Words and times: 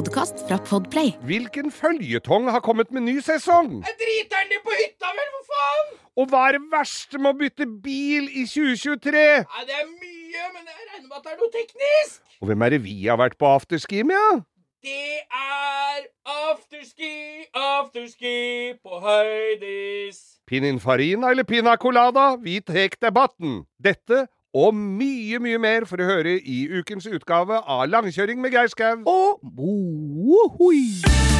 podkast 0.00 0.38
fra 0.48 0.56
Podplay. 0.64 1.10
Hvilken 1.28 1.68
føljetong 1.72 2.46
har 2.54 2.62
kommet 2.64 2.88
med 2.94 3.02
ny 3.04 3.18
sesong? 3.20 3.68
Jeg 3.84 3.96
Driter 4.00 4.46
den 4.48 4.62
på 4.64 4.72
hytta, 4.78 5.10
vel, 5.18 5.26
for 5.34 5.50
faen! 5.50 5.90
Og 6.16 6.30
hva 6.30 6.44
er 6.48 6.56
det 6.56 6.62
verste 6.72 7.20
med 7.20 7.34
å 7.34 7.36
bytte 7.40 7.66
bil 7.84 8.30
i 8.30 8.46
2023? 8.48 9.24
Nei, 9.44 9.64
det 9.68 9.76
er 9.76 9.90
mye, 9.90 10.46
men 10.54 10.62
jeg 10.70 10.78
regner 10.78 11.04
med 11.04 11.18
at 11.18 11.26
det 11.26 11.34
er 11.34 11.42
noe 11.42 11.52
teknisk. 11.52 12.16
Og 12.40 12.48
hvem 12.48 12.64
er 12.64 12.74
det 12.74 12.80
vi 12.86 12.96
har 13.02 13.20
vært 13.20 13.36
på 13.36 13.50
afterski 13.50 14.00
med? 14.08 14.16
Ja? 14.16 14.40
Det 14.88 15.20
er 15.42 16.08
afterski, 16.48 17.12
afterski 17.52 18.36
på 18.80 19.04
Høydis. 19.04 20.22
Pininfarina 20.48 21.34
eller 21.34 21.44
pina 21.44 21.76
colada? 21.76 22.30
Vi 22.40 22.62
tek 22.64 22.96
debatten. 23.04 23.66
Dette 23.76 24.24
og 24.54 24.74
mye, 24.74 25.38
mye 25.38 25.58
mer 25.62 25.86
for 25.86 26.02
å 26.02 26.08
høre 26.08 26.34
i 26.38 26.64
ukens 26.80 27.06
utgave 27.06 27.60
av 27.62 27.86
Langkjøring 27.90 28.40
med 28.42 28.56
Geir 28.56 28.72
Skau. 28.72 29.04
Og 29.06 29.38
bohoi. 29.46 31.39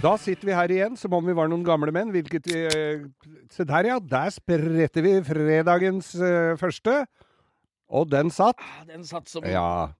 Da 0.00 0.14
sitter 0.16 0.48
vi 0.48 0.54
her 0.56 0.72
igjen 0.72 0.94
som 0.96 1.12
om 1.12 1.26
vi 1.26 1.34
var 1.36 1.48
noen 1.50 1.64
gamle 1.66 1.92
menn. 1.92 2.12
Hvilket 2.14 2.46
vi 2.48 2.60
Se 3.52 3.66
der, 3.68 3.88
ja. 3.90 3.98
Der 4.00 4.30
spretter 4.32 5.04
vi 5.04 5.12
fredagens 5.26 6.14
uh, 6.16 6.56
første. 6.60 7.02
Og 7.90 8.06
den 8.08 8.30
satt. 8.32 8.56
Den 8.88 9.04
satt 9.04 9.28
som 9.28 9.44
Ja. 9.44 9.90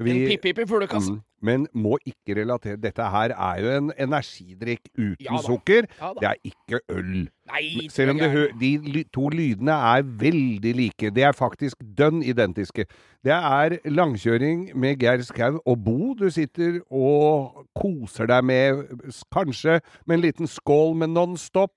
en 0.00 0.06
pip-pip 0.06 0.62
i 0.62 0.66
fuglekasse. 0.66 1.12
Mm, 1.12 1.20
men 1.42 1.66
må 1.74 1.96
ikke 2.06 2.36
relatere 2.38 2.76
Dette 2.80 3.02
her 3.10 3.34
er 3.34 3.60
jo 3.62 3.70
en 3.76 3.92
energidrikk 3.98 4.86
uten 4.96 5.16
Ja 5.26 5.40
sukker. 5.42 5.88
Ja. 6.00 6.12
Det 6.20 6.28
er 6.30 6.34
ikke 6.44 6.80
øl. 6.88 7.28
Nei, 7.50 7.88
Selv 7.90 8.10
om 8.14 8.18
de 8.60 9.04
to 9.12 9.28
lydene 9.28 9.72
er 9.74 10.02
veldig 10.06 10.74
like. 10.78 11.10
Det 11.10 11.24
er 11.26 11.32
faktisk 11.36 11.82
dønn 11.98 12.22
identiske. 12.22 12.86
Det 13.24 13.32
er 13.34 13.76
langkjøring 13.90 14.70
med 14.78 14.98
Geir 15.02 15.22
Skau 15.26 15.58
og 15.66 15.84
Bo 15.84 16.14
du 16.14 16.28
sitter 16.30 16.80
og 16.90 17.66
koser 17.78 18.26
deg 18.30 18.44
med, 18.44 18.84
kanskje 19.34 19.80
med 20.06 20.16
en 20.16 20.22
liten 20.22 20.46
skål 20.46 20.94
med 21.02 21.10
Nonstop, 21.10 21.72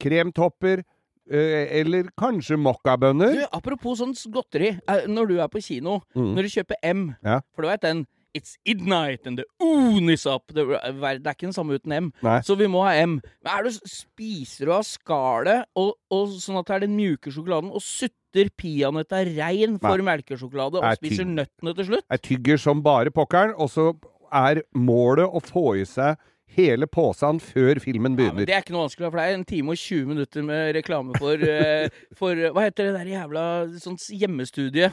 kremtopper, 0.00 0.82
eller 1.28 2.06
kanskje 2.18 2.56
mokkabønner. 2.62 3.46
Apropos 3.52 3.98
sånn 3.98 4.14
godteri. 4.32 4.76
Når 5.10 5.26
du 5.32 5.38
er 5.42 5.48
på 5.50 5.58
kino, 5.62 6.00
Mm. 6.14 6.34
når 6.36 6.42
du 6.42 6.48
kjøper 6.48 6.76
M, 6.84 7.14
Ja. 7.24 7.40
for 7.54 7.62
du 7.62 7.68
vet 7.68 7.82
den 7.82 8.06
It's 8.36 8.56
Idnight 8.68 9.26
and 9.26 9.40
the 9.40 9.46
oon 9.64 10.10
is 10.12 10.26
up. 10.28 10.52
Det, 10.52 10.64
er- 10.66 11.18
ikke 11.22 11.46
den 11.48 11.56
samme 11.56 11.78
uten 11.78 11.94
M. 11.96 12.10
Nei. 12.26 12.38
Så 12.44 12.56
vi 12.60 12.68
må 12.70 12.84
ha 12.84 12.92
M. 13.00 13.18
Men 13.46 13.64
du, 13.66 13.70
spiser 13.90 14.68
du 14.68 14.74
av 14.76 14.84
skallet, 14.86 15.64
og, 15.78 15.94
og 16.12 16.36
sånn 16.42 16.60
at 16.60 16.68
det 16.68 16.76
er 16.78 16.86
den 16.86 16.96
mjuke 16.98 17.32
sjokoladen, 17.32 17.72
og 17.72 17.82
sutter 17.84 18.50
peanøtta 18.60 19.22
rein 19.32 19.78
for 19.82 20.02
melkesjokolade, 20.04 20.82
og 20.82 20.84
Er 20.84 21.00
spiser 21.00 21.24
nøttene 21.28 21.72
til 21.78 21.90
slutt? 21.90 22.06
Jeg 22.12 22.24
tygger 22.30 22.60
som 22.60 22.82
bare 22.84 23.12
pokkeren, 23.14 23.54
og 23.56 23.72
så 23.72 23.90
er 24.34 24.60
målet 24.76 25.26
å 25.30 25.40
få 25.44 25.70
i 25.80 25.86
seg 25.88 26.18
hele 26.56 26.86
posen 26.88 27.38
før 27.42 27.80
filmen 27.82 28.14
Ja, 28.14 28.18
begynner. 28.20 28.46
det 28.48 28.54
er 28.54 28.62
ikke 28.64 28.72
noe 28.76 28.86
vanskelig, 28.86 29.10
for 29.10 29.20
det 29.20 29.24
er 29.28 29.34
en 29.36 29.44
time 29.48 29.74
og 29.74 29.80
20 29.80 30.06
minutter 30.12 30.46
med 30.46 30.74
reklame 30.78 31.16
for, 31.20 31.42
eh, 31.42 31.88
for 32.18 32.32
eh, 32.38 32.52
Hva 32.54 32.64
heter 32.68 32.88
det 32.90 32.94
der 33.00 33.10
jævla 33.12 33.42
sånn 33.82 33.98
hjemmestudie? 34.20 34.92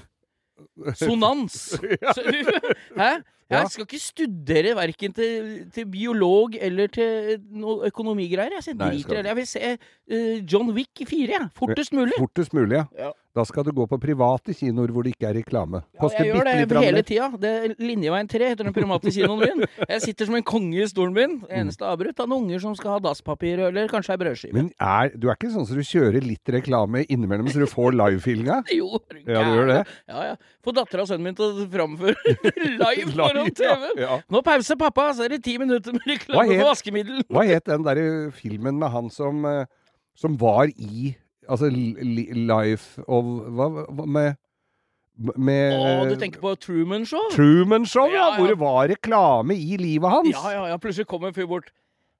Sonans! 0.99 1.73
Hæ? 2.99 3.11
Ja. 3.51 3.63
Jeg 3.63 3.73
skal 3.73 3.87
ikke 3.87 4.01
studere 4.01 4.75
verken 4.77 5.15
til, 5.17 5.49
til 5.75 5.89
biolog 5.91 6.55
eller 6.59 6.87
til 6.93 7.41
noe 7.51 7.89
økonomigreier. 7.91 8.55
Jeg, 8.57 8.65
så 8.65 8.71
jeg 8.73 8.79
Nei, 8.81 9.01
skal. 9.03 9.25
Jeg 9.25 9.39
vil 9.39 9.49
se 9.49 9.73
uh, 9.75 10.39
John 10.47 10.71
Wick 10.75 11.03
4, 11.09 11.27
jeg. 11.35 11.51
Fortest 11.57 11.93
mulig. 11.93 12.15
Fortest 12.17 12.55
mulig, 12.55 12.79
ja. 12.81 12.87
Ja. 12.97 13.11
Da 13.33 13.41
skal 13.49 13.65
du 13.65 13.71
gå 13.73 13.85
på 13.89 13.97
private 13.97 14.53
kinoer 14.53 14.91
hvor 14.93 15.05
det 15.05 15.15
ikke 15.15 15.25
er 15.31 15.39
reklame. 15.39 15.79
Ja, 15.95 16.01
Koster 16.03 16.21
jeg 16.21 16.35
gjør 16.35 16.45
det 16.45 16.81
hele 16.83 17.01
tida. 17.01 17.29
Det 17.41 17.49
er 17.49 17.71
Linjeveien 17.81 18.27
3 18.29 18.49
heter 18.51 18.67
den 18.67 18.75
private 18.75 19.09
kinoen 19.15 19.41
min. 19.41 19.63
Jeg 19.89 20.03
sitter 20.03 20.29
som 20.29 20.37
en 20.37 20.45
konge 20.45 20.83
i 20.83 20.85
stolen 20.89 21.15
min. 21.17 21.33
Eneste 21.49 21.87
avbrutt 21.89 22.21
av 22.21 22.29
noen 22.29 22.45
unger 22.45 22.61
som 22.61 22.75
skal 22.77 22.95
ha 22.95 22.99
dasspapir 23.01 23.63
eller 23.71 23.89
kanskje 23.89 24.13
ei 24.13 24.21
brødskive. 24.21 24.53
Men 24.53 24.69
er, 24.77 25.09
du 25.17 25.31
er 25.31 25.39
ikke 25.39 25.49
sånn 25.55 25.65
som 25.65 25.79
du 25.79 25.87
kjører 25.87 26.21
litt 26.21 26.53
reklame 26.53 27.07
innimellom 27.07 27.49
så 27.49 27.63
du 27.63 27.69
får 27.69 27.97
live-feelinga? 27.97 28.61
Jo, 28.83 29.01
Ja, 29.25 29.41
du 29.41 29.57
gjør 29.57 29.69
det. 29.71 29.79
Ja, 30.09 30.23
ja. 30.29 30.37
Få 30.65 30.73
dattera 30.77 31.05
og 31.05 31.09
sønnen 31.09 31.25
min 31.31 31.37
til 31.37 31.49
å 31.63 31.65
framføre 31.73 32.37
live 32.83 33.09
Live, 33.17 33.32
ja, 33.35 33.49
TV-en. 33.57 33.97
ja. 34.03 34.19
Nå 34.29 34.41
pause, 34.45 34.75
pappa, 34.79 35.09
så 35.17 35.25
er 35.25 35.33
det 35.35 35.43
ti 35.43 35.57
minutter 35.57 35.91
med 35.95 36.01
reklame 36.07 36.57
for 36.59 36.69
vaskemiddel. 36.69 37.23
Hva 37.29 37.43
het 37.49 37.65
den 37.65 37.83
derre 37.85 38.31
filmen 38.31 38.79
med 38.79 38.89
han 38.93 39.09
som, 39.13 39.43
eh, 39.45 39.65
som 40.15 40.37
var 40.41 40.69
i 40.77 41.15
Altså 41.49 41.67
li, 41.67 41.89
li- 41.99 42.31
Life 42.47 43.01
of 43.03 43.25
Hva, 43.51 43.65
hva 43.91 44.05
med 44.07 44.35
Med 45.35 45.73
Åh, 45.75 46.05
du 46.09 46.15
tenker 46.15 46.39
på 46.39 46.53
Truman 46.55 47.03
Show? 47.05 47.19
Truman 47.33 47.83
Show, 47.85 48.07
ja, 48.07 48.13
Ja, 48.15 48.29
ja. 48.31 48.37
hvor 48.39 48.47
det 48.47 48.59
var 48.59 48.87
reklame 48.87 49.53
i 49.59 49.75
livet 49.77 50.09
hans. 50.09 50.29
Ja, 50.31 50.49
ja, 50.55 50.63
ja. 50.71 50.77
Plutselig 50.81 51.05
kommer 51.05 51.27
en 51.27 51.33
fyr 51.35 51.45
bort. 51.45 51.67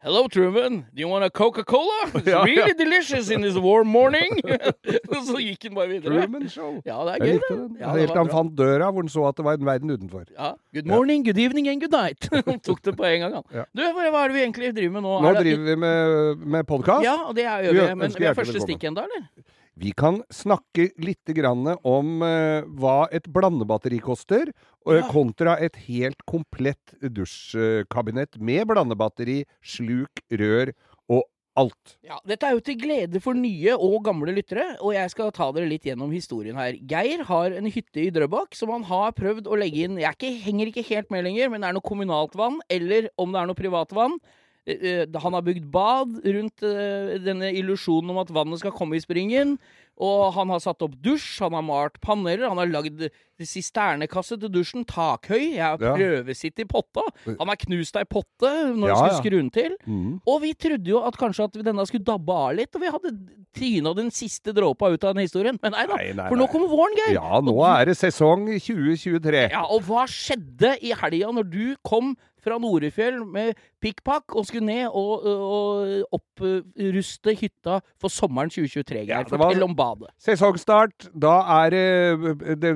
Hello, 0.03 0.27
Truman. 0.27 0.85
Do 0.93 0.99
you 1.01 1.07
want 1.07 1.23
a 1.23 1.29
Coca-Cola? 1.29 1.99
It's 2.13 2.27
Ja, 2.27 2.39
ja. 2.39 2.43
really 2.43 2.73
delicious 2.73 3.29
in 3.31 3.41
this 3.41 3.55
warm 3.55 3.87
morning. 3.87 4.31
Så 5.27 5.37
gikk 5.39 5.63
han 5.63 5.75
bare 5.77 5.87
videre. 5.87 6.17
Truman 6.25 6.49
Show. 6.51 6.81
Ja, 6.85 6.97
det 7.07 7.13
er 7.13 7.23
gøy, 7.23 7.39
det. 7.39 7.59
Ja, 7.79 7.93
Helt 7.95 8.11
til 8.11 8.19
han 8.19 8.31
fant 8.33 8.51
døra 8.59 8.89
hvor 8.91 9.05
han 9.05 9.11
så 9.13 9.23
at 9.29 9.37
det 9.39 9.45
var 9.47 9.55
en 9.61 9.65
verden 9.69 9.93
utenfor. 9.95 10.25
Ja. 10.35 10.49
Good 10.75 10.89
morning, 10.91 11.23
good 11.23 11.39
evening 11.39 11.69
and 11.71 11.79
good 11.85 11.95
night. 11.95 12.27
Han 12.33 12.59
tok 12.59 12.83
det 12.83 12.97
på 12.99 13.07
en 13.07 13.23
gang, 13.23 13.37
han. 13.39 13.47
Ja. 13.61 13.63
Du, 13.71 13.83
hva 13.95 14.09
er 14.25 14.27
det 14.27 14.35
vi 14.35 14.43
egentlig 14.43 14.73
driver 14.75 14.97
med 14.97 15.07
nå? 15.07 15.15
Nå 15.23 15.29
Er 15.31 15.39
det- 15.39 15.45
driver 15.47 15.65
vi 15.71 15.75
med, 15.85 16.45
med 16.57 16.67
podkast. 16.67 17.07
Ja, 17.07 17.15
og 17.29 17.35
det 17.39 17.47
gjør 17.47 17.79
Vi. 17.79 17.95
Men 18.03 18.15
vi 18.19 18.25
har 18.27 18.35
første 18.41 18.59
stikk 18.67 18.83
ennå, 18.91 19.07
eller? 19.07 19.27
Vi 19.79 19.91
kan 19.97 20.21
snakke 20.29 20.91
litt 21.01 21.25
grann 21.33 21.65
om 21.81 22.21
eh, 22.21 22.61
hva 22.77 23.07
et 23.11 23.25
blandebatteri 23.33 23.99
koster, 24.03 24.51
Ja. 24.85 25.07
kontra 25.07 25.55
et 25.63 25.77
helt 25.87 26.19
komplett 26.27 26.93
dusjkabinett 27.01 28.37
med 28.37 28.67
blandebatteri, 28.67 29.45
sluk, 29.63 30.21
rør 30.29 30.73
og 31.09 31.23
alt. 31.55 31.97
Ja, 32.03 32.19
Dette 32.27 32.47
er 32.49 32.57
jo 32.57 32.61
til 32.65 32.77
glede 32.81 33.21
for 33.23 33.33
nye 33.37 33.73
og 33.77 34.03
gamle 34.05 34.33
lyttere, 34.35 34.75
og 34.81 34.93
jeg 34.93 35.09
skal 35.13 35.31
ta 35.31 35.51
dere 35.55 35.69
litt 35.69 35.85
gjennom 35.87 36.11
historien 36.13 36.57
her. 36.59 36.73
Geir 36.77 37.23
har 37.29 37.51
en 37.53 37.65
hytte 37.69 38.01
i 38.03 38.11
Drøbak 38.13 38.57
som 38.57 38.69
han 38.73 38.83
har 38.89 39.13
prøvd 39.17 39.47
å 39.47 39.57
legge 39.57 39.85
inn 39.87 39.97
Jeg 40.01 40.17
ikke, 40.17 40.33
henger 40.43 40.67
ikke 40.67 40.87
helt 40.89 41.11
med 41.11 41.23
lenger, 41.25 41.49
men 41.49 41.61
det 41.61 41.69
er 41.69 41.73
noe 41.77 41.85
kommunalt 41.85 42.35
vann, 42.35 42.59
eller 42.69 43.09
om 43.17 43.31
det 43.31 43.41
er 43.41 43.47
noe 43.47 43.55
privat 43.55 43.93
vann. 43.93 44.17
Eh, 44.19 44.27
eh, 44.27 44.42
Han 44.65 45.35
har 45.35 45.43
bygd 45.43 45.65
bad 45.71 46.19
rundt 46.23 46.63
eh, 46.63 47.15
denne 47.19 47.49
illusjonen 47.51 48.13
om 48.13 48.21
at 48.21 48.31
vannet 48.31 48.61
skal 48.61 48.75
komme 48.75 48.95
i 48.95 49.03
springen. 49.03 49.57
Og 50.01 50.31
han 50.33 50.49
har 50.49 50.61
satt 50.63 50.81
opp 50.81 50.95
dusj, 51.05 51.43
han 51.43 51.53
har 51.53 51.61
malt 51.67 51.99
paneler, 52.01 52.47
han 52.49 52.57
har 52.57 52.71
lagd 52.71 53.03
sisternekasse 53.43 54.37
til 54.39 54.49
dusjen, 54.53 54.85
takhøy. 54.87 55.53
Jeg 55.57 55.61
har 55.61 55.77
prøvesitt 55.77 56.61
i 56.63 56.65
potta. 56.69 57.03
Han 57.27 57.51
har 57.51 57.59
knust 57.65 57.97
ei 57.99 58.05
potte 58.07 58.51
når 58.73 58.89
Ja, 58.89 58.95
han 58.95 59.09
skulle 59.11 59.21
skru 59.21 59.37
den 59.37 59.51
til. 59.53 59.77
Mm. 59.85 60.17
Og 60.25 60.41
vi 60.45 60.53
trodde 60.55 60.89
jo 60.89 61.03
at 61.05 61.17
kanskje 61.19 61.49
at 61.49 61.59
denne 61.67 61.85
skulle 61.89 62.07
dabbe 62.07 62.33
av 62.33 62.55
litt, 62.57 62.73
og 62.73 62.81
vi 62.85 62.93
hadde 62.95 63.13
tryna 63.53 63.93
den 63.97 64.09
siste 64.13 64.53
dråpa 64.55 64.89
ut 64.93 65.03
av 65.03 65.13
den 65.17 65.27
historien. 65.27 65.59
Men 65.61 65.75
nei 65.75 65.85
da, 65.89 65.97
Nei, 65.99 66.11
nei, 66.17 66.27
for 66.31 66.39
nå 66.41 66.49
kommer 66.49 66.71
våren, 66.71 66.97
Geir. 67.03 67.17
Ja, 67.19 67.41
nå 67.43 67.57
er 67.69 67.91
det 67.91 67.97
sesong 67.99 68.47
2023. 68.57 69.49
Ja, 69.53 69.65
og 69.69 69.85
hva 69.89 70.07
skjedde 70.09 70.77
i 70.81 70.95
helga 70.97 71.33
når 71.35 71.51
du 71.53 71.65
kom 71.85 72.15
fra 72.43 72.57
Norefjell 72.59 73.21
med 73.23 73.55
pikkpakk 73.79 74.33
og 74.35 74.43
skulle 74.49 74.67
ned 74.67 74.89
og, 74.91 75.23
og 75.23 76.17
oppruste 76.17 77.35
hytta 77.39 77.77
for 78.01 78.11
sommeren 78.11 78.51
2023, 78.51 79.03
Geir? 79.07 79.13
Ja, 79.13 79.23
Fortell 79.29 79.63
om 79.63 79.75
badet. 79.83 80.13
Sesongstart, 80.23 81.09
da 81.13 81.35
er 81.59 81.75
det, 81.75 82.55
det 82.63 82.73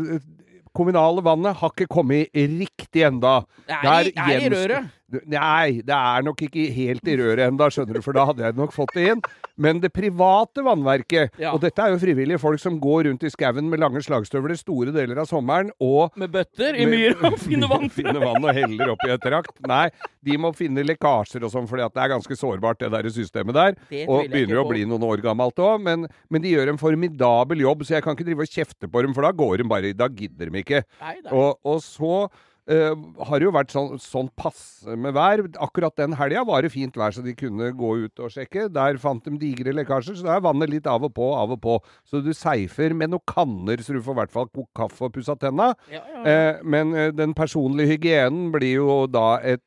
kommunale 0.77 1.23
vannet 1.25 1.57
har 1.57 1.73
ikke 1.73 1.89
kommet 1.89 2.29
riktig 2.35 3.07
enda. 3.07 3.39
Det 3.65 3.79
er, 3.79 4.11
i, 4.11 4.15
er 4.15 4.45
i 4.45 4.51
røret. 4.53 4.93
Nei, 5.31 5.79
det 5.87 5.95
er 5.95 6.23
nok 6.27 6.41
ikke 6.43 6.65
helt 6.75 7.07
i 7.07 7.13
røret 7.15 7.45
ennå, 7.47 7.67
skjønner 7.71 7.95
du, 7.95 8.01
for 8.03 8.11
da 8.17 8.25
hadde 8.27 8.43
jeg 8.43 8.55
nok 8.57 8.73
fått 8.75 8.91
det 8.97 9.05
inn. 9.13 9.21
Men 9.57 9.79
det 9.81 9.89
private 9.95 10.61
vannverket, 10.65 11.31
Ja. 11.39 11.53
og 11.55 11.61
dette 11.63 11.79
er 11.79 11.93
jo 11.93 11.99
frivillige 12.01 12.39
folk 12.41 12.59
som 12.59 12.75
går 12.83 13.07
rundt 13.07 13.23
i 13.23 13.29
skauen 13.31 13.69
med 13.71 13.79
lange 13.79 14.01
slagstøvler 14.03 14.57
store 14.59 14.91
deler 14.91 15.21
av 15.23 15.29
sommeren, 15.29 15.71
og 15.79 16.11
Med 16.19 16.33
bøtter 16.35 16.75
i 16.75 16.85
myra 16.85 17.31
og 17.31 17.39
finne 17.47 17.69
vann. 17.71 17.87
finner 17.89 18.19
vann 18.19 18.43
og 18.43 18.53
heller 18.53 18.91
oppi 18.97 19.09
et 19.15 19.23
trakt. 19.23 19.55
Nei, 19.65 19.87
de 20.27 20.35
må 20.43 20.51
finne 20.53 20.83
lekkasjer 20.85 21.47
og 21.47 21.53
sånn, 21.55 21.69
fordi 21.71 21.87
det 21.87 22.03
er 22.03 22.13
ganske 22.13 22.37
sårbart, 22.37 22.79
det 22.83 22.91
der 22.91 23.09
systemet 23.15 23.55
der. 23.55 23.79
Og 24.11 24.27
begynner 24.29 24.59
jo 24.59 24.65
å 24.65 24.69
bli 24.69 24.83
noen 24.85 25.07
år 25.07 25.23
gammelt 25.23 25.55
òg, 25.63 25.79
men, 25.87 26.03
men 26.29 26.43
de 26.43 26.51
gjør 26.51 26.73
en 26.75 26.81
formidabel 26.83 27.63
jobb, 27.63 27.87
så 27.87 27.95
jeg 27.97 28.03
kan 28.05 28.13
ikke 28.19 28.27
drive 28.27 28.43
og 28.43 28.51
kjefte 28.59 28.91
på 28.91 29.01
dem, 29.07 29.15
for 29.15 29.23
da 29.23 29.31
går 29.31 29.63
de 29.63 29.69
bare 29.71 29.93
Da 29.97 30.11
gidder 30.11 30.51
de 30.51 30.61
ikke. 30.65 30.83
Nei. 31.01 31.15
Og, 31.31 31.55
og 31.63 31.79
så 31.81 32.27
eh, 32.71 32.93
har 33.29 33.43
jo 33.43 33.51
vært 33.55 33.73
sånn, 33.73 33.95
sånn 34.01 34.29
passe 34.37 34.95
med 34.99 35.15
vær. 35.15 35.43
Akkurat 35.63 35.95
den 35.99 36.15
helga 36.19 36.43
var 36.47 36.65
det 36.65 36.73
fint 36.73 36.97
vær, 36.99 37.15
så 37.15 37.23
de 37.25 37.33
kunne 37.37 37.71
gå 37.77 37.91
ut 38.05 38.23
og 38.23 38.33
sjekke. 38.33 38.67
Der 38.73 38.99
fant 39.01 39.25
de 39.27 39.35
digre 39.41 39.73
lekkasjer, 39.75 40.19
så 40.19 40.27
da 40.27 40.35
er 40.37 40.45
vannet 40.45 40.71
litt 40.73 40.89
av 40.89 41.05
og 41.07 41.13
på, 41.17 41.29
av 41.37 41.55
og 41.55 41.61
på. 41.63 41.77
Så 42.07 42.21
du 42.25 42.33
seifer 42.37 42.95
med 42.97 43.13
noen 43.13 43.25
kanner, 43.29 43.81
så 43.83 43.95
du 43.95 44.01
får 44.03 44.17
i 44.17 44.21
hvert 44.21 44.35
fall 44.35 44.49
kokt 44.51 44.73
kaffe 44.77 45.07
og 45.07 45.15
pussa 45.15 45.37
tenna. 45.39 45.71
Ja, 45.91 46.03
ja, 46.03 46.19
ja. 46.19 46.25
uh, 46.27 46.67
men 46.67 46.93
uh, 46.95 47.07
den 47.15 47.35
personlige 47.37 47.95
hygienen 47.95 48.51
blir 48.53 48.77
jo 48.81 48.99
da 49.11 49.39
et 49.45 49.63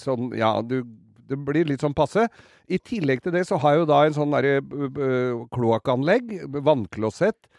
sånn 0.00 0.32
Ja, 0.38 0.54
du, 0.64 0.82
det 1.28 1.38
blir 1.46 1.68
litt 1.68 1.82
sånn 1.84 1.96
passe. 1.96 2.26
I 2.72 2.78
tillegg 2.82 3.22
til 3.24 3.34
det 3.34 3.44
så 3.48 3.58
har 3.62 3.76
jeg 3.76 3.82
jo 3.82 3.90
da 3.90 4.04
en 4.06 4.16
sånn 4.16 4.32
derre 4.34 4.60
kloakkanlegg, 5.52 6.32
vannklosett. 6.64 7.50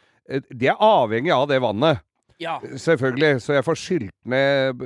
Det 0.50 0.72
er 0.72 0.82
avhengig 0.84 1.34
av 1.36 1.48
det 1.52 1.60
vannet. 1.64 2.02
Ja. 2.40 2.58
Selvfølgelig, 2.78 3.42
så 3.42 3.54
jeg 3.54 3.64
får 3.66 3.78
skylt 3.80 4.14
ned 4.26 4.82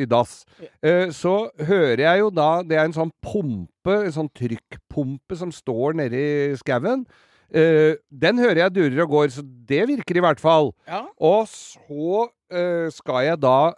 i 0.00 0.04
dass. 0.06 0.44
Eh, 0.82 1.10
Så 1.10 1.50
hører 1.60 1.96
jeg 2.00 2.18
jo 2.20 2.30
da 2.30 2.62
Det 2.62 2.76
er 2.78 2.84
en 2.84 2.92
sånn 2.96 3.12
pumpe, 3.22 3.94
en 4.06 4.12
sånn 4.12 4.30
trykkpumpe 4.34 5.36
som 5.36 5.50
står 5.52 5.94
nede 5.94 6.16
i 6.52 6.56
skauen. 6.56 7.04
Eh, 7.52 7.94
Den 8.10 8.38
hører 8.38 8.64
jeg 8.64 8.74
durer 8.74 9.02
og 9.04 9.10
går, 9.10 9.28
så 9.30 9.42
det 9.44 9.86
virker 9.88 10.16
i 10.16 10.24
hvert 10.24 10.40
fall. 10.40 10.72
ja. 10.88 11.04
Og 11.20 11.46
så 11.46 12.28
eh, 12.50 12.90
skal 12.90 13.24
jeg 13.26 13.40
da 13.40 13.72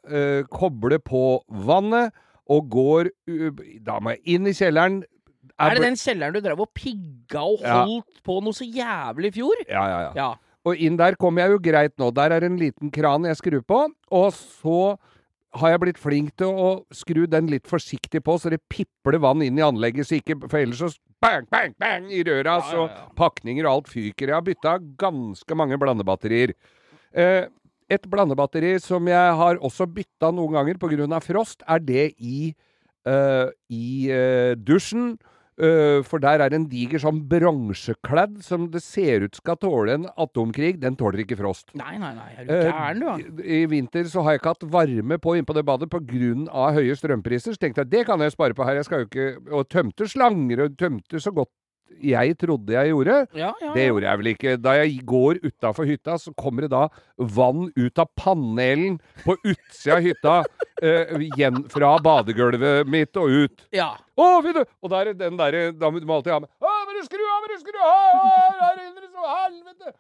koble 0.51 0.99
på 1.01 1.43
vannet, 1.51 2.13
og 2.49 2.69
går 2.71 3.11
Da 3.85 3.99
må 4.01 4.11
jeg 4.17 4.21
inn 4.39 4.47
i 4.47 4.53
kjelleren. 4.57 5.03
Er 5.61 5.75
det 5.75 5.83
den 5.83 5.97
kjelleren 5.99 6.33
du 6.33 6.41
drev 6.41 6.61
og 6.61 6.71
pigga 6.73 7.41
og 7.43 7.61
Ja. 7.61 7.85
holdt 7.85 8.23
på 8.25 8.41
noe 8.43 8.53
så 8.55 8.65
jævlig 8.65 9.33
i 9.33 9.41
fjor? 9.41 9.57
Ja, 9.69 9.85
ja, 9.89 10.01
ja. 10.01 10.13
Ja. 10.15 10.35
Og 10.69 10.81
inn 10.85 10.99
der 11.01 11.17
kommer 11.21 11.45
jeg 11.45 11.57
jo 11.57 11.63
greit 11.65 11.95
nå. 12.01 12.11
Der 12.17 12.35
er 12.37 12.47
en 12.47 12.59
liten 12.61 12.93
kran 12.95 13.27
jeg 13.29 13.41
skrur 13.41 13.65
på. 13.65 13.85
Og 14.15 14.29
så 14.37 14.81
har 15.57 15.73
jeg 15.73 15.83
blitt 15.83 16.01
flink 16.01 16.35
til 16.39 16.53
å 16.53 16.71
skru 16.95 17.25
den 17.31 17.49
litt 17.51 17.69
forsiktig 17.69 18.21
på, 18.25 18.37
så 18.37 18.53
det 18.53 18.61
pipler 18.71 19.21
vann 19.23 19.43
inn 19.45 19.59
i 19.59 19.65
anlegget. 19.65 20.09
Så 20.09 20.19
ikke, 20.19 20.37
for 20.45 20.61
ellers 20.61 20.83
så 20.83 20.91
bang, 21.25 21.47
bang, 21.51 21.75
bang 21.81 22.11
i 22.13 22.23
røra, 22.27 22.59
Ja, 22.59 22.67
så 22.69 22.83
ja, 22.85 22.91
ja. 22.93 23.07
pakninger 23.19 23.67
og 23.67 23.73
alt 23.73 23.93
fyker. 23.93 24.29
Jeg 24.29 24.37
har 24.37 24.45
bytta 24.45 24.77
ganske 25.01 25.59
mange 25.59 25.79
blandebatterier. 25.81 26.53
Eh, 27.17 27.49
et 27.89 28.05
blandebatteri 28.13 28.75
som 28.85 29.09
jeg 29.09 29.37
har 29.41 29.61
også 29.65 29.89
bytta 29.89 30.31
noen 30.37 30.59
ganger 30.59 30.79
pga. 30.79 31.21
frost, 31.25 31.63
er 31.67 31.79
det 31.79 32.13
i, 32.19 32.55
eh, 33.07 33.49
i 33.71 34.11
eh, 34.11 34.55
dusjen. 34.55 35.19
Eh, 35.59 36.05
for 36.07 36.23
der 36.23 36.39
er 36.45 36.55
en 36.55 36.69
diger 36.71 37.01
sånn 37.03 37.19
bronsekladd 37.27 38.37
som 38.47 38.69
det 38.71 38.83
ser 38.85 39.25
ut 39.27 39.39
skal 39.41 39.59
tåle 39.59 39.97
en 39.97 40.07
atomkrig. 40.15 40.77
Den 40.79 40.95
tåler 40.99 41.25
ikke 41.25 41.39
frost. 41.41 41.73
Nei, 41.79 41.97
nei, 41.99 42.13
nei. 42.15 42.29
Er 42.37 42.45
du 42.47 42.53
Eh, 42.55 42.71
gæren, 42.71 43.01
du? 43.03 43.43
I, 43.43 43.63
I 43.63 43.67
vinter 43.67 44.07
så 44.07 44.23
har 44.23 44.37
jeg 44.37 44.43
ikke 44.43 44.55
hatt 44.55 44.69
varme 44.71 45.19
på 45.19 45.35
innpå 45.35 45.57
det 45.57 45.67
badet 45.67 45.91
pga. 45.91 46.71
høye 46.79 46.95
strømpriser. 46.95 47.57
Så 47.57 47.59
tenkte 47.59 47.83
jeg 47.83 47.91
det 47.91 48.07
kan 48.07 48.21
jeg 48.21 48.33
spare 48.33 48.55
på 48.55 48.65
her. 48.65 48.79
Jeg 48.79 48.85
skal 48.87 49.03
jo 49.03 49.09
ikke 49.11 49.29
Og 49.53 49.69
tømte 49.69 50.07
slanger 50.07 50.65
og 50.65 50.77
tømte 50.79 51.19
så 51.19 51.35
godt 51.35 51.51
jeg 51.99 52.37
trodde 52.39 52.75
jeg 52.75 52.93
gjorde. 52.93 53.17
Ja, 53.37 53.53
ja, 53.61 53.73
Det 53.75 53.87
gjorde 53.89 54.07
jeg 54.07 54.21
vel 54.21 54.31
ikke. 54.33 54.57
Da 54.63 54.75
jeg 54.79 55.01
går 55.09 55.41
utafor 55.45 55.89
hytta, 55.89 56.19
så 56.19 56.33
kommer 56.39 56.67
det 56.67 56.71
da 56.75 56.85
vann 57.19 57.71
ut 57.77 57.99
av 57.99 58.11
panelen 58.19 58.99
på 59.25 59.37
utsida 59.43 59.97
av 59.97 60.05
hytta. 60.05 60.37
eh, 60.83 61.63
fra 61.73 61.95
badegulvet 62.03 62.87
mitt 62.87 63.17
og 63.19 63.33
ut. 63.47 63.67
ja. 63.75 63.95
Å, 64.19 64.29
du! 64.43 64.65
Og 64.83 64.95
er 64.99 65.13
den 65.15 65.37
derre 65.39 65.69
Da 65.79 65.91
må 65.95 66.01
du 66.03 66.09
alltid 66.11 66.33
ha 66.35 66.41
med 66.43 66.49
Å, 66.59 66.71
må 66.89 66.95
du 66.97 67.05
skru 67.07 67.23
av, 67.23 67.45
må 67.45 67.51
du 67.53 67.59
skru 67.63 67.77
av! 67.79 68.81
Så 69.15 69.29
helvete! 69.31 69.93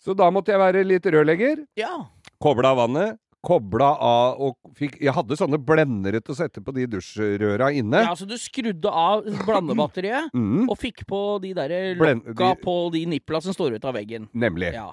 Så 0.00 0.14
da 0.16 0.30
måtte 0.32 0.54
jeg 0.54 0.60
være 0.62 0.84
litt 0.86 1.04
rørlegger. 1.04 1.66
ja. 1.76 2.06
Kobla 2.40 2.70
av 2.70 2.78
vannet. 2.78 3.18
Kobla 3.48 3.88
av 4.04 4.40
og 4.44 4.72
fikk 4.76 4.98
Jeg 5.00 5.14
hadde 5.16 5.36
sånne 5.40 5.56
blendere 5.64 6.20
til 6.20 6.34
å 6.34 6.36
sette 6.36 6.60
på 6.60 6.74
de 6.76 6.84
dusjrøra 6.92 7.70
inne. 7.72 8.02
Ja, 8.04 8.12
så 8.18 8.26
du 8.28 8.36
skrudde 8.36 8.92
av 8.92 9.24
blandebatteriet 9.48 10.28
Mm, 10.36 10.66
og 10.68 10.76
fikk 10.78 11.06
på 11.08 11.20
de 11.42 11.54
der 11.56 11.72
lokka 11.96 12.34
de- 12.54 12.62
på 12.62 12.74
de 12.92 13.06
nipla 13.14 13.40
som 13.42 13.56
står 13.56 13.78
ut 13.78 13.84
av 13.88 13.94
veggen. 13.96 14.28
nemlig. 14.36 14.74
Ja. 14.76 14.90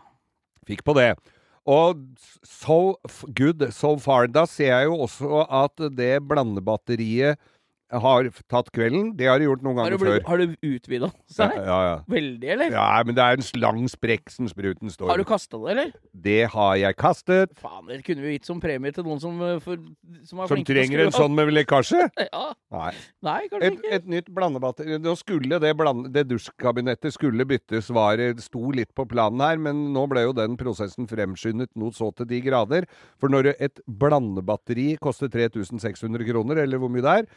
Fikk 0.66 0.86
på 0.88 0.96
det. 0.96 1.12
Og 1.68 1.98
so 2.46 2.96
good 3.34 3.68
so 3.74 3.96
far. 3.98 4.28
Da 4.28 4.46
ser 4.46 4.70
jeg 4.72 4.86
jo 4.88 5.00
også 5.06 5.44
at 5.50 5.76
det 5.98 6.14
blandebatteriet 6.30 7.38
har 7.94 8.28
tatt 8.50 8.72
kvelden. 8.74 9.12
Det 9.18 9.28
har 9.30 9.40
de 9.40 9.46
gjort 9.46 9.64
noen 9.66 9.78
ganger 9.78 10.00
før. 10.02 10.22
har 10.26 10.42
du 10.42 10.56
utvida 10.66 11.10
seg? 11.30 11.54
ja, 11.60 11.78
ja. 11.86 11.96
Veldig, 12.10 12.50
eller? 12.56 12.74
ja, 12.74 12.88
men 13.06 13.18
det 13.18 13.24
er 13.26 13.38
en 13.38 13.62
lang 13.62 13.84
sprekk 13.92 14.32
som 14.34 14.50
spruten 14.50 14.90
står 14.90 15.12
Har 15.12 15.22
du 15.22 15.26
kasta 15.28 15.60
det, 15.62 15.72
eller? 15.76 15.92
Det 16.26 16.40
har 16.56 16.76
jeg 16.82 16.98
kastet. 16.98 17.54
Faen, 17.62 17.86
det 17.92 18.02
kunne 18.08 18.26
vi 18.26 18.36
gitt 18.36 18.50
som 18.50 18.60
premie 18.64 18.96
til 18.96 19.06
noen 19.06 19.22
som, 19.22 19.38
eh, 19.46 19.60
for, 19.64 19.78
som 20.26 20.44
Som 20.50 20.66
trenger 20.66 21.06
en 21.06 21.16
sånn 21.16 21.36
med 21.38 21.54
lekkasje? 21.54 22.10
Ja. 22.26 22.48
Nei. 22.74 22.92
Nei, 23.24 23.40
kanskje 23.52 23.68
Et, 23.68 23.76
ikke. 23.78 23.90
et 23.96 24.08
nytt 24.10 24.30
blandebatteri. 24.34 24.98
Nå 25.00 25.14
skulle 25.20 25.60
det, 25.62 25.72
blande, 25.78 26.10
det 26.12 26.26
dusjkabinettet 26.28 27.14
skulle 27.14 27.46
byttes. 27.48 27.92
det 28.18 28.44
sto 28.44 28.72
litt 28.76 28.92
på 28.98 29.06
planen 29.08 29.44
her, 29.46 29.62
men 29.62 29.94
nå 29.94 30.08
ble 30.12 30.26
jo 30.26 30.34
den 30.36 30.58
prosessen 30.58 31.08
fremskyndet 31.08 31.70
noe 31.80 31.94
så 31.96 32.10
til 32.18 32.28
de 32.28 32.42
grader. 32.42 32.88
For 33.22 33.30
når 33.32 33.54
et 33.60 33.80
blandebatteri 33.88 34.96
koster 34.98 35.30
3600 35.30 36.26
kroner, 36.28 36.64
eller 36.66 36.82
hvor 36.82 36.92
mye 36.92 37.06
det 37.06 37.16
er, 37.22 37.30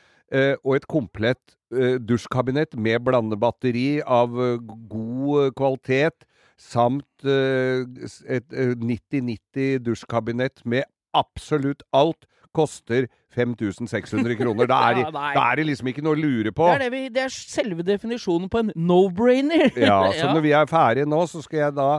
og 0.64 0.76
et 0.76 0.86
komplett 0.90 1.56
eh, 1.72 1.96
dusjkabinett 2.00 2.76
med 2.76 3.00
blandebatteri 3.06 4.00
av 4.04 4.34
eh, 4.44 4.56
god 4.90 5.44
eh, 5.46 5.52
kvalitet, 5.56 6.26
samt 6.58 7.24
eh, 7.24 7.84
et 8.26 8.52
eh, 8.52 8.74
90-90 8.76 9.78
dusjkabinett 9.86 10.64
med 10.68 10.84
absolutt 11.16 11.82
alt, 11.96 12.26
koster 12.56 13.06
5600 13.36 14.34
kroner. 14.40 14.66
Da 14.66 14.78
er, 14.90 14.94
det- 14.98 15.04
Ja, 15.06 15.10
da 15.14 15.44
er 15.52 15.56
det 15.60 15.66
liksom 15.68 15.90
ikke 15.92 16.02
noe 16.02 16.16
å 16.16 16.20
lure 16.20 16.50
på. 16.56 16.66
Det 16.66 16.74
er, 16.74 16.84
det, 16.86 16.92
vi, 16.94 17.02
det 17.14 17.22
er 17.28 17.34
selve 17.34 17.84
definisjonen 17.86 18.48
på 18.50 18.62
en 18.64 18.72
no-brainer. 18.74 19.68
Ja, 19.88 20.00
så 20.16 20.30
når 20.34 20.44
vi 20.48 20.54
er 20.56 20.66
ferdige 20.70 21.06
nå, 21.08 21.20
så 21.30 21.42
skal 21.44 21.66
jeg 21.68 21.76
da 21.78 21.90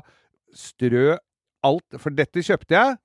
strø 0.55 1.13
alt 1.63 1.97
For 1.99 2.15
dette 2.15 2.41
kjøpte 2.43 2.75
jeg. 2.75 2.97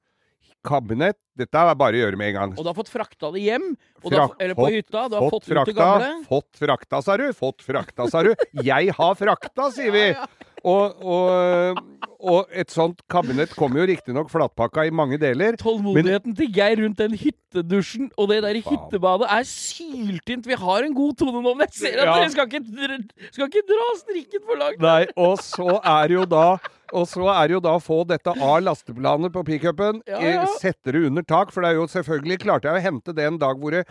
Kabinett. 0.65 1.19
Dette 1.37 1.59
er 1.59 1.75
bare 1.75 1.99
å 1.99 2.03
gjøre 2.05 2.17
med 2.21 2.31
en 2.31 2.37
gang. 2.39 2.53
Og 2.55 2.63
du 2.63 2.71
har 2.71 2.77
fått 2.79 2.91
frakta 2.93 3.31
det 3.35 3.43
hjem, 3.43 3.73
Frak- 4.05 4.37
eller 4.39 4.55
på 4.55 4.69
hytta. 4.71 5.09
Du 5.11 5.17
har 5.19 5.29
fått, 5.31 5.43
ut 5.44 5.49
det 5.51 5.55
frakta, 5.56 5.77
gamle. 5.81 6.11
Fått 6.31 6.61
frakta, 6.63 7.03
sa 7.03 7.17
du. 7.19 7.25
Fått 7.35 7.63
frakta, 7.67 8.06
sa 8.13 8.23
du. 8.23 8.33
Jeg 8.63 8.94
har 8.94 9.15
frakta, 9.19 9.71
sier 9.75 9.94
vi. 9.94 10.09
Og, 10.65 10.94
og, 11.05 11.81
og 12.25 12.47
et 12.56 12.71
sånt 12.73 13.03
kabinett 13.13 13.51
kommer 13.53 13.83
jo 13.83 13.89
riktignok 13.91 14.31
flatpakka 14.33 14.87
i 14.89 14.93
mange 14.97 15.19
deler. 15.21 15.59
Tålmodigheten 15.61 16.33
til 16.39 16.49
Geir 16.56 16.81
rundt 16.81 16.97
den 17.03 17.13
hyttedusjen 17.21 18.06
og 18.17 18.31
det 18.31 18.39
der 18.47 18.56
Faen. 18.65 18.71
hyttebadet 18.71 19.29
er 19.29 19.44
syltynt. 19.44 20.49
Vi 20.49 20.56
har 20.56 20.87
en 20.89 20.97
god 20.97 21.19
tone 21.21 21.43
nå, 21.44 21.53
men 21.53 21.67
jeg 21.69 21.77
ser 21.83 21.99
at 22.01 22.09
Ja. 22.09 22.15
dere 22.17 22.31
skal 22.33 22.49
ikke, 22.49 22.99
skal 23.35 23.51
ikke 23.53 23.65
dra 23.75 23.91
strikken 24.01 24.47
for 24.49 24.56
langt. 24.63 24.81
Nei, 24.81 25.05
og 25.21 25.37
så 25.44 25.69
er 25.85 26.17
jo 26.17 26.25
da 26.33 26.47
og 26.94 27.08
så 27.10 27.27
er 27.34 27.48
det 27.51 27.56
jo 27.56 27.60
da 27.65 27.72
å 27.77 27.82
få 27.82 28.01
dette 28.06 28.32
av 28.34 28.60
lasteplanet 28.63 29.32
på 29.34 29.43
pickupen, 29.48 30.01
Ja, 30.06 30.19
eh, 30.20 30.36
ja. 30.39 30.44
sette 30.63 30.94
det 30.94 31.03
under 31.08 31.22
tak, 31.27 31.51
for 31.53 31.65
det 31.65 31.72
er 31.72 31.81
jo 31.81 31.86
selvfølgelig 31.91 32.39
klarte 32.44 32.70
jeg 32.70 32.79
å 32.81 32.84
hente 32.86 33.15
det 33.17 33.27
en 33.27 33.39
dag 33.43 33.58
hvor 33.60 33.74
det 33.74 33.82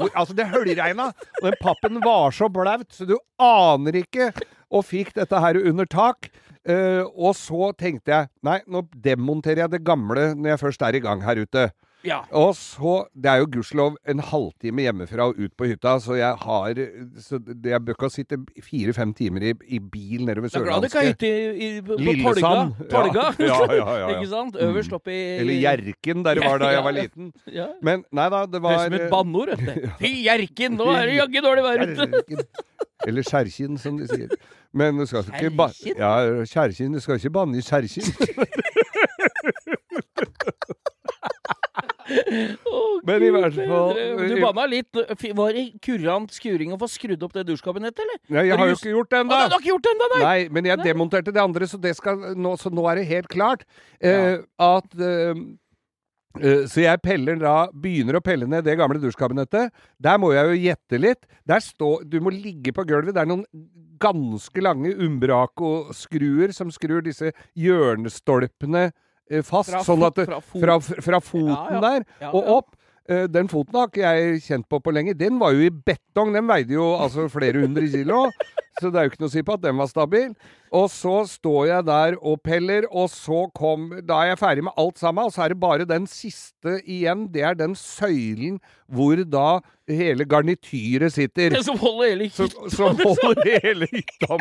hvor- 0.00 0.10
Altså, 0.16 0.34
det 0.34 0.46
høljregna! 0.48 1.10
Og 1.42 1.42
den 1.50 1.58
pappen 1.60 2.00
var 2.04 2.30
så 2.32 2.48
blaut, 2.50 2.88
så 2.90 3.06
du 3.06 3.18
aner 3.38 3.92
ikke. 4.02 4.32
Og 4.72 4.84
fikk 4.88 5.12
dette 5.14 5.38
her 5.38 5.60
under 5.60 5.86
tak. 5.86 6.30
Uh, 6.66 7.04
og 7.20 7.34
så 7.36 7.74
tenkte 7.76 8.08
jeg 8.08 8.28
nei, 8.42 8.58
nå 8.66 8.80
demonterer 9.04 9.66
jeg 9.66 9.70
det 9.74 9.82
gamle 9.84 10.30
når 10.34 10.54
jeg 10.54 10.60
først 10.62 10.82
er 10.88 10.96
i 10.96 11.00
gang 11.04 11.20
her 11.20 11.36
ute. 11.44 11.66
Ja. 12.04 12.18
Og 12.36 12.52
så 12.58 13.06
Det 13.14 13.30
er 13.30 13.38
jo 13.40 13.46
gudskjelov 13.54 13.94
en 14.12 14.18
halvtime 14.20 14.82
hjemmefra 14.84 15.28
og 15.30 15.38
ut 15.40 15.52
på 15.56 15.64
hytta, 15.70 15.94
så 16.04 16.16
jeg 16.18 16.36
har 16.42 16.74
så 17.20 17.38
det- 17.38 17.70
Jeg 17.72 17.80
bør 17.84 17.94
ikke 17.96 18.10
sitte 18.12 18.36
fire-fem 18.62 19.14
timer 19.14 19.42
i, 19.42 19.52
i 19.68 19.78
bil 19.78 20.24
nedover 20.26 20.48
Jeg 20.52 20.60
er 20.60 20.64
glad 20.66 20.80
du 20.82 20.86
ikke 20.86 20.98
Sørlandske. 20.98 21.06
hytte 21.08 21.30
i, 21.30 21.78
i, 21.78 21.80
på 21.80 21.96
Lillesand. 21.98 22.74
Tolga. 22.90 23.24
Ja, 23.40 23.58
ja. 23.72 24.08
Ikke 24.18 24.28
sant? 24.28 24.56
Øverst 24.56 24.92
oppi 24.92 25.16
Eller 25.40 25.54
Hjerken, 25.54 26.22
der 26.24 26.34
det 26.34 26.44
var 26.44 26.58
da 26.58 26.68
jeg 26.74 26.84
var 26.84 26.92
liten. 27.00 27.32
Ja. 27.52 27.66
Men 27.82 28.04
nei 28.12 28.28
da, 28.28 28.44
det 28.46 28.60
Høres 28.60 28.62
var 28.62 28.74
ut 28.74 28.92
som 28.92 29.00
et 29.00 29.10
banneord, 29.10 29.48
du. 29.56 29.88
Fy 30.02 30.12
Hjerken, 30.26 30.76
nå 30.76 30.90
er 30.92 31.06
det 31.08 31.16
jaggu 31.22 31.40
dårlig 31.48 31.64
vær 31.64 31.86
ute! 31.88 32.46
Eller 33.06 33.22
Skjærkinn, 33.26 33.76
som 33.80 33.98
de 33.98 34.06
sier. 34.08 34.30
Men 34.72 34.96
du 34.96 35.04
skal 35.06 35.24
ikke 35.28 35.50
banne 35.56 35.92
Ja, 35.98 36.44
Kjerkinn. 36.48 36.92
Du 36.96 37.00
skal 37.04 37.18
ikke 37.20 37.30
banne 37.34 37.58
i 37.58 37.64
Kjerkinn. 37.64 38.08
Men 43.04 43.24
i 43.24 43.30
hvert 43.32 43.56
fall 43.56 43.98
Du 44.28 44.36
banna 44.42 44.66
litt. 44.70 45.02
Var 45.40 45.56
det 45.56 45.64
kurant 45.84 46.34
skuring 46.34 46.74
å 46.74 46.78
få 46.80 46.88
skrudd 46.92 47.24
opp 47.26 47.34
det 47.36 47.46
dusjkabinettet, 47.48 48.04
eller? 48.04 48.20
Nei, 48.28 48.46
jeg 48.50 48.60
har 48.60 48.70
jo 48.70 48.78
ikke 48.78 48.94
gjort 48.94 49.10
det 49.10 49.20
ennå! 49.22 49.34
nei, 49.34 49.48
du 49.48 49.56
har 49.56 49.62
ikke 49.62 49.72
gjort 49.72 49.86
det 49.86 49.92
ennå, 49.94 50.08
nei! 50.12 50.22
Nei, 50.24 50.38
men 50.56 50.70
jeg 50.70 50.84
demonterte 50.84 51.34
det 51.34 51.42
andre, 51.42 51.68
så, 51.70 51.80
det 51.80 51.94
skal, 51.98 52.32
nå, 52.36 52.54
så 52.60 52.72
nå 52.72 52.86
er 52.90 53.00
det 53.00 53.06
helt 53.10 53.30
klart. 53.32 53.64
Eh, 54.00 54.40
at 54.62 54.98
eh, 54.98 55.44
eh, 56.40 56.64
Så 56.70 56.84
jeg 56.84 57.00
peller 57.04 57.38
da 57.40 57.54
Begynner 57.70 58.18
å 58.18 58.24
pelle 58.24 58.48
ned 58.50 58.66
det 58.66 58.76
gamle 58.80 59.00
dusjkabinettet. 59.02 59.72
Der 60.02 60.20
må 60.20 60.34
jeg 60.34 60.50
jo 60.50 60.60
gjette 60.68 61.00
litt. 61.00 61.24
Der 61.48 61.64
står 61.64 62.04
Du 62.10 62.20
må 62.24 62.32
ligge 62.34 62.74
på 62.76 62.86
gulvet. 62.88 63.14
Det 63.16 63.24
er 63.24 63.30
noen 63.30 63.46
ganske 64.02 64.64
lange 64.64 64.92
Umbraco-skruer 65.04 66.52
som 66.54 66.72
skrur 66.74 67.04
disse 67.04 67.32
hjørnestolpene 67.58 68.88
eh, 68.90 68.94
fast. 69.42 69.70
Fra 69.70 69.82
sånn 69.86 70.02
at 70.06 70.14
det, 70.18 70.26
fra 70.28 70.40
fot. 70.40 70.60
fra, 70.62 70.78
fra 70.80 71.20
foten 71.20 71.52
Ja, 71.54 71.80
ja. 71.80 71.80
der 71.80 72.32
og 72.32 72.48
opp. 72.58 72.74
Eh, 73.08 73.26
Den 73.28 73.48
foten 73.48 73.74
har 73.76 73.88
ikke 73.90 74.00
jeg 74.14 74.40
kjent 74.46 74.68
på 74.68 74.78
på 74.80 74.92
lenge. 74.92 75.12
Den 75.16 75.38
var 75.38 75.52
jo 75.52 75.60
i 75.66 75.70
betong. 75.70 76.32
Den 76.32 76.46
veide 76.48 76.72
jo 76.72 76.94
altså 76.96 77.26
flere 77.32 77.60
hundre 77.64 77.88
kilo 77.92 78.30
så 78.80 78.90
det 78.90 78.98
er 78.98 79.06
jo 79.06 79.12
ikke 79.12 79.22
noe 79.22 79.30
å 79.30 79.34
si 79.34 79.42
på 79.46 79.54
at 79.54 79.62
den 79.62 79.78
var 79.78 79.90
stabil. 79.90 80.32
Og 80.74 80.88
så 80.90 81.20
står 81.30 81.60
jeg 81.68 81.86
der 81.86 82.16
og 82.18 82.40
peller, 82.42 82.88
og 82.90 83.06
så 83.12 83.44
kom 83.54 83.92
Da 84.02 84.22
er 84.22 84.32
jeg 84.32 84.40
ferdig 84.40 84.64
med 84.66 84.74
alt 84.80 84.98
sammen, 84.98 85.28
og 85.28 85.34
så 85.34 85.44
er 85.44 85.54
det 85.54 85.60
bare 85.62 85.86
den 85.86 86.08
siste 86.10 86.80
igjen. 86.82 87.28
Det 87.30 87.44
er 87.46 87.54
den 87.58 87.76
søylen 87.78 88.58
hvor 88.90 89.22
da 89.30 89.60
hele 89.88 90.26
garnityret 90.28 91.14
sitter. 91.14 91.54
Det 91.54 91.62
som 91.66 91.78
holder 91.78 92.10
hele 92.10 92.26
hytta 92.26 92.46
Som, 92.74 92.98
som 92.98 92.98
holder 93.22 93.60
hele 93.62 93.88
hytta 93.92 94.38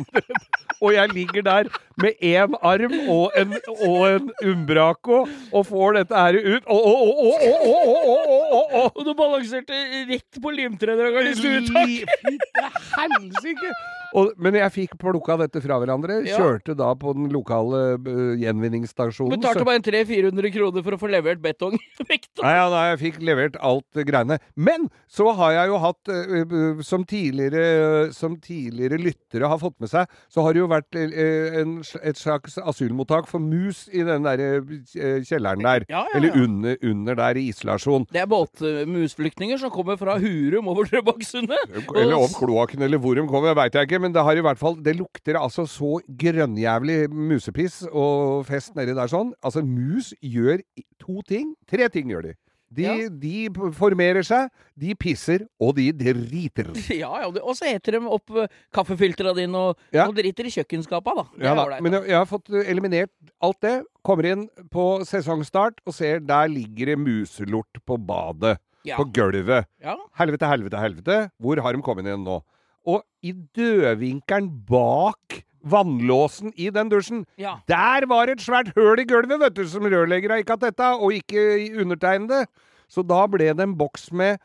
Og 0.81 0.93
jeg 0.93 1.13
ligger 1.13 1.45
der 1.45 1.69
med 2.01 2.17
én 2.21 2.57
arm 2.61 2.95
og 3.13 3.37
en, 3.37 3.53
og 3.85 4.01
en 4.09 4.31
umbraco 4.43 5.23
og 5.51 5.65
får 5.69 5.99
dette 5.99 6.23
her 6.25 6.39
ut 6.41 6.65
å, 6.65 6.77
å, 6.77 6.95
å, 7.13 7.33
å 7.53 8.17
og, 8.53 8.77
og, 8.83 9.03
du 9.05 9.13
balanserte 9.17 9.83
rett 10.09 10.41
på 10.41 10.53
limtredrageren 10.57 11.29
i 11.29 11.35
stuetak! 11.37 12.15
Fy 12.23 12.37
til 12.39 12.71
helsike! 12.97 14.01
Og- 14.13 14.33
Men 14.37 14.53
jeg 14.59 14.71
fikk 14.71 14.97
plukka 15.01 15.37
dette 15.41 15.61
fra 15.63 15.79
hverandre. 15.81 16.19
Ja. 16.27 16.37
Kjørte 16.37 16.75
da 16.77 16.91
på 16.99 17.13
den 17.17 17.29
lokale 17.33 17.97
uh, 17.97 18.33
gjenvinningsstasjonen. 18.39 19.33
Betalte 19.39 19.65
bare 19.67 19.81
300-400 19.83 20.51
kroner 20.53 20.83
for 20.85 20.95
å 20.95 20.99
få 21.01 21.09
levert 21.11 21.41
betong. 21.43 21.77
Nei, 22.43 22.53
ja, 22.57 22.65
nei, 22.69 22.83
jeg 22.93 22.99
fikk 23.01 23.19
levert 23.25 23.57
alt 23.63 23.99
greiene. 24.05 24.37
Men 24.55 24.87
så 25.11 25.31
har 25.37 25.53
jeg 25.57 25.71
jo 25.71 25.79
hatt, 25.81 26.11
uh, 26.13 26.81
som 26.85 27.05
tidligere, 27.09 28.11
som 28.13 28.37
tidligere 28.41 28.99
lyttere 29.01 29.49
har 29.49 29.59
fått 29.61 29.77
med 29.83 29.89
seg, 29.91 30.09
så 30.31 30.43
har 30.45 30.53
det 30.55 30.61
jo 30.63 30.69
vært 30.71 30.97
en, 30.99 31.75
et 32.03 32.19
slags 32.19 32.57
asylmottak 32.61 33.27
for 33.29 33.41
mus 33.43 33.85
i 33.93 34.03
den 34.05 34.25
der 34.27 34.41
eh, 34.43 35.23
kjelleren 35.25 35.63
der. 35.65 35.85
Ja. 35.89 36.03
Eller 36.15 36.35
under, 36.37 36.77
under 36.85 37.17
der 37.19 37.39
i 37.39 37.47
isolasjon. 37.51 38.05
Det 38.13 38.21
er 38.23 38.29
båtmusflyktninger 38.31 39.59
som 39.61 39.71
kommer 39.73 39.97
fra 39.99 40.17
Hurum 40.21 40.69
over 40.71 40.87
Drøbaksundet. 40.89 41.77
Eller 41.95 42.15
om 42.17 42.31
kloakken, 42.37 42.83
eller 42.85 43.01
hvor 43.01 43.17
de 43.17 43.25
kommer, 43.29 43.55
veit 43.57 43.75
jeg 43.77 43.89
ikke. 43.89 44.02
Men 44.03 44.13
det 44.15 44.23
har 44.27 44.35
i 44.39 44.43
hvert 44.43 44.59
fall 44.59 44.75
Det 44.83 44.95
lukter 44.99 45.37
altså 45.39 45.63
så 45.69 45.95
grønnjævlig 46.19 47.07
musepiss 47.13 47.83
og 47.89 48.43
fest 48.49 48.75
nedi 48.77 48.95
der 48.97 49.09
sånn. 49.11 49.31
Altså, 49.43 49.63
mus 49.65 50.11
gjør 50.21 50.61
to 51.01 51.21
ting. 51.27 51.53
Tre 51.69 51.87
ting 51.93 52.11
gjør 52.11 52.29
de. 52.29 52.33
De, 52.73 52.81
Ja. 52.87 52.93
de 53.07 53.69
formerer 53.77 54.25
seg, 54.25 54.47
de 54.81 54.95
pisser, 54.97 55.43
og 55.61 55.75
de 55.77 55.91
driter. 55.93 56.71
Ja, 57.03 57.11
ja, 57.21 57.27
og 57.29 57.53
så 57.53 57.67
eter 57.69 57.99
de 57.99 57.99
opp 58.09 58.33
uh, 58.33 58.47
kaffefiltra 58.73 59.29
dine 59.37 59.53
og, 59.69 59.77
Ja. 59.93 60.07
og 60.09 60.15
driter 60.17 60.49
i 60.49 60.53
kjøkkenskapa, 60.55 61.13
da. 61.19 61.25
Ja, 61.37 61.53
da. 61.53 61.77
Men 61.85 61.99
jeg, 61.99 62.07
jeg 62.09 62.17
har 62.17 62.25
fått 62.25 62.49
eh, 62.49 62.65
eliminert 62.73 63.13
alt 63.45 63.59
det. 63.61 63.75
Kommer 64.03 64.25
inn 64.31 64.47
på 64.73 64.87
sesongstart 65.05 65.83
og 65.85 65.93
ser 65.93 66.23
der 66.25 66.49
ligger 66.49 66.95
det 66.95 66.97
muselort 67.03 67.77
på 67.85 67.99
badet. 68.09 68.57
På 68.97 69.05
gulvet. 69.15 69.69
Ja. 69.79 69.93
Helvete, 70.19 70.49
helvete, 70.49 70.81
helvete. 70.81 71.19
Hvor 71.39 71.61
har 71.63 71.77
de 71.77 71.85
kommet 71.85 72.09
inn 72.09 72.25
nå? 72.25 72.41
Og 72.85 73.03
i 73.23 73.31
dødvinkelen 73.55 74.49
bak 74.67 75.43
vannlåsen 75.63 76.51
i 76.59 76.69
den 76.75 76.89
dusjen, 76.91 77.25
Ja. 77.39 77.55
der 77.67 78.05
var 78.07 78.27
et 78.27 78.39
svært 78.43 78.73
høl 78.75 78.99
i 78.99 79.05
gulvet, 79.07 79.39
vet 79.39 79.53
du, 79.55 79.63
som 79.65 79.83
rørleggere 79.87 80.39
ikke 80.43 80.57
har 80.57 80.57
tetta, 80.59 80.89
og 80.99 81.13
ikke 81.15 81.71
undertegnede. 81.79 82.45
Så 82.89 83.01
da 83.07 83.25
ble 83.27 83.53
det 83.53 83.59
en 83.63 83.77
boks 83.79 84.11
med 84.11 84.37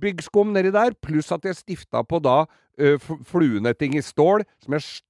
byggskum 0.00 0.52
nedi 0.54 0.70
der, 0.72 0.94
pluss 1.04 1.30
at 1.32 1.44
jeg 1.44 1.54
stifta 1.58 2.02
på 2.02 2.22
da 2.24 2.46
ø, 2.80 2.96
fluenetting 2.98 3.94
i 3.94 4.00
stål, 4.00 4.46
som 4.64 4.72
jeg 4.72 5.02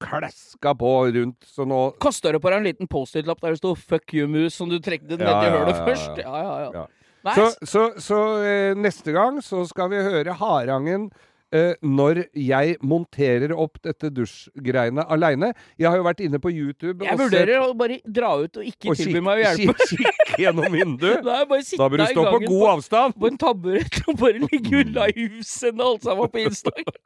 klaska 0.00 0.72
på 0.78 0.90
rundt, 1.12 1.44
så 1.44 1.66
nå 1.68 1.80
Kasta 2.00 2.32
det 2.32 2.40
på 2.40 2.48
deg 2.48 2.56
en 2.62 2.64
liten 2.70 2.88
Post-It-lapp 2.88 3.40
der 3.42 3.50
det 3.50 3.58
sto 3.58 3.74
'fuck 3.74 4.14
you, 4.14 4.26
mus', 4.26 4.52
som 4.56 4.68
du 4.70 4.78
trekte 4.78 5.18
ned 5.18 5.20
Ja, 5.20 5.42
ja, 5.44 5.50
hølet 5.50 5.76
ja, 5.76 5.84
ja, 5.84 5.86
først? 5.86 6.16
ja. 6.18 6.42
Ja, 6.42 6.70
ja. 6.72 6.86
Så, 7.34 7.54
så, 7.64 7.92
så 8.00 8.74
neste 8.76 9.12
gang 9.12 9.42
så 9.42 9.66
skal 9.68 9.90
vi 9.90 9.96
høre 9.96 10.32
Harangen 10.32 11.10
eh, 11.52 11.74
når 11.82 12.20
jeg 12.36 12.76
monterer 12.82 13.52
opp 13.56 13.80
dette 13.82 14.10
dusjgreiene 14.14 15.04
aleine. 15.10 15.52
Jeg 15.80 15.88
har 15.90 15.96
jo 16.00 16.04
vært 16.06 16.20
inne 16.24 16.38
på 16.42 16.52
YouTube 16.52 17.04
jeg 17.06 17.14
og 17.18 17.30
sett 17.32 17.52
å 17.58 17.72
bare 17.78 17.98
dra 18.06 18.30
ut 18.44 18.60
og 18.60 18.64
ikke 18.70 18.90
og 18.92 18.96
tilby 19.00 19.22
meg 19.26 19.40
å 19.40 19.44
hjelpe. 19.48 19.88
kikk- 19.90 20.06
Kikke 20.30 20.42
gjennom 20.44 20.72
vinduet. 20.72 21.24
Da 21.30 21.44
bør 21.90 21.98
du 21.98 22.06
stå 22.06 22.24
på 22.30 22.38
god 22.40 22.48
god 22.50 22.66
avstand. 22.74 23.14
på 23.20 23.26
en 23.30 23.38
taburett 23.40 24.00
og 24.08 24.18
bare 24.20 24.40
ligge 24.44 24.80
og 24.84 24.94
livesende 24.96 25.84
alt 25.90 26.06
sammen 26.06 26.30
på 26.32 26.44
Instagram. 26.48 27.00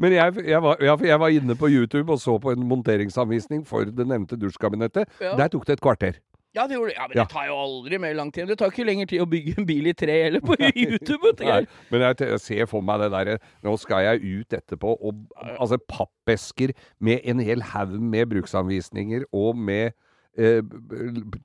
Men 0.00 0.12
jeg, 0.12 0.36
jeg, 0.52 0.60
var, 0.62 0.76
jeg, 0.84 1.06
jeg 1.08 1.20
var 1.24 1.36
inne 1.40 1.56
på 1.56 1.70
YouTube 1.72 2.12
og 2.12 2.20
så 2.20 2.36
på 2.42 2.52
en 2.52 2.66
monteringsanvisning 2.68 3.64
for 3.66 3.88
det 3.88 4.06
nevnte 4.06 4.36
dusjkabinettet. 4.40 5.08
Ja. 5.24 5.34
Der 5.40 5.48
tok 5.52 5.64
det 5.66 5.78
et 5.78 5.84
kvarter. 5.84 6.18
Ja, 6.56 6.64
det 6.66 6.78
gjorde 6.78 6.92
det. 6.92 6.96
Ja, 6.96 7.06
men 7.10 7.16
Ja. 7.18 7.24
det 7.26 7.32
tar 7.34 7.46
jo 7.50 7.56
aldri 7.60 7.98
mer 8.00 8.14
lang 8.16 8.30
tid. 8.32 8.48
Det 8.48 8.56
tar 8.58 8.72
ikke 8.72 8.86
lenger 8.88 9.06
tid 9.10 9.20
å 9.20 9.28
bygge 9.28 9.58
en 9.60 9.66
bil 9.68 9.90
i 9.90 9.92
tre 9.92 10.16
eller 10.30 10.40
på 10.40 10.56
YouTube. 10.86 11.34
Nei, 11.44 11.60
men 11.92 12.00
jeg, 12.06 12.40
ser 12.40 12.66
for 12.70 12.80
meg 12.84 13.02
det 13.04 13.10
derre 13.12 13.36
Nå 13.66 13.76
skal 13.82 14.06
jeg 14.06 14.40
ut 14.40 14.56
etterpå, 14.56 14.94
og 14.96 15.20
altså 15.60 15.78
pappesker 15.88 16.72
med 16.98 17.20
en 17.28 17.44
hel 17.44 17.60
haug 17.74 17.94
med 18.00 18.30
bruksanvisninger 18.32 19.28
og 19.36 19.56
med 19.58 19.92
eh, 20.38 20.62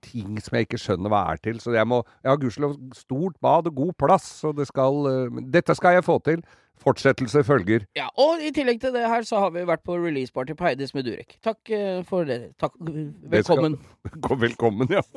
ting 0.08 0.40
som 0.42 0.56
jeg 0.58 0.68
ikke 0.70 0.80
skjønner 0.82 1.12
hva 1.12 1.26
er 1.34 1.44
til. 1.44 1.60
Så 1.60 1.76
jeg 1.76 1.88
må 1.88 2.02
Jeg 2.24 2.32
har 2.32 2.40
gudskjelov 2.42 2.78
stort 2.96 3.36
bad 3.44 3.68
og 3.68 3.76
god 3.76 3.94
plass, 4.00 4.32
og 4.48 4.58
det 4.58 4.68
skal 4.72 5.06
eh, 5.12 5.42
Dette 5.54 5.76
skal 5.76 6.00
jeg 6.00 6.08
få 6.08 6.20
til. 6.24 6.44
Fortsettelse 6.82 7.44
følger. 7.46 7.84
Ja, 7.96 8.08
og 8.18 8.42
i 8.42 8.50
tillegg 8.56 8.80
til 8.82 8.94
det 8.96 9.04
her, 9.06 9.22
så 9.28 9.38
har 9.44 9.52
vi 9.54 9.62
vært 9.70 9.84
på 9.86 9.98
releaseparty 10.02 10.56
på 10.58 10.66
Heidis 10.66 10.96
med 10.98 11.06
Durek. 11.06 11.38
Takk 11.46 11.70
eh, 11.78 12.02
for 12.10 12.26
det. 12.26 12.40
Takk. 12.62 12.74
Det 12.82 13.44
skal- 13.46 13.62
Velkommen. 13.62 13.78
Velkommen, 14.48 14.88
ja. 14.98 15.02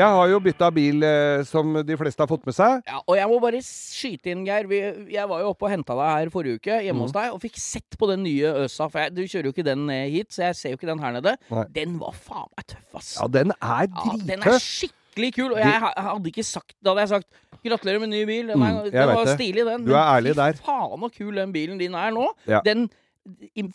Jeg 0.00 0.08
har 0.16 0.30
jo 0.30 0.38
bytta 0.40 0.68
bil, 0.72 1.02
eh, 1.04 1.42
som 1.44 1.74
de 1.84 1.96
fleste 2.00 2.22
har 2.22 2.28
fått 2.30 2.46
med 2.48 2.54
seg. 2.56 2.78
Ja, 2.88 3.02
og 3.04 3.18
jeg 3.18 3.28
må 3.28 3.36
bare 3.42 3.58
skyte 3.66 4.30
inn, 4.32 4.46
Geir. 4.46 4.64
Vi, 4.70 4.78
jeg 5.12 5.28
var 5.28 5.42
jo 5.42 5.50
oppe 5.52 5.66
og 5.66 5.72
henta 5.74 5.92
deg 5.98 6.08
her 6.14 6.30
forrige 6.32 6.56
uke, 6.56 6.78
hjemme 6.86 7.02
Mm. 7.02 7.04
hos 7.04 7.12
deg, 7.12 7.34
og 7.34 7.42
fikk 7.42 7.58
sett 7.60 7.98
på 8.00 8.08
den 8.08 8.22
nye 8.24 8.48
Øsa. 8.62 8.86
For 8.88 9.02
jeg, 9.02 9.12
du 9.18 9.20
kjører 9.26 9.50
jo 9.50 9.52
ikke 9.52 9.66
den 9.66 9.84
hit, 10.08 10.30
så 10.32 10.46
jeg 10.46 10.56
ser 10.56 10.72
jo 10.72 10.78
ikke 10.78 10.88
den 10.88 11.02
her 11.04 11.12
nede. 11.18 11.36
Nei. 11.50 11.64
Den 11.76 11.98
var 12.00 12.16
faen 12.16 12.48
meg 12.56 12.64
tøff, 12.72 12.94
ass. 12.96 13.10
Ja, 13.20 13.26
den 13.28 13.52
er 13.60 13.90
Ja, 13.90 14.16
den 14.16 14.30
er 14.40 14.46
drittøff. 14.46 14.62
Skikkelig 15.10 15.34
kul. 15.36 15.52
Og 15.52 15.58
jeg 15.58 15.92
hadde 15.96 16.30
ikke 16.30 16.42
sagt 16.46 16.72
Da 16.84 16.90
hadde 16.94 17.00
jeg 17.00 17.08
sagt 17.08 17.26
gratulerer 17.66 18.00
med 18.00 18.08
ny 18.08 18.24
bil. 18.24 18.48
Den, 18.48 18.62
er, 18.62 18.72
Mm, 18.84 18.90
den 18.90 19.08
var 19.08 19.24
det. 19.24 19.34
stilig, 19.36 19.66
den. 19.66 19.84
Du 19.86 19.92
er 19.92 20.16
ærlig 20.16 20.36
der. 20.36 20.52
Fy 20.52 20.62
faen 20.64 21.00
så 21.04 21.10
kul 21.18 21.36
den 21.36 21.52
bilen 21.52 21.78
din 21.78 21.94
er 21.94 22.10
nå. 22.10 22.28
Ja. 22.48 22.60
Den 22.64 22.88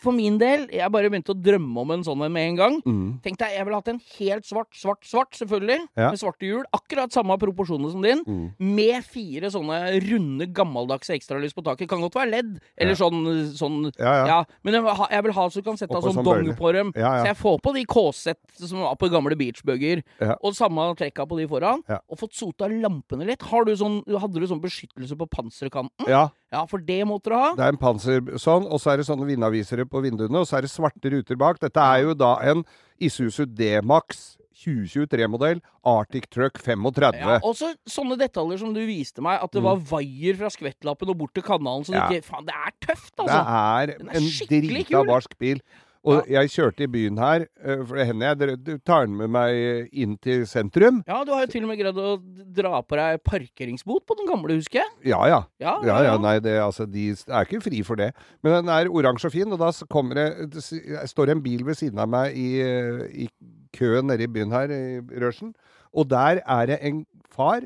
For 0.01 0.11
min 0.15 0.39
del, 0.41 0.65
jeg 0.73 0.89
bare 0.91 1.09
begynte 1.11 1.33
å 1.35 1.37
drømme 1.37 1.77
om 1.83 1.91
en 1.93 2.03
sånn 2.03 2.23
en 2.25 2.33
med 2.33 2.47
en 2.49 2.55
gang. 2.57 2.77
Mm. 2.81 3.19
Tenk 3.23 3.37
deg, 3.37 3.53
jeg 3.53 3.65
ville 3.67 3.77
hatt 3.77 3.91
en 3.91 3.99
helt 4.17 4.47
svart, 4.47 4.71
svart, 4.73 5.05
svart, 5.05 5.37
selvfølgelig. 5.37 5.77
Ja. 5.95 6.09
Med 6.09 6.19
svarte 6.19 6.47
hjul. 6.47 6.63
Akkurat 6.75 7.13
samme 7.13 7.37
proporsjoner 7.41 7.93
som 7.93 8.01
din. 8.03 8.23
Mm. 8.25 8.47
Med 8.75 9.05
fire 9.05 9.51
sånne 9.53 9.77
runde, 10.07 10.47
gammeldagse 10.55 11.13
ekstralys 11.15 11.53
på 11.55 11.63
taket. 11.65 11.89
Kan 11.91 12.01
godt 12.01 12.17
være 12.17 12.31
ledd, 12.33 12.51
eller 12.75 12.95
Ja. 12.95 13.01
sånn, 13.05 13.21
sånn 13.53 13.91
Ja, 13.99 14.15
ja. 14.25 14.39
Men 14.63 14.73
jeg 14.73 14.83
jeg 15.11 15.23
vil 15.23 15.33
ha 15.33 15.47
så 15.49 15.61
du 15.61 15.61
kan 15.69 15.77
sette 15.77 15.91
av 15.95 16.01
Oppå 16.03 16.09
sånn 16.13 16.23
sånn 16.23 16.45
dong 16.45 16.55
på 16.57 16.73
dem. 16.73 16.91
Ja, 16.95 17.17
ja. 17.17 17.21
Så 17.21 17.25
jeg 17.27 17.37
får 17.37 17.61
på 17.61 17.73
de 17.75 17.85
K-sett 17.85 18.39
som 18.57 18.79
var 18.81 18.95
på 18.95 19.11
gamle 19.11 19.35
beachbugger. 19.37 20.03
Og 20.41 20.53
samme 20.55 20.95
trekka 20.97 21.27
på 21.27 21.37
de 21.37 21.47
foran. 21.47 21.83
Og 22.09 22.17
fått 22.17 22.33
sota 22.33 22.67
lampene 22.67 23.25
litt. 23.25 23.41
Har 23.43 23.63
du 23.65 23.75
sånn, 23.75 24.01
hadde 24.07 24.39
du 24.41 24.47
sånn 24.47 24.61
beskyttelse 24.61 25.15
på 25.15 25.29
panserkanten? 25.29 26.07
ja. 26.07 26.29
Ja, 26.55 26.63
for 26.71 26.81
det 26.87 27.01
måtte 27.09 27.33
du 27.33 27.35
ha. 27.37 27.51
Det 27.57 27.65
er 27.67 27.75
en 27.75 27.81
panser 27.81 28.23
sånn, 28.41 28.65
og 28.71 28.79
så 28.81 28.93
er 28.93 29.01
det 29.01 29.09
sånne 29.09 29.27
vindavisere 29.27 29.85
på 29.89 30.01
vinduene, 30.05 30.41
og 30.41 30.47
så 30.49 30.59
er 30.59 30.65
det 30.65 30.71
svarte 30.73 31.11
ruter 31.13 31.39
bak. 31.39 31.59
Dette 31.61 31.83
er 31.83 32.05
jo 32.07 32.15
da 32.17 32.35
en 32.47 32.63
Isuzu 33.03 33.43
D-Max 33.51 34.37
2023-modell 34.65 35.59
Arctic 35.85 36.29
Truck 36.31 36.57
35. 36.63 37.19
Ja, 37.19 37.37
og 37.43 37.55
så 37.57 37.71
sånne 37.89 38.17
detaljer 38.19 38.61
som 38.61 38.73
du 38.75 38.81
viste 38.87 39.23
meg, 39.25 39.41
at 39.43 39.53
det 39.53 39.63
var 39.65 39.81
vaier 39.91 40.37
fra 40.39 40.49
skvettlappen 40.53 41.11
og 41.11 41.19
bort 41.19 41.35
til 41.35 41.45
kanalen. 41.45 41.85
Så 41.85 41.93
Mm. 41.93 41.99
Ja. 41.99 42.07
det 42.09 42.25
Faen, 42.25 42.45
det 42.47 42.55
er 42.55 42.71
tøft, 42.81 43.11
det 43.15 43.25
altså! 43.25 43.41
er 43.45 43.89
er 43.89 43.97
en 44.15 44.29
drita 44.71 45.03
barsk 45.05 45.37
bil. 45.37 45.61
Og 46.05 46.27
jeg 46.29 46.51
kjørte 46.53 46.85
i 46.85 46.89
byen 46.91 47.17
her, 47.17 47.47
eh, 47.63 47.81
for 47.81 47.97
det 47.97 48.05
hender 48.11 48.33
jeg 48.33 48.57
du 48.61 48.71
tar 48.85 49.07
den 49.07 49.15
med 49.17 49.31
meg 49.33 49.89
inn 49.91 50.15
til 50.21 50.45
sentrum. 50.49 51.01
Ja, 51.09 51.23
du 51.25 51.33
har 51.33 51.45
jo 51.45 51.51
til 51.55 51.65
og 51.65 51.71
med 51.71 51.79
greid 51.81 51.97
å 51.97 52.15
dra 52.55 52.81
på 52.85 52.99
deg 52.99 53.23
parkeringsbot 53.25 54.05
på 54.05 54.17
den 54.19 54.29
gamle, 54.29 54.59
husker 54.59 54.83
jeg. 54.83 54.93
Ja 55.11 55.21
ja. 55.29 55.41
Ja, 55.61 55.75
Ja, 55.85 55.97
ja, 56.05 56.15
nei, 56.21 56.37
det, 56.45 56.55
altså, 56.61 56.85
de 56.89 57.09
er 57.13 57.47
ikke 57.47 57.63
fri 57.65 57.81
for 57.87 57.99
det. 57.99 58.11
Men 58.45 58.59
den 58.59 58.71
er 58.73 58.91
oransje 58.91 59.31
og 59.31 59.35
fin, 59.35 59.51
og 59.51 59.61
da 59.61 59.71
kommer 59.89 60.21
det 60.21 60.49
det 60.55 60.63
står 61.09 61.33
en 61.33 61.43
bil 61.45 61.65
ved 61.65 61.79
siden 61.79 61.99
av 62.01 62.11
meg 62.11 62.37
i, 62.37 62.49
eh, 62.61 63.05
i 63.25 63.29
køen 63.75 64.07
nede 64.11 64.27
i 64.27 64.31
byen 64.31 64.53
her, 64.53 64.71
i 64.71 65.19
Rørsen. 65.21 65.55
Og 65.95 66.09
der 66.11 66.41
er 66.45 66.69
det 66.69 66.79
en 66.85 67.05
far 67.31 67.65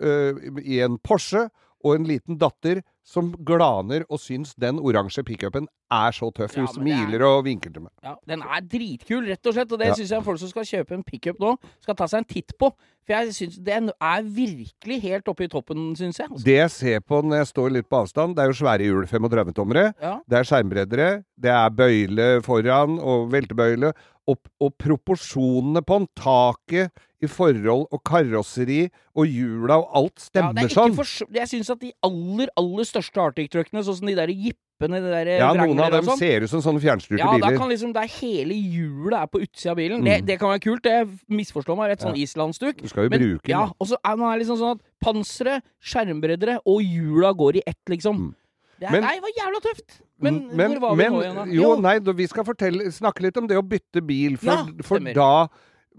øh, 0.00 0.38
i 0.62 0.80
en 0.84 0.98
Porsche 1.02 1.48
og 1.84 1.94
en 1.96 2.04
liten 2.08 2.38
datter 2.38 2.82
som 3.04 3.32
glaner 3.44 4.04
og 4.08 4.20
syns 4.22 4.54
den 4.54 4.78
oransje 4.78 5.24
pickupen 5.26 5.66
er 5.92 6.12
så 6.14 6.30
tøff. 6.32 6.54
Hun 6.54 6.66
Ja, 6.66 6.72
smiler 6.72 7.20
er- 7.20 7.26
og 7.26 7.44
vinker 7.44 7.72
til 7.72 7.82
meg. 7.82 7.90
Ja, 8.02 8.14
Den 8.26 8.40
er 8.42 8.60
dritkul, 8.62 9.26
rett 9.28 9.44
og 9.46 9.54
slett. 9.54 9.72
Og 9.72 9.78
det 9.78 9.88
Ja. 9.88 9.94
synes 9.94 10.10
jeg 10.10 10.22
folk 10.24 10.38
som 10.38 10.48
skal 10.48 10.62
kjøpe 10.64 10.92
en 10.92 11.02
pickup 11.02 11.38
nå, 11.40 11.56
skal 11.80 11.94
ta 11.94 12.04
seg 12.06 12.18
en 12.18 12.24
titt 12.24 12.52
på. 12.58 12.70
For 13.04 13.12
jeg 13.12 13.28
syns 13.34 13.56
den 13.62 13.90
er 14.00 14.22
virkelig 14.22 15.00
helt 15.02 15.24
oppe 15.28 15.44
i 15.44 15.48
toppen, 15.48 15.96
syns 15.96 16.16
jeg. 16.18 16.28
Altså. 16.30 16.44
Det 16.44 16.54
jeg 16.56 16.70
ser 16.70 17.00
på 17.00 17.22
når 17.22 17.36
jeg 17.38 17.46
står 17.52 17.72
litt 17.72 17.88
på 17.90 18.00
avstand, 18.06 18.36
det 18.36 18.42
er 18.44 18.46
jo 18.52 18.64
svære 18.64 18.86
hjul, 18.86 19.06
35-tommere. 19.06 19.94
Ja. 20.00 20.20
Det 20.28 20.38
er 20.38 20.44
skjermbreddere, 20.44 21.24
det 21.38 21.50
er 21.50 21.68
bøyle 21.70 22.40
foran 22.42 22.98
og 23.00 23.30
veltebøyle. 23.32 23.92
Og, 24.28 24.38
og 24.60 24.78
proporsjonene 24.78 25.82
på 25.84 25.98
den, 25.98 26.08
taket 26.16 26.92
i 27.22 27.28
forhold 27.30 27.86
og 27.94 28.02
karosseri 28.08 28.88
og 29.14 29.26
hjula 29.30 29.76
og 29.78 29.88
alt 30.00 30.18
stemmer 30.24 30.54
det 30.58 30.64
er 30.64 30.74
sånn. 30.74 30.94
for, 30.98 31.06
jeg 31.36 31.48
syns 31.52 31.70
at 31.70 31.80
de 31.80 31.92
aller, 32.02 32.48
aller 32.58 32.84
største 32.88 33.22
Arctic-truckene, 33.22 33.82
sånn 33.86 33.98
som 34.00 34.06
de 34.10 34.14
der 34.18 34.32
jippene, 34.34 34.98
de 34.98 35.12
der 35.12 35.30
Ja, 35.38 35.52
noen 35.54 35.78
av 35.84 35.92
dem 35.94 36.04
sånn, 36.08 36.18
ser 36.18 36.42
ut 36.42 36.50
som 36.50 36.60
sånne 36.64 36.82
fjernstyrte 36.82 37.20
ja, 37.22 37.30
biler. 37.36 37.56
kan 37.56 37.68
liksom 37.70 37.92
Der 37.94 38.08
hele 38.18 38.54
hjulet 38.58 39.20
er 39.20 39.26
på 39.30 39.40
utsida 39.44 39.70
av 39.70 39.76
bilen. 39.78 40.02
Det, 40.02 40.20
Mm. 40.22 40.26
det 40.26 40.38
kan 40.40 40.48
være 40.50 40.60
kult. 40.66 40.82
Det 40.82 41.08
misforstår 41.30 41.76
meg. 41.78 41.92
Et 41.92 42.00
sånn 42.00 42.16
islandsduk. 42.18 42.82
Du 42.82 42.88
skal 42.88 43.04
jo 43.04 43.10
Men, 43.10 43.20
bruke 43.20 43.46
den. 43.46 43.50
ja, 43.54 43.70
og 43.78 43.86
så 43.86 43.96
er 44.04 44.16
man 44.16 44.38
liksom 44.40 44.58
sånn 44.58 44.74
at 44.74 44.80
panseret, 45.04 45.62
skjermbreddere 45.80 46.58
og 46.66 46.82
hjula 46.82 47.32
går 47.36 47.56
i 47.56 47.62
ett, 47.66 47.78
liksom. 47.88 48.16
Mm. 48.16 48.34
Det, 48.80 48.88
er, 48.88 48.92
Men- 48.92 49.02
nei, 49.02 49.14
det 49.14 49.22
var 49.22 49.30
jævla 49.38 49.60
tøft! 49.62 50.00
Men, 50.22 50.56
men, 50.56 50.70
hvor 50.72 50.80
var 50.80 50.90
vi 50.96 51.02
men, 51.02 51.12
nå 51.12 51.20
igjen, 51.22 51.34
da? 51.34 51.44
Jo, 51.50 51.80
nei, 51.80 51.98
da, 51.98 52.12
vi 52.12 52.26
skal 52.26 52.44
snakke 52.44 53.20
litt 53.22 53.36
om 53.36 53.46
det 53.46 53.56
å 53.58 53.62
bytte 53.62 54.02
bil. 54.06 54.36
For, 54.36 54.46
Ja, 54.46 54.66
for 54.82 54.98
da 55.00 55.48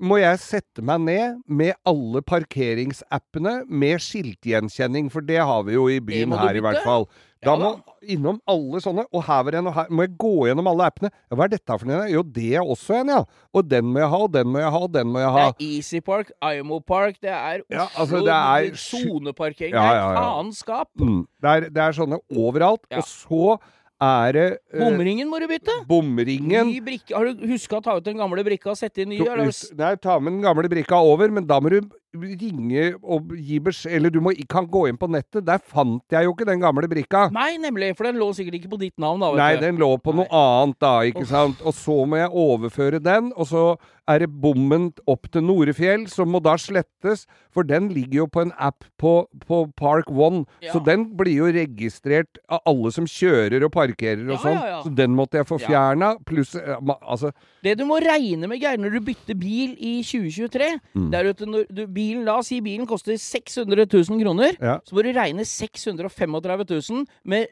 må 0.01 0.17
jeg 0.21 0.39
sette 0.41 0.83
meg 0.85 1.03
ned 1.03 1.41
med 1.47 1.75
alle 1.87 2.21
parkeringsappene 2.25 3.63
med 3.69 4.01
skiltgjenkjenning, 4.03 5.11
for 5.13 5.25
det 5.25 5.41
har 5.41 5.63
vi 5.67 5.77
jo 5.77 5.85
i 5.91 5.99
byen 6.03 6.33
her 6.37 6.57
i 6.57 6.63
hvert 6.63 6.81
fall. 6.85 7.07
Da 7.43 7.55
må 7.59 7.73
innom 8.13 8.37
alle 8.49 8.79
sånne, 8.83 9.03
og 9.11 9.25
her 9.27 9.41
var 9.47 9.57
en, 9.59 9.67
og 9.67 9.75
her 9.75 9.91
må 9.91 10.05
jeg 10.05 10.13
gå 10.19 10.31
gjennom 10.47 10.69
alle 10.71 10.87
appene. 10.87 11.11
Ja, 11.27 11.37
hva 11.37 11.45
er 11.45 11.53
dette 11.53 11.77
for 11.81 11.89
noe? 11.89 12.07
Jo, 12.11 12.23
det 12.23 12.47
er 12.55 12.63
også 12.75 13.01
en, 13.01 13.11
ja. 13.11 13.19
Og 13.51 13.67
den 13.67 13.89
må 13.91 13.99
jeg 13.99 14.11
ha, 14.13 14.21
og 14.27 14.33
den 14.33 14.49
må 14.53 14.63
jeg 14.63 14.73
ha, 14.75 14.81
og 14.87 14.95
den 14.95 15.11
må 15.11 15.23
jeg 15.23 15.35
ha. 15.35 15.45
Det 15.51 15.67
er 15.67 15.77
Easy 15.77 16.01
Park, 16.03 16.33
IMO 16.39 16.79
Park, 16.79 17.19
det 17.23 17.33
er 17.35 17.63
Oslo 17.63 17.77
Ja, 17.77 17.87
altså, 17.99 18.23
det 18.23 18.39
er 18.39 18.81
soneparkering. 18.85 19.75
Ja, 19.75 19.85
ja, 19.85 19.95
ja, 19.99 20.09
er 20.09 20.19
faenskap. 20.21 20.91
Mm. 20.99 21.21
Det, 21.43 21.55
er, 21.55 21.69
det 21.75 21.85
er 21.87 21.97
sånne 21.99 22.21
overalt. 22.31 22.87
Og 22.91 23.07
så 23.11 23.57
er 24.03 24.35
det 24.37 24.45
uh, 24.73 24.79
Bomringen 24.83 25.29
må 25.31 25.39
du 25.41 25.47
bytte. 25.51 25.75
bomringen. 25.89 26.69
Ny 26.71 26.79
brikke. 26.85 27.13
Har 27.15 27.29
du 27.31 27.43
huska 27.53 27.79
å 27.79 27.83
ta 27.85 27.97
ut 27.99 28.05
den 28.07 28.17
gamle 28.21 28.43
brikka 28.45 28.71
og 28.73 28.79
sette 28.79 29.03
inn 29.05 29.13
ny? 29.13 29.19
To- 29.21 29.75
Nei, 29.79 29.93
ta 30.01 30.19
med 30.19 30.33
den 30.37 30.41
gamle 30.45 30.69
brikka 30.71 30.99
over, 31.01 31.31
men 31.33 31.45
da 31.49 31.59
må 31.63 31.71
du 31.73 31.79
ringe 32.13 32.93
og 33.01 33.31
gi 33.37 33.57
beskjed 33.63 33.95
Eller 33.97 34.09
du 34.13 34.19
må, 34.21 34.33
kan 34.49 34.67
gå 34.69 34.85
inn 34.89 34.97
på 35.01 35.09
nettet. 35.09 35.45
Der 35.47 35.57
fant 35.59 36.03
jeg 36.13 36.25
jo 36.27 36.33
ikke 36.35 36.45
den 36.47 36.61
gamle 36.61 36.87
brikka. 36.89 37.27
Nei, 37.33 37.57
nemlig, 37.61 37.93
for 37.97 38.05
den 38.09 38.19
lå 38.21 38.29
sikkert 38.37 38.59
ikke 38.59 38.71
på 38.75 38.79
ditt 38.81 38.97
navn, 39.01 39.19
da. 39.23 39.31
vet 39.33 39.41
Nei, 39.41 39.55
den 39.63 39.81
lå 39.81 39.89
på 40.03 40.13
noe 40.15 40.27
annet 40.29 40.79
da, 40.83 40.93
ikke 41.09 41.25
Uff. 41.25 41.31
sant. 41.33 41.61
Og 41.65 41.73
så 41.77 41.97
må 42.09 42.19
jeg 42.21 42.29
overføre 42.29 43.01
den, 43.03 43.31
og 43.35 43.47
så 43.49 43.65
er 44.11 44.19
det 44.19 44.29
bommen 44.43 44.89
opp 45.07 45.29
til 45.31 45.45
Norefjell, 45.47 46.07
som 46.11 46.27
må 46.33 46.41
da 46.43 46.57
slettes. 46.59 47.25
For 47.55 47.63
den 47.63 47.87
ligger 47.95 48.23
jo 48.23 48.27
på 48.27 48.41
en 48.43 48.51
app 48.59 48.83
på, 48.99 49.13
på 49.47 49.61
Park 49.79 50.09
One, 50.11 50.43
Ja. 50.61 50.73
så 50.73 50.81
den 50.83 51.05
blir 51.17 51.37
jo 51.37 51.45
registrert 51.55 52.37
av 52.49 52.59
alle 52.67 52.91
som 52.91 53.05
kjører 53.07 53.63
og 53.63 53.71
parkerer 53.71 54.25
og 54.27 54.35
Ja, 54.35 54.41
sånn. 54.43 54.59
ja. 54.59 54.81
Så 54.83 54.93
den 54.95 55.15
måtte 55.15 55.39
jeg 55.39 55.47
få 55.47 55.59
fjerna. 55.61 56.13
Pluss 56.25 56.55
eh, 56.55 56.77
Altså, 57.03 57.31
Det 57.63 57.77
du 57.79 57.85
må 57.85 57.99
regne 58.03 58.47
med, 58.47 58.59
Geir, 58.59 58.77
når 58.77 58.91
du 58.97 58.99
bytter 59.01 59.35
bil 59.39 59.75
i 59.79 60.01
2023, 60.03 60.79
Mm. 60.93 61.09
det 61.11 61.19
er 61.19 61.29
at 61.29 61.39
når 61.47 61.65
du, 61.73 61.87
bilen, 62.03 62.25
La 62.27 62.35
oss 62.43 62.51
si 62.51 62.59
bilen 62.61 62.85
koster 62.89 63.15
600 63.17 63.87
000 63.87 64.19
kroner. 64.21 64.59
Ja. 64.59 64.77
Så 64.83 64.95
må 64.99 65.03
du 65.07 65.11
regne 65.15 65.45
635 65.47 66.65
000 66.69 67.05
med 67.31 67.47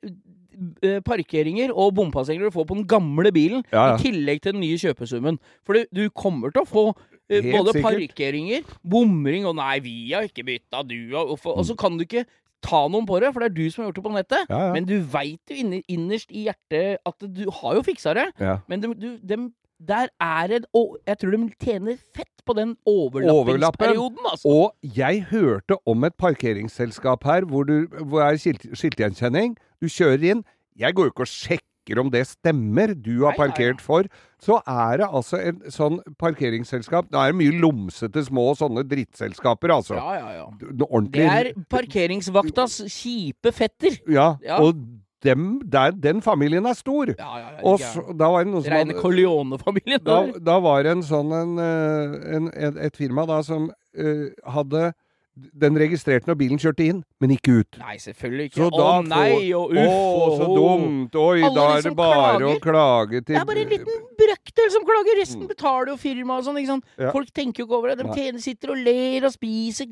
eh, 0.84 1.00
parkeringer 1.06 1.72
og 1.74 1.94
bompasseringer 1.98 2.50
du 2.50 2.56
får 2.58 2.68
på 2.70 2.78
den 2.82 2.88
gamle 2.92 3.32
bilen, 3.36 3.64
Ja, 3.72 3.92
ja. 3.92 3.96
i 3.96 4.04
tillegg 4.04 4.42
til 4.44 4.54
den 4.58 4.62
nye 4.66 4.78
kjøpesummen. 4.82 5.40
For 5.66 5.80
du, 5.80 5.86
du 5.96 6.04
kommer 6.12 6.52
til 6.54 6.66
å 6.66 6.70
få 6.70 6.86
Helt 7.32 7.48
både 7.54 7.72
sikkert. 7.78 7.86
parkeringer, 8.12 8.64
bomring 8.84 9.46
og 9.48 9.56
'nei, 9.56 9.78
vi 9.80 9.94
har 10.12 10.26
ikke 10.28 10.44
bytta, 10.44 10.82
du 10.84 10.98
har 11.16 11.26
hvorfor?» 11.30 11.56
Og 11.62 11.64
så 11.70 11.78
kan 11.80 11.96
du 11.96 12.04
ikke 12.04 12.26
ta 12.62 12.82
noen 12.92 13.08
på 13.08 13.22
det, 13.24 13.30
for 13.34 13.40
det 13.42 13.48
er 13.50 13.56
du 13.56 13.70
som 13.72 13.82
har 13.82 13.88
gjort 13.90 13.96
det 14.02 14.04
på 14.04 14.12
nettet. 14.18 14.52
Ja. 14.52 14.74
Men 14.76 14.86
du 14.86 14.98
veit 15.02 15.40
jo 15.50 15.82
innerst 15.88 16.30
i 16.36 16.44
hjertet 16.50 17.00
at 17.08 17.24
du 17.24 17.46
har 17.62 17.78
jo 17.80 17.82
fiksa 17.88 18.14
det. 18.14 18.28
Men 18.68 18.82
de, 18.84 18.92
du, 18.94 19.08
dem- 19.24 19.54
der 19.88 20.12
er 20.22 20.48
det 20.48 20.66
Jeg 21.08 21.18
tror 21.18 21.32
de 21.32 21.50
tjener 21.62 21.98
fett 22.16 22.46
på 22.46 22.54
den 22.58 22.76
overlappingsperioden, 22.86 24.26
altså. 24.32 24.48
Og 24.50 24.96
jeg 24.98 25.26
hørte 25.32 25.78
om 25.86 26.04
et 26.04 26.16
parkeringsselskap 26.18 27.24
her 27.24 27.46
hvor, 27.46 27.64
du, 27.64 27.88
hvor 28.02 28.22
er 28.26 28.38
skilt, 28.42 28.66
skiltgjenkjenning. 28.74 29.58
Du 29.82 29.90
kjører 29.90 30.32
inn. 30.32 30.46
Jeg 30.80 30.96
går 30.96 31.10
jo 31.10 31.14
ikke 31.14 31.28
og 31.28 31.32
sjekker 31.32 32.00
om 32.02 32.12
det 32.14 32.24
stemmer 32.30 32.94
du 32.94 33.26
har 33.26 33.38
parkert 33.38 33.82
for. 33.82 34.08
Så 34.42 34.60
er 34.70 35.02
det 35.02 35.08
altså 35.10 35.40
en 35.42 35.62
sånn 35.74 36.00
parkeringsselskap 36.22 37.10
Da 37.12 37.26
er 37.26 37.34
det 37.34 37.40
mye 37.42 37.58
lomsete 37.62 38.24
små 38.26 38.52
sånne 38.58 38.86
drittselskaper, 38.90 39.74
altså. 39.76 39.98
Ja, 39.98 40.18
ja, 40.18 40.32
ja. 40.40 40.48
Ordentlig 40.88 41.26
Det 41.26 41.32
er 41.40 41.52
parkeringsvaktas 41.70 42.82
kjipe 42.90 43.54
fetter. 43.54 43.98
Ja. 44.10 44.36
Ja. 44.46 44.62
Og 44.62 44.78
dem, 45.24 45.62
der, 45.66 45.92
den 45.92 46.22
familien 46.22 46.66
er 46.66 46.74
stor. 46.78 47.14
Ja, 47.18 47.38
ja, 47.38 47.52
ja. 47.58 47.62
Og 47.68 47.80
så, 47.80 48.04
da 48.18 48.32
var 48.34 48.46
det 48.46 48.54
noe 48.54 48.64
som 48.66 48.74
Reine 48.74 48.98
Corleone-familien. 48.98 50.02
da, 50.08 50.24
da 50.42 50.58
var 50.64 50.84
det 50.86 50.98
en 50.98 51.06
sånn 51.06 51.32
en, 51.36 51.54
eh, 51.62 52.18
en, 52.38 52.50
et, 52.56 52.82
et 52.90 52.98
firma 52.98 53.28
da 53.30 53.42
som 53.46 53.70
uh, 53.70 54.28
hadde 54.56 54.92
Den 55.32 55.78
registrerte 55.80 56.28
når 56.28 56.36
bilen 56.42 56.60
kjørte 56.60 56.84
inn, 56.84 56.98
men 57.24 57.32
ikke 57.32 57.62
ut. 57.62 57.78
Nei, 57.80 57.96
selvfølgelig 58.04 58.50
ikke. 58.50 58.58
Så 58.60 58.68
Å 58.68 58.72
da 58.76 58.90
nei 59.08 59.54
og 59.56 59.72
uff 59.72 59.94
Å, 59.94 60.26
så 60.42 60.50
dumt! 60.58 61.16
Oi, 61.16 61.38
Alle 61.40 61.54
da 61.56 61.68
er 61.78 61.86
det 61.86 61.94
bare 61.96 62.34
bare 62.42 62.50
å 62.50 62.58
klage 62.62 63.22
til 63.22 63.38
Det 63.38 63.40
er 63.40 63.48
bare 63.48 63.64
en 63.64 63.72
liten 63.72 64.04
brøkdel 64.52 64.72
som 64.72 64.84
klager. 64.86 65.20
Resten 65.22 65.42
Mm. 65.42 65.48
betaler 65.48 65.88
jo 65.88 65.98
firmaet 65.98 66.40
og 66.40 66.46
sånn. 66.46 66.58
ikke 66.62 66.68
sant? 66.68 66.86
Ja. 67.00 67.12
Folk 67.12 67.32
tenker 67.34 67.60
jo 67.60 67.66
ikke 67.66 67.78
over 67.78 67.96
det. 67.96 67.98
De 68.06 68.14
tjener, 68.14 68.40
sitter 68.40 68.70
og 68.72 68.78
ler 68.78 69.26
og 69.26 69.32
spiser 69.32 69.86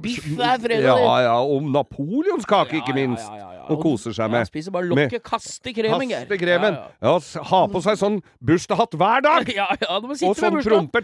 biff 0.00 0.24
hver 0.24 0.58
fredag. 0.58 0.82
Ja, 0.82 1.18
ja, 1.20 1.36
om 1.42 1.72
napoleonskake, 1.72 2.80
ikke 2.82 2.94
minst. 2.94 3.28
Og 3.68 3.82
koser 3.82 4.12
seg 4.14 4.30
med. 4.30 4.46
spiser 4.46 4.70
bare 4.70 4.86
lokket, 4.86 5.22
kaster 5.24 5.72
kremen, 5.74 6.08
Geir. 6.08 6.26
Kaste 6.26 6.38
kremen. 6.38 6.78
Ja, 7.02 7.18
ha 7.50 7.66
på 7.66 7.82
seg 7.82 7.98
sånn 7.98 8.22
bursdagshatt 8.44 8.94
hver 8.94 9.22
dag! 9.22 9.46
Ja, 9.56 9.66
ja, 9.80 9.98
du 10.00 10.06
må 10.06 10.14
sitte 10.14 10.30
Og 10.30 10.36
sånn 10.36 10.54
med 10.54 10.64
promper. 10.64 11.02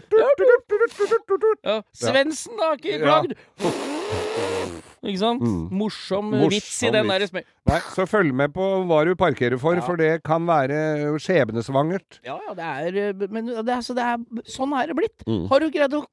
Ja. 1.63 1.81
Svendsen 1.93 2.57
har 2.59 2.77
ikke 2.77 2.99
klagd. 3.01 3.33
Ikke 5.03 5.19
sant? 5.19 5.41
Mm. 5.43 5.67
Morsom, 5.75 6.29
Morsom 6.31 6.51
vits 6.53 6.75
i 6.85 6.91
den 6.93 7.09
der. 7.11 7.25
Nei, 7.67 7.79
så 7.95 8.05
følg 8.07 8.31
med 8.35 8.53
på 8.55 8.67
hva 8.87 9.01
du 9.07 9.13
parkerer 9.19 9.59
for, 9.59 9.75
Ja. 9.75 9.81
for 9.85 9.99
det 9.99 10.23
kan 10.23 10.45
være 10.47 10.77
skjebnesvangert. 11.19 12.19
Ja, 12.25 12.37
ja, 12.47 12.53
det 12.55 12.69
er 12.69 12.99
eh, 13.09 13.27
Men 13.29 13.47
det 13.51 13.67
er, 13.67 13.81
så 13.83 13.95
det 13.97 14.03
er, 14.03 14.17
sånn 14.47 14.73
er 14.79 14.87
det 14.91 14.95
blitt. 14.95 15.25
Mm. 15.27 15.47
Har 15.51 15.59
du 15.59 15.69
greid 15.73 15.97
å 15.97 16.03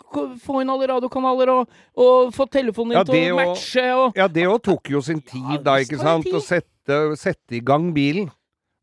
få 0.42 0.60
inn 0.62 0.70
alle 0.70 0.90
radiokanaler 0.90 1.54
og, 1.54 1.78
og 1.96 2.34
få 2.34 2.48
telefonen 2.50 2.96
din 2.96 3.00
Ja, 3.00 3.04
til 3.06 3.32
å 3.32 3.38
matche 3.38 3.86
og 3.94 4.18
Ja, 4.18 4.28
det 4.28 4.46
òg 4.50 4.60
tok 4.66 4.90
jo 4.90 5.00
sin 5.04 5.22
tid, 5.22 5.62
da, 5.66 5.78
ikke 5.82 6.00
sant? 6.00 6.26
Å 6.26 6.42
sette, 6.42 7.00
sette 7.20 7.58
i 7.58 7.62
gang 7.64 7.92
bilen. 7.94 8.30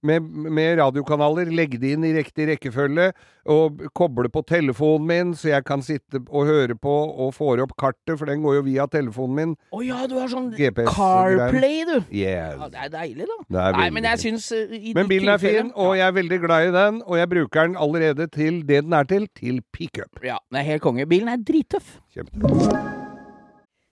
Med, 0.06 0.22
med 0.22 0.78
radiokanaler, 0.78 1.50
legge 1.50 1.80
det 1.82 1.96
inn 1.96 2.04
i 2.06 2.12
riktig 2.14 2.46
rekkefølge, 2.52 3.08
og 3.50 3.80
koble 3.98 4.30
på 4.30 4.44
telefonen 4.46 5.08
min, 5.10 5.32
så 5.34 5.50
jeg 5.56 5.66
kan 5.66 5.82
sitte 5.82 6.22
og 6.28 6.46
høre 6.46 6.76
på 6.78 6.94
og 6.94 7.32
får 7.34 7.64
opp 7.66 7.74
kartet, 7.82 8.14
for 8.20 8.30
den 8.30 8.44
går 8.46 8.60
jo 8.60 8.66
via 8.68 8.86
telefonen 8.94 9.40
min. 9.40 9.56
Å 9.74 9.82
ja, 9.82 10.04
du 10.10 10.14
har 10.20 10.30
sånn 10.30 10.52
CarPlay, 10.54 11.82
du. 11.90 11.96
Yes. 12.14 12.60
Ja, 12.60 12.70
det 12.70 12.86
er 12.86 12.94
deilig, 12.94 13.26
da. 13.26 13.40
Er 13.42 13.58
Nei, 13.58 13.66
veldig 13.80 13.98
men 13.98 14.10
jeg 14.12 14.24
syns 14.28 14.52
eh, 14.54 14.78
Men 14.94 15.10
bilen 15.10 15.34
er 15.34 15.42
fin, 15.42 15.74
og 15.74 15.96
jeg 15.98 16.06
er 16.06 16.16
veldig 16.20 16.42
glad 16.46 16.70
i 16.70 16.72
den, 16.78 17.02
og 17.08 17.18
jeg 17.18 17.34
bruker 17.34 17.72
den 17.72 17.82
allerede 17.88 18.30
til 18.38 18.62
det 18.70 18.84
den 18.86 18.94
er 18.94 19.10
til, 19.10 19.28
til 19.34 19.62
pickup. 19.74 20.22
Ja, 20.22 20.38
den 20.52 20.62
er 20.62 20.72
helt 20.74 20.86
konge. 20.86 21.10
Bilen 21.10 21.34
er 21.34 21.42
drittøff. 21.42 21.98
Kjempe. 22.14 23.07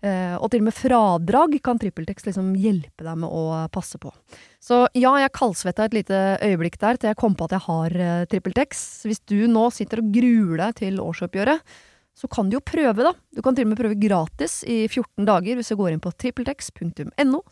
Eh, 0.00 0.36
og 0.40 0.48
til 0.48 0.62
og 0.62 0.68
med 0.70 0.76
fradrag 0.76 1.58
kan 1.64 1.80
TrippelTex 1.80 2.24
liksom 2.24 2.54
hjelpe 2.56 3.04
deg 3.04 3.20
med 3.20 3.28
å 3.28 3.66
passe 3.72 4.00
på. 4.00 4.12
Så 4.62 4.86
ja, 4.96 5.12
jeg 5.20 5.34
kaldsvetta 5.36 5.88
et 5.88 5.96
lite 5.98 6.20
øyeblikk 6.40 6.78
der 6.80 6.96
til 6.96 7.10
jeg 7.10 7.20
kom 7.20 7.36
på 7.36 7.48
at 7.48 7.56
jeg 7.58 7.66
har 7.66 7.96
eh, 8.00 8.24
TrippelTex. 8.32 8.84
Hvis 9.08 9.22
du 9.28 9.44
nå 9.50 9.68
sitter 9.76 10.00
og 10.00 10.12
gruer 10.14 10.64
deg 10.64 10.78
til 10.80 11.00
årsoppgjøret, 11.04 11.76
så 12.16 12.28
kan 12.32 12.48
du 12.48 12.58
jo 12.58 12.64
prøve, 12.64 13.04
da. 13.06 13.12
Du 13.32 13.40
kan 13.44 13.56
til 13.56 13.68
og 13.68 13.72
med 13.72 13.80
prøve 13.80 13.96
gratis 14.00 14.60
i 14.68 14.82
14 14.88 15.28
dager 15.28 15.56
hvis 15.56 15.72
du 15.72 15.76
går 15.80 15.94
inn 15.94 16.02
på 16.04 16.12
trippeltex.no 16.16 17.44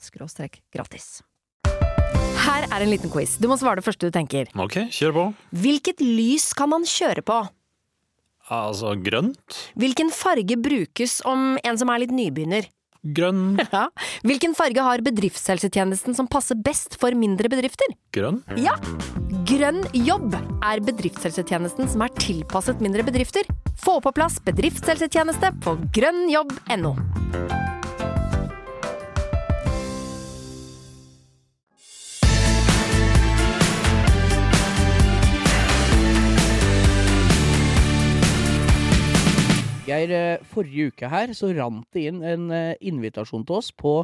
gratis. 0.74 1.08
Her 2.38 2.64
er 2.70 2.80
en 2.80 2.90
liten 2.90 3.12
quiz. 3.12 3.37
Du 3.40 3.48
må 3.50 3.58
svare 3.61 3.80
det 3.80 3.87
første 3.87 4.08
du 4.08 4.14
tenker. 4.14 4.48
Ok, 4.56 4.88
kjør 4.94 5.14
på. 5.16 5.24
Hvilket 5.64 6.00
lys 6.04 6.52
kan 6.56 6.72
man 6.72 6.87
kjøre 6.88 7.24
på? 7.26 7.38
Altså 8.54 8.94
grønt. 9.04 9.61
Hvilken 9.78 10.11
farge 10.14 10.56
brukes 10.61 11.20
om 11.28 11.56
en 11.61 11.78
som 11.80 11.90
er 11.92 12.04
litt 12.04 12.14
nybegynner? 12.14 12.68
Grønn. 13.14 13.58
Ja. 13.72 13.87
Hvilken 14.26 14.54
farge 14.58 14.82
har 14.82 15.02
bedriftshelsetjenesten 15.06 16.16
som 16.16 16.28
passer 16.30 16.58
best 16.58 16.96
for 17.00 17.14
mindre 17.14 17.50
bedrifter? 17.52 17.92
Grønn. 18.16 18.40
Ja! 18.58 18.74
Grønn 19.48 19.84
jobb 19.96 20.34
er 20.66 20.82
bedriftshelsetjenesten 20.84 21.88
som 21.88 22.04
er 22.04 22.12
tilpasset 22.18 22.82
mindre 22.84 23.04
bedrifter. 23.06 23.48
Få 23.78 23.98
på 24.04 24.12
plass 24.16 24.40
bedriftshelsetjeneste 24.44 25.54
på 25.64 25.76
grønnjobb.no. 25.96 26.96
Geir, 39.88 40.14
eh, 40.14 40.46
forrige 40.53 40.92
uke 40.92 41.11
her 41.11 41.35
så 41.37 41.51
rant 41.57 41.87
det 41.96 42.09
inn 42.11 42.22
en 42.22 42.51
eh, 42.55 42.74
invitasjon 42.88 43.46
til 43.48 43.61
oss 43.61 43.72
på 43.72 44.03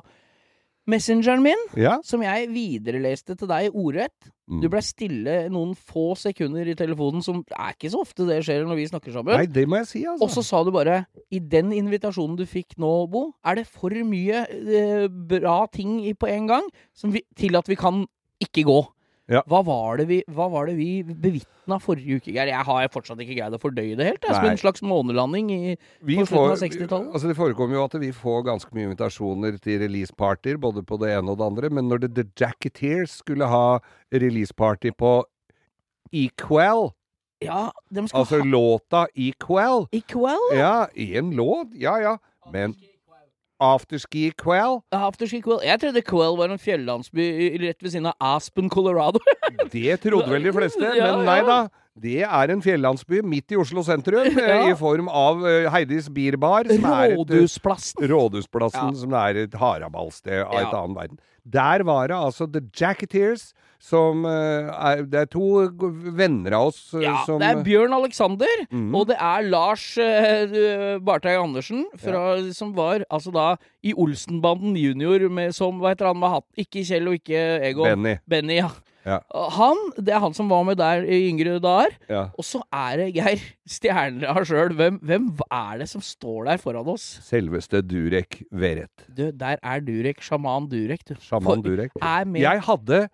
Messengeren 0.84 1.40
min, 1.40 1.56
Ja. 1.80 1.98
som 2.04 2.20
jeg 2.20 2.50
videreleste 2.52 3.38
til 3.38 3.48
deg 3.48 3.72
ordrett. 3.72 4.28
Mm. 4.44 4.60
Du 4.60 4.68
blei 4.68 4.82
stille 4.84 5.36
noen 5.48 5.72
få 5.74 6.12
sekunder 6.14 6.68
i 6.68 6.74
telefonen, 6.76 7.22
som 7.24 7.38
er 7.56 7.72
ikke 7.72 7.88
så 7.88 8.02
ofte 8.04 8.26
det 8.28 8.42
skjer 8.44 8.66
når 8.68 8.76
vi 8.76 8.88
snakker 8.90 9.14
sammen. 9.14 9.32
Nei, 9.32 9.46
det 9.46 9.64
må 9.66 9.78
jeg 9.80 9.86
si, 9.88 10.02
altså. 10.04 10.22
Og 10.26 10.28
så 10.34 10.44
sa 10.44 10.60
du 10.62 10.70
bare 10.70 11.06
I 11.32 11.38
den 11.40 11.72
invitasjonen 11.72 12.36
du 12.36 12.44
fikk 12.44 12.76
nå, 12.76 13.08
Bo, 13.08 13.32
er 13.42 13.54
det 13.62 13.66
for 13.66 13.88
mye 14.04 14.44
eh, 14.44 15.08
bra 15.08 15.64
ting 15.72 16.04
på 16.20 16.28
en 16.28 16.46
gang 16.52 16.68
som 16.92 17.10
vi, 17.14 17.24
til 17.34 17.56
at 17.56 17.66
vi 17.66 17.80
kan 17.80 18.04
ikke 18.44 18.66
gå. 18.68 18.84
Ja. 19.32 19.40
Hva, 19.48 19.62
var 19.64 19.96
det 19.96 20.04
vi, 20.10 20.18
hva 20.36 20.50
var 20.52 20.68
det 20.68 20.74
vi 20.76 21.00
bevitna 21.02 21.78
forrige 21.80 22.18
uke, 22.20 22.32
Geir? 22.34 22.50
Jeg 22.50 22.66
har 22.68 22.88
fortsatt 22.92 23.22
ikke 23.24 23.38
greid 23.38 23.56
å 23.56 23.60
fordøye 23.62 23.96
det 23.96 24.08
helt. 24.10 24.26
Jeg, 24.26 24.36
som 24.36 24.48
en 24.50 24.60
slags 24.60 24.84
månelanding 24.84 25.48
i 25.54 25.60
Vi 26.04 26.18
på 26.18 26.26
slutten 26.28 26.52
av 26.52 26.60
60-tallet. 26.60 27.08
Altså 27.16 27.30
det 27.30 27.38
forekommer 27.38 27.78
jo 27.78 27.86
at 27.86 27.96
vi 28.02 28.10
får 28.12 28.44
ganske 28.50 28.76
mye 28.76 28.90
invitasjoner 28.90 29.56
til 29.64 29.80
releasepartyer, 29.80 30.60
både 30.60 30.84
på 30.84 31.00
det 31.00 31.14
ene 31.16 31.32
og 31.32 31.40
det 31.40 31.48
andre, 31.48 31.72
men 31.72 31.88
når 31.88 32.04
det, 32.04 32.12
The 32.18 32.26
Jacketeers 32.44 33.16
skulle 33.22 33.48
ha 33.48 33.78
releaseparty 34.12 34.92
på 35.00 35.16
Equal, 36.14 36.92
Ja, 37.42 37.70
skal 37.90 38.20
altså 38.20 38.38
ha 38.38 38.46
låta 38.46 39.06
Equal 39.16 39.88
kveld? 39.88 40.52
Ja, 40.56 40.86
én 40.92 41.32
låt, 41.34 41.72
ja 41.80 41.96
ja, 42.00 42.18
men 42.52 42.76
Afterski 43.62 44.32
Quell, 44.36 44.80
Afterski 44.92 45.40
Quell. 45.44 45.62
Jeg 45.64 45.80
trodde 45.82 46.02
Quell 46.06 46.36
var 46.40 46.50
en 46.50 46.58
fjellandsby 46.60 47.26
rett 47.62 47.82
ved 47.84 47.94
siden 47.94 48.10
av 48.10 48.16
Aspen, 48.34 48.68
Colorado. 48.72 49.22
det 49.74 50.00
trodde 50.02 50.30
vel 50.32 50.48
de 50.48 50.52
fleste, 50.56 50.82
men 50.98 51.24
nei 51.28 51.40
da. 51.46 51.64
Det 51.94 52.24
er 52.26 52.50
en 52.50 52.62
fjellandsby 52.62 53.20
midt 53.22 53.52
i 53.54 53.58
Oslo 53.60 53.84
sentrum, 53.86 54.26
eh, 54.42 54.48
Ja. 54.50 54.56
i 54.66 54.74
form 54.78 55.06
av 55.06 55.44
eh, 55.46 55.68
Heidis 55.70 56.08
Bierbar, 56.10 56.66
er 56.66 56.80
eh, 56.80 57.14
Rådhusplassen. 57.14 58.02
Rådhusplassen, 58.10 58.96
som 58.98 59.14
er 59.20 59.44
et 59.44 59.54
haraballsted 59.54 60.42
av 60.42 60.58
et 60.58 60.74
annet 60.74 60.98
verden. 60.98 61.22
Der 61.44 61.84
var 61.84 62.08
det 62.08 62.16
altså 62.16 62.46
The 62.48 62.62
Jacketeers, 62.80 63.52
som 63.84 64.24
eh, 64.24 64.70
er 64.72 65.02
Det 65.04 65.20
er 65.20 65.28
to 65.28 65.48
venner 66.16 66.56
av 66.56 66.70
oss 66.70 66.78
eh, 66.96 67.04
Ja, 67.04 67.18
som 67.26 67.42
det 67.42 67.50
er 67.50 67.60
Bjørn 67.66 67.92
Alexander, 67.92 68.64
mm. 68.70 68.94
og 68.96 69.10
det 69.10 69.18
er 69.20 69.44
Lars 69.52 69.84
uh, 70.00 70.96
Barteig 71.04 71.36
Andersen, 71.36 71.84
fra, 72.00 72.24
som 72.56 72.72
var 72.76 73.04
altså 73.10 73.34
da 73.34 73.48
i 73.84 73.92
Olsenbanden 73.92 74.78
junior, 74.80 75.28
med, 75.28 75.52
som 75.52 75.82
hva 75.82 75.92
heter 75.92 76.08
han 76.08 76.20
med 76.22 76.32
hatt 76.38 76.64
Ikke 76.64 76.84
Kjell 76.86 77.12
og 77.12 77.20
ikke 77.20 77.44
Egon. 77.68 77.90
Benny. 77.90 78.16
Benny, 78.30 78.58
ja. 78.62 78.72
Ja. 79.04 79.18
Han, 79.56 79.80
Det 79.98 80.14
er 80.14 80.22
han 80.22 80.34
som 80.36 80.48
var 80.48 80.64
med 80.64 80.78
der 80.80 81.04
i 81.04 81.18
yngre 81.28 81.58
dager. 81.62 81.92
Ja. 82.08 82.22
Og 82.38 82.46
så 82.46 82.62
er 82.72 83.02
det 83.02 83.08
Geir 83.16 83.42
Stjerneland 83.68 84.48
sjøl. 84.48 84.74
Hvem, 84.78 84.98
hvem 85.04 85.28
er 85.50 85.82
det 85.82 85.88
som 85.90 86.04
står 86.04 86.48
der 86.48 86.62
foran 86.62 86.88
oss? 86.94 87.04
Selveste 87.26 87.82
Durek 87.84 88.42
Verrett. 88.50 89.06
Du, 89.08 89.28
der 89.30 89.60
er 89.60 89.84
Durek. 89.84 90.22
Sjaman 90.24 90.68
Durek, 90.72 91.04
du. 91.08 91.14
Sjaman 91.20 91.62
Durek. 91.64 91.92
Er 92.00 92.24
med 92.24 92.40
Jeg 92.44 92.64
hadde 92.64 93.04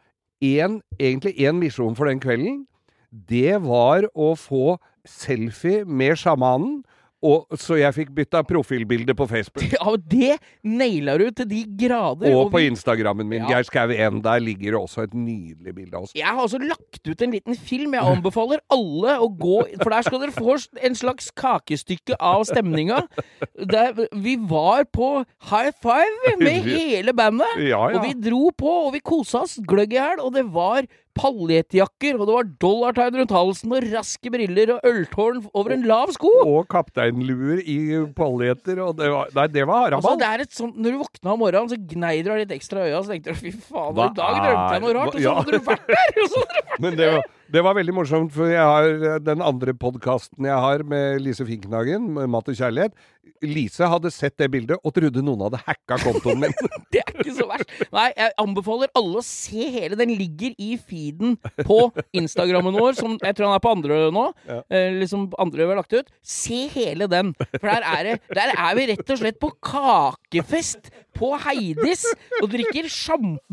en, 0.41 0.81
egentlig 0.99 1.35
én 1.37 1.59
misjon 1.61 1.97
for 1.99 2.09
den 2.09 2.23
kvelden. 2.23 2.65
Det 3.11 3.59
var 3.65 4.07
å 4.15 4.33
få 4.39 4.79
selfie 5.09 5.85
med 5.85 6.19
sjamanen, 6.21 6.83
og, 7.23 7.47
så 7.61 7.77
jeg 7.77 7.93
fikk 7.95 8.11
bytta 8.17 8.41
profilbilde 8.49 9.15
på 9.19 9.27
Facebook. 9.29 9.65
Ja, 9.77 9.93
det 9.97 10.39
naila 10.65 11.19
du 11.21 11.27
til 11.37 11.49
de 11.51 11.59
grader. 11.83 12.31
Og 12.33 12.47
og 12.47 12.53
på 12.55 12.61
vi- 12.63 12.71
Instagrammen 12.71 13.29
min, 13.29 13.43
Ja. 13.43 13.49
Geir 13.59 13.67
Skau 13.69 13.91
1. 13.93 14.23
Der 14.25 14.39
ligger 14.41 14.73
det 14.77 14.81
også 14.81 15.03
et 15.05 15.15
nydelig 15.15 15.75
bilde 15.77 15.97
av 15.97 16.03
oss. 16.09 16.15
Jeg 16.17 16.27
har 16.27 16.41
også 16.41 16.59
lagt 16.63 17.07
ut 17.09 17.23
en 17.23 17.31
liten 17.37 17.57
film. 17.57 17.93
Jeg 17.95 18.03
anbefaler 18.15 18.61
alle 18.73 19.19
å 19.21 19.29
gå 19.37 19.59
For 19.83 19.91
der 19.91 20.03
skal 20.09 20.21
dere 20.25 20.33
få 20.37 20.57
en 20.83 20.95
slags 20.97 21.31
kakestykke 21.37 22.17
av 22.21 22.45
stemninga. 22.49 23.03
Der, 23.61 23.93
vi 24.17 24.37
var 24.37 24.85
på 24.93 25.25
high 25.51 25.73
five 25.83 26.37
med 26.41 26.65
hele 26.73 27.13
bandet. 27.17 27.53
Ja, 27.61 27.85
ja. 27.91 27.99
Og 28.01 28.05
vi 28.09 28.15
dro 28.31 28.51
på, 28.57 28.73
og 28.87 28.93
vi 28.97 29.01
kosa 29.05 29.45
oss 29.45 29.59
gløgg 29.61 29.93
i 29.93 30.01
hjel. 30.01 30.21
Og 30.25 30.33
det 30.37 30.47
var 30.55 30.89
paljettjakker, 31.21 32.17
og 32.17 32.29
det 32.29 32.37
var 32.37 32.51
dollartegn 32.65 33.19
rundt 33.21 33.35
halsen, 33.35 33.75
og 33.77 33.89
raske 33.93 34.33
briller 34.33 34.75
og 34.77 34.87
øltårn 34.91 35.43
over 35.53 35.75
en 35.77 35.85
lav 35.89 36.13
sko. 36.17 36.31
Og 36.47 36.69
kapteinluer 36.73 37.61
i 37.61 37.79
paljetter, 38.17 38.81
og 38.85 38.97
det 39.01 39.11
var 39.13 39.35
Nei, 39.37 39.47
det 39.53 39.67
var 39.69 39.97
Altså, 39.97 40.15
det 40.21 40.29
er 40.29 40.45
et 40.47 40.55
sånt, 40.57 40.79
Når 40.81 40.95
du 40.97 41.03
våkna 41.03 41.35
om 41.35 41.43
morgenen, 41.45 41.71
så 41.71 41.79
gnei 41.93 42.15
du 42.23 42.31
deg 42.33 42.45
litt 42.45 42.55
ekstra 42.57 42.87
i 42.87 42.91
øya, 42.91 43.03
så 43.05 43.15
tenkte 43.15 43.35
du 43.35 43.43
fy 43.43 43.53
faen, 43.53 43.93
i 43.93 44.09
dag 44.17 44.41
drømte 44.41 44.73
jeg 44.75 44.85
noe 44.87 44.97
rart, 44.97 45.15
og 45.15 45.21
så 45.21 45.37
hadde 45.41 45.53
du 45.53 45.69
vært 45.69 45.93
der! 45.93 46.25
Og 46.25 46.33
så 46.33 46.47
hadde 46.47 46.57
du 46.57 46.67
vært 46.71 46.81
Men 46.85 46.97
det 46.97 47.11
var, 47.13 47.29
det 47.51 47.63
var 47.67 47.75
veldig 47.79 47.95
morsomt, 47.95 48.33
for 48.35 48.51
jeg 48.51 48.63
har 48.63 49.19
den 49.25 49.43
andre 49.43 49.75
podkasten 49.75 50.47
jeg 50.47 50.59
har 50.65 50.85
med 50.87 51.23
Lise 51.25 51.47
Finknagen, 51.47 52.07
med 52.15 52.31
Mat 52.31 52.49
og 52.51 52.59
kjærlighet. 52.59 52.95
Lise 53.45 53.89
hadde 53.89 54.11
sett 54.13 54.37
det 54.41 54.51
bildet 54.53 54.79
og 54.85 54.93
trodde 54.97 55.23
noen 55.25 55.43
hadde 55.47 55.61
hacka 55.65 55.99
kontoen 56.03 56.43
min. 56.45 56.55
Det 56.93 57.01
er 57.03 57.13
ikke 57.15 57.35
så 57.37 57.47
verst. 57.49 57.73
Nei, 57.95 58.07
jeg 58.17 58.35
anbefaler 58.43 58.91
alle 58.99 59.21
å 59.21 59.25
se 59.25 59.67
hele. 59.73 59.99
Den 59.99 60.13
ligger 60.19 60.55
i 60.61 60.75
feeden 60.77 61.37
på 61.67 61.79
Instagrammen 62.17 62.77
vår, 62.77 62.99
som 62.99 63.17
jeg 63.19 63.37
tror 63.37 63.51
han 63.51 63.59
er 63.59 63.65
på 63.65 63.75
andre 63.75 64.01
nå. 64.15 64.25
Eh, 64.69 64.99
liksom 65.01 65.29
andre 65.41 65.65
vi 65.65 65.71
har 65.73 65.81
lagt 65.81 65.97
ut. 65.97 66.11
Se 66.21 66.65
hele 66.75 67.09
den. 67.11 67.33
For 67.57 67.69
der 67.71 67.87
er, 67.87 68.11
det, 68.11 68.19
der 68.37 68.55
er 68.57 68.79
vi 68.79 68.89
rett 68.93 69.15
og 69.15 69.23
slett 69.23 69.41
på 69.43 69.53
kakefest 69.71 70.93
på 71.21 71.33
Heidis 71.45 72.07
og 72.41 72.49
drikker 72.53 72.89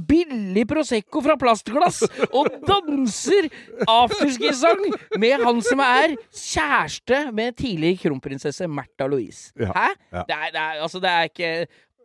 billig 0.09 0.63
Prosecco 0.69 1.21
fra 1.25 1.35
plastglass 1.39 2.03
og 2.31 2.49
danser 2.67 3.49
afterski-sang 3.87 4.85
med 5.19 5.43
han 5.43 5.61
som 5.65 5.83
er 5.83 6.15
kjæreste 6.31 7.25
med 7.35 7.57
tidligere 7.59 8.01
kronprinsesse 8.05 8.67
Märtha 8.71 9.07
Louise. 9.09 9.51
Ja, 9.59 9.71
Hæ? 9.75 9.89
Det, 10.11 10.35
er, 10.37 10.49
det, 10.53 10.61
er, 10.61 10.81
altså, 10.85 11.01
det 11.03 11.11
er 11.11 11.29
ikke 11.31 11.51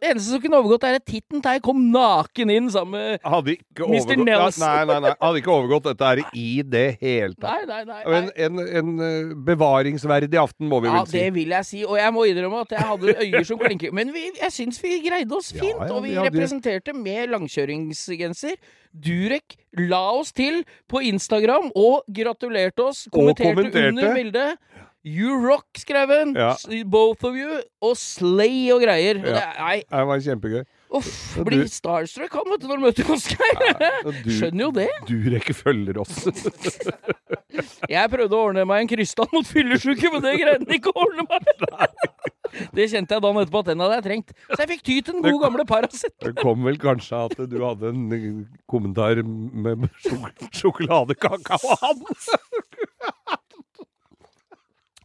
Det 0.02 0.10
eneste 0.10 0.34
som 0.34 0.42
kunne 0.42 0.58
overgått, 0.58 0.84
er 0.88 0.98
at 0.98 1.06
Titten 1.06 1.42
Tei 1.44 1.56
kom 1.62 1.78
naken 1.94 2.50
inn 2.50 2.70
sammen 2.74 2.98
med 2.98 3.22
Hadde 3.22 3.54
ikke 3.54 3.86
Mr. 3.86 3.94
overgått 3.94 4.24
Nelson. 4.26 4.64
Nei, 4.66 4.84
nei, 4.90 4.98
nei. 5.06 5.14
Hadde 5.22 5.42
ikke 5.42 5.54
overgått 5.54 5.86
dette 5.92 6.08
her 6.10 6.22
i 6.34 6.48
det 6.66 6.86
hele 6.98 7.36
tatt. 7.38 7.68
Nei, 7.70 7.84
nei, 7.84 7.84
nei. 7.86 8.02
En, 8.02 8.26
nei. 8.26 8.34
en, 8.48 8.62
en 8.82 8.92
en 9.02 9.44
bevaringsverdig 9.46 10.38
aften, 10.40 10.68
må 10.68 10.80
vi 10.82 10.90
Ja, 10.90 10.98
vel 10.98 11.06
si. 11.06 11.18
Ja, 11.18 11.24
det 11.24 11.34
vil 11.36 11.54
jeg 11.54 11.68
si. 11.68 11.82
Og 11.86 11.96
jeg 11.98 12.14
må 12.14 12.26
innrømme 12.28 12.62
at 12.66 12.74
jeg 12.76 12.86
hadde 12.90 13.16
øyer 13.26 13.48
som 13.48 13.60
klinker. 13.62 13.94
Men 13.94 14.12
vi, 14.14 14.26
jeg 14.40 14.54
syns 14.54 14.82
vi 14.82 14.98
greide 15.06 15.36
oss 15.36 15.52
fint, 15.54 15.78
ja, 15.78 15.90
og 15.92 16.02
vi 16.04 16.12
vi 16.12 16.18
representerte 16.20 16.94
med 16.96 17.32
langkjøringsgenser. 17.32 18.58
Durek 18.92 19.56
la 19.80 20.02
oss 20.18 20.34
til 20.36 20.62
på 20.90 21.00
Instagram 21.08 21.70
og 21.78 22.04
gratulerte 22.12 22.84
oss. 22.90 23.06
Kommenterte, 23.12 23.54
kommenterte. 23.54 23.88
under 23.88 24.14
bildet. 24.18 24.81
You 25.04 25.40
rock, 25.42 25.66
skrev 25.82 26.12
hun. 26.14 26.36
Ja. 26.38 26.52
Both 26.86 27.24
of 27.26 27.34
you. 27.34 27.58
Og 27.82 27.96
slay 27.98 28.68
og 28.70 28.84
greier. 28.84 29.18
Og 29.18 29.26
det, 29.34 29.42
nei, 29.58 29.76
Det 29.82 30.04
var 30.06 30.20
kjempegøy. 30.22 30.62
uff. 30.94 31.08
Blir 31.48 31.64
du- 31.64 31.72
starstruck 31.72 32.32
han, 32.38 32.50
vet 32.52 32.60
du, 32.62 32.68
når 32.68 32.76
du 32.78 32.84
møter 32.86 33.10
Oskar. 33.10 33.62
Ja, 33.80 33.90
Skjønner 34.38 34.66
jo 34.68 34.70
det. 34.76 34.88
Durek 35.08 35.50
følger 35.58 35.98
oss. 36.04 36.22
Jeg 37.92 38.08
prøvde 38.12 38.36
å 38.36 38.44
ordne 38.48 38.62
meg 38.68 38.84
en 38.84 38.88
krystall 38.88 39.28
mot 39.34 39.46
fyllesyke, 39.48 40.08
men 40.14 40.22
det 40.24 40.36
greide 40.40 40.62
han 40.62 40.76
ikke 40.78 40.92
å 40.94 41.02
ordne 41.06 41.26
meg. 41.28 41.50
Det 42.76 42.84
kjente 42.92 43.16
jeg 43.16 43.22
dagen 43.24 43.38
etterpå 43.40 43.60
at 43.62 43.68
den 43.70 43.80
hadde 43.80 43.94
jeg 43.96 44.04
trengt. 44.04 44.32
Så 44.50 44.58
jeg 44.60 44.68
fikk 44.74 44.82
ty 44.84 44.94
til 45.00 45.14
den 45.16 45.22
gode 45.24 45.38
gamle 45.40 45.64
Paracet. 45.64 46.12
Det 46.20 46.34
kom 46.36 46.66
vel 46.66 46.76
kanskje 46.76 47.20
at 47.24 47.38
du 47.48 47.54
hadde 47.64 47.88
en 47.94 48.02
eh, 48.12 48.26
kommentar 48.68 49.22
med 49.24 49.86
sjok 50.04 50.42
sjokoladekakao 50.58 51.78
hans. 51.80 52.26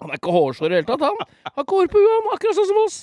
Han 0.08 0.14
er 0.16 0.20
ikke 0.22 0.32
hårsår 0.32 0.66
i 0.66 0.70
det 0.72 0.78
hele 0.80 0.88
tatt, 0.88 1.02
han. 1.04 1.18
Har 1.52 1.64
ikke 1.66 1.76
hår 1.82 1.90
på 1.92 2.00
huet, 2.00 2.14
han, 2.16 2.30
akkurat 2.38 2.56
sånn 2.62 2.70
som 2.72 2.78
oss. 2.86 2.98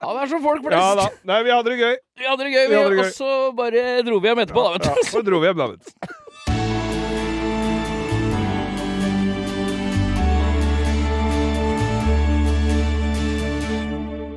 Han 0.00 0.16
er 0.22 0.30
som 0.30 0.40
folk 0.40 0.62
flest. 0.64 0.80
Ja 0.80 0.94
da. 0.96 1.08
Nei, 1.28 1.42
vi 1.44 1.52
hadde 1.52 1.74
det 1.74 1.78
gøy. 1.82 1.96
Vi 2.22 2.24
hadde 2.30 2.46
det 2.46 2.52
gøy, 2.54 2.62
Vi 2.64 2.72
vi. 2.72 2.80
det 2.80 2.96
gøy. 2.96 3.04
Og 3.04 3.12
så 3.18 3.32
bare 3.58 3.84
dro 4.08 4.20
vi 4.24 4.30
hjem 4.32 4.40
etterpå, 4.46 4.64
da, 4.64 4.72
vet 4.78 4.88
du. 4.88 4.88
Ja, 4.88 5.08
så 5.12 5.20
dro 5.26 5.42
vi 5.44 5.50
hjem, 5.50 5.60
da, 5.60 5.68
vet 5.74 5.84
du. 5.84 7.10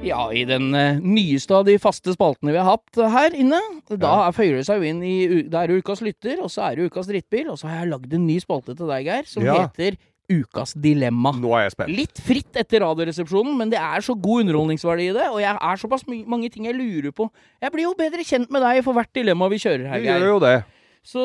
Ja, 0.04 0.26
i 0.36 0.42
den 0.44 0.74
eh, 0.76 0.98
nyeste 1.00 1.56
av 1.56 1.63
de 1.63 1.78
faste 1.80 2.12
spaltene 2.12 2.52
vi 2.52 2.60
har 2.60 2.68
hatt 2.74 2.98
eh, 3.00 3.08
her 3.13 3.36
inne. 3.39 3.60
Da 3.88 4.10
Ja. 4.26 4.32
føyer 4.36 4.58
det 4.60 4.66
seg 4.68 4.82
jo 4.84 4.89
inn 4.89 5.00
i 5.08 5.44
Det 5.48 5.56
er 5.62 5.72
ukas 5.80 6.02
lytter, 6.04 6.42
og 6.44 6.52
så 6.52 6.66
er 6.68 6.76
det 6.76 6.89
ukas 6.92 7.08
drittbil. 7.08 7.48
Og 7.54 7.58
så 7.62 7.70
har 7.72 7.80
jeg 7.86 7.92
lagd 7.94 8.13
en 8.13 8.26
ny 8.28 8.36
spalte 8.44 8.76
til 8.76 8.89
deg, 8.92 9.06
Geir, 9.08 9.24
som 9.26 9.44
Ja. 9.48 9.56
heter 9.63 9.96
Ukas 10.32 10.72
dilemma. 10.80 11.34
Nå 11.36 11.52
er 11.58 11.66
jeg 11.68 11.74
spent. 11.76 11.90
Litt 11.98 12.22
fritt 12.24 12.56
etter 12.62 12.80
Radioresepsjonen, 12.86 13.58
men 13.60 13.70
det 13.74 13.80
er 13.82 14.00
så 14.06 14.16
god 14.16 14.46
underholdningsverdi 14.46 15.10
i 15.10 15.16
det, 15.18 15.26
og 15.34 15.42
jeg 15.44 15.58
er 15.60 15.82
såpass 15.82 16.06
mange 16.08 16.50
ting 16.54 16.66
jeg 16.70 16.78
lurer 16.78 17.12
på. 17.12 17.28
Jeg 17.62 17.72
blir 17.76 17.84
jo 17.90 17.94
bedre 18.00 18.24
kjent 18.24 18.50
med 18.54 18.64
deg 18.64 18.84
for 18.86 18.94
hvert 18.96 19.12
dilemma 19.14 19.50
vi 19.52 19.60
kjører 19.60 19.90
her, 19.92 20.00
Du 20.00 20.08
gjør 20.08 20.20
Geir. 20.24 20.28
jo 20.32 20.40
det. 20.40 20.56
Så, 21.04 21.20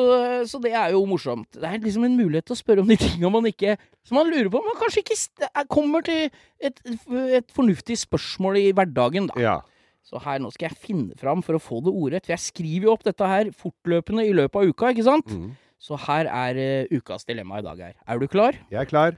så 0.51 0.59
det 0.59 0.73
er 0.75 0.91
jo 0.91 1.05
morsomt. 1.07 1.47
Det 1.55 1.63
er 1.63 1.79
liksom 1.79 2.03
en 2.03 2.17
mulighet 2.19 2.43
til 2.49 2.57
å 2.57 2.59
spørre 2.59 2.83
om 2.83 2.89
de 2.91 2.97
tinga 2.99 3.29
man 3.31 3.45
ikke 3.47 3.77
Som 4.03 4.17
man 4.19 4.27
lurer 4.27 4.49
på, 4.51 4.59
men 4.65 4.75
kanskje 4.75 4.99
ikke 5.05 5.15
er- 5.47 5.67
kommer 5.71 6.03
til 6.03 6.29
et, 6.59 6.81
et 7.39 7.47
fornuftig 7.55 7.95
spørsmål 8.01 8.57
i 8.59 8.71
hverdagen, 8.75 9.27
da. 9.31 9.39
Ja. 9.39 9.55
Så 10.03 10.19
her, 10.19 10.39
nå 10.43 10.51
skal 10.51 10.67
jeg 10.71 10.77
finne 10.83 11.15
fram 11.15 11.41
for 11.45 11.53
å 11.55 11.61
få 11.61 11.79
det 11.85 11.93
ordrett, 11.93 12.25
for 12.25 12.33
jeg 12.33 12.43
skriver 12.49 12.87
jo 12.89 12.91
opp 12.97 13.03
dette 13.07 13.23
her 13.29 13.51
fortløpende 13.55 14.25
i 14.27 14.33
løpet 14.35 14.55
av 14.59 14.67
uka, 14.73 14.91
ikke 14.91 15.05
sant? 15.05 15.31
Mm. 15.31 15.51
Så 15.79 15.95
her 16.07 16.27
er 16.27 16.57
eh, 16.59 16.89
ukas 16.91 17.23
dilemma 17.27 17.59
i 17.61 17.63
dag, 17.63 17.79
her. 17.79 17.93
Er 18.07 18.19
du 18.19 18.27
klar? 18.27 18.57
Jeg 18.71 18.81
er 18.81 18.89
klar. 18.89 19.15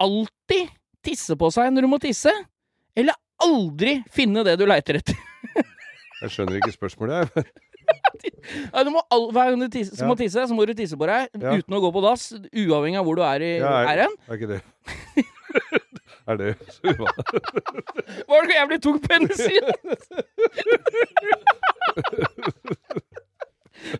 alltid 0.00 0.70
tisse 1.04 1.36
på 1.38 1.50
seg 1.54 1.70
når 1.72 1.84
du 1.86 1.88
må 1.92 1.98
tisse, 2.02 2.32
eller 2.96 3.14
aldri 3.44 3.98
finne 4.12 4.42
det 4.48 4.56
du 4.60 4.64
leiter 4.68 4.98
etter. 5.02 5.16
Jeg 6.22 6.32
skjønner 6.32 6.56
ikke 6.60 6.72
spørsmålet. 6.72 7.28
jeg. 7.36 7.44
Ja, 8.72 8.82
du 8.86 8.90
må 8.90 9.00
all, 9.14 9.28
hver 9.34 9.52
gang 9.52 9.60
du 9.62 9.68
tisse, 9.70 9.94
Ja. 10.00 10.06
må 10.08 10.14
tisse, 10.18 10.42
så 10.48 10.54
må 10.54 10.64
du 10.66 10.72
tisse 10.74 10.96
på 10.98 11.06
deg 11.06 11.28
Ja. 11.38 11.52
uten 11.58 11.74
å 11.76 11.80
gå 11.82 11.90
på 11.94 12.00
dass, 12.02 12.24
uavhengig 12.50 12.98
av 12.98 13.04
hvor 13.06 13.14
du 13.18 13.22
er, 13.26 13.42
i, 13.42 13.50
Ja, 13.60 13.72
er 13.92 14.00
hen. 14.06 14.14
Er 14.26 14.34
ikke 14.40 14.48
det 14.50 14.60
Er 16.26 16.40
det 16.40 16.48
Var 18.26 18.48
det 18.48 18.54
jeg 18.54 18.58
jævlig 18.58 18.78
tung 18.82 18.98
pennesil? 19.04 19.70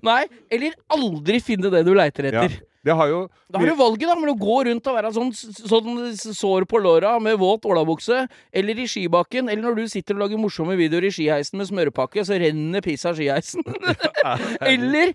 Nei, 0.06 0.22
eller 0.52 0.74
aldri 0.92 1.40
finne 1.44 1.70
det 1.72 1.84
du 1.86 1.92
leiter 1.96 2.30
Ja. 2.32 2.44
etter. 2.46 2.62
Det 2.86 2.94
har 2.94 3.08
jo 3.10 3.20
Da 3.50 3.58
har 3.58 3.66
du 3.66 3.74
valget 3.74 4.06
da, 4.06 4.14
mellom 4.14 4.36
å 4.36 4.38
gå 4.38 4.56
rundt 4.68 4.86
og 4.86 4.94
være 4.94 5.10
sånn, 5.10 5.32
sånn 5.34 5.96
sår 6.14 6.68
på 6.70 6.78
låra 6.78 7.16
med 7.18 7.34
våt 7.40 7.66
olabukse, 7.66 8.28
eller 8.54 8.78
i 8.78 8.86
skibakken, 8.86 9.50
eller 9.50 9.64
når 9.64 9.80
du 9.80 9.88
sitter 9.90 10.14
og 10.14 10.22
lager 10.22 10.38
morsomme 10.38 10.76
videoer 10.78 11.08
i 11.08 11.10
skiheisen 11.10 11.58
med 11.58 11.66
smørpakke, 11.66 12.22
så 12.22 12.38
renner 12.38 12.84
piss 12.86 13.02
av 13.10 13.18
skiheisen. 13.18 13.66
eller 14.60 15.14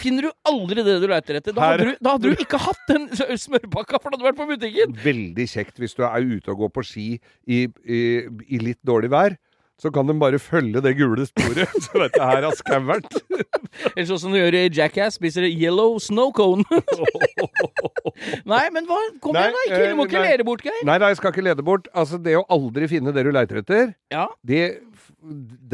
finner 0.00 0.26
du 0.26 0.30
aldri 0.48 0.82
det 0.82 0.96
du 1.02 1.06
leiter 1.10 1.38
etter. 1.42 1.54
Da 1.54 1.68
hadde, 1.68 1.90
du, 1.92 1.98
da 2.02 2.14
hadde 2.16 2.32
du 2.32 2.42
ikke 2.42 2.58
hatt 2.64 2.88
den 2.88 3.04
smørpakka, 3.12 4.00
for 4.00 4.08
da 4.10 4.16
hadde 4.18 4.28
vært 4.30 4.40
på 4.40 4.48
butikken. 4.54 4.96
veldig 5.04 5.46
kjekt 5.52 5.78
hvis 5.82 5.94
du 5.98 6.04
er 6.08 6.24
ute 6.24 6.50
og 6.54 6.64
går 6.64 6.72
på 6.78 6.86
ski 6.88 7.08
i, 7.46 7.66
i, 7.84 8.00
i 8.48 8.62
litt 8.64 8.80
dårlig 8.86 9.12
vær. 9.12 9.36
Så 9.82 9.90
kan 9.90 10.06
de 10.06 10.14
bare 10.18 10.38
følge 10.38 10.80
det 10.84 10.92
gule 10.98 11.24
sporet. 11.26 11.72
Så 11.84 11.98
vet 11.98 12.14
du 12.14 12.22
her 12.22 12.46
har 12.46 12.54
skauert. 12.58 13.16
Eller 13.96 14.06
sånn 14.06 14.20
som 14.22 14.34
du 14.34 14.38
gjør 14.38 14.56
i 14.60 14.62
Jackass, 14.70 15.16
spiser 15.18 15.48
yellow 15.48 15.96
snow 16.02 16.30
cone. 16.34 16.62
Nei, 18.52 18.62
men 18.74 18.86
hva? 18.86 19.00
Kom 19.24 19.34
igjen, 19.34 19.56
da! 19.56 19.64
Ikke, 19.66 19.80
du 19.90 19.98
må 19.98 20.06
eh, 20.06 20.10
ikke 20.12 20.22
nei. 20.22 20.30
lede 20.30 20.46
bort, 20.46 20.62
Geir. 20.64 20.78
Nei 20.86 20.96
nei, 21.02 21.10
jeg 21.10 21.18
skal 21.18 21.34
ikke 21.34 21.46
lede 21.48 21.66
bort. 21.66 21.90
Altså, 21.90 22.20
det 22.22 22.36
å 22.38 22.44
aldri 22.54 22.88
finne 22.92 23.14
det 23.16 23.26
du 23.26 23.32
leiter 23.34 23.60
etter, 23.64 23.92
Ja. 24.14 24.28
det, 24.46 24.62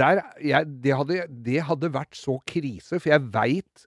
der, 0.00 0.22
jeg, 0.40 0.72
det, 0.80 0.96
hadde, 0.96 1.22
det 1.44 1.60
hadde 1.68 1.92
vært 1.92 2.16
så 2.16 2.38
krise, 2.48 2.98
for 2.98 3.12
jeg 3.12 3.30
veit 3.34 3.86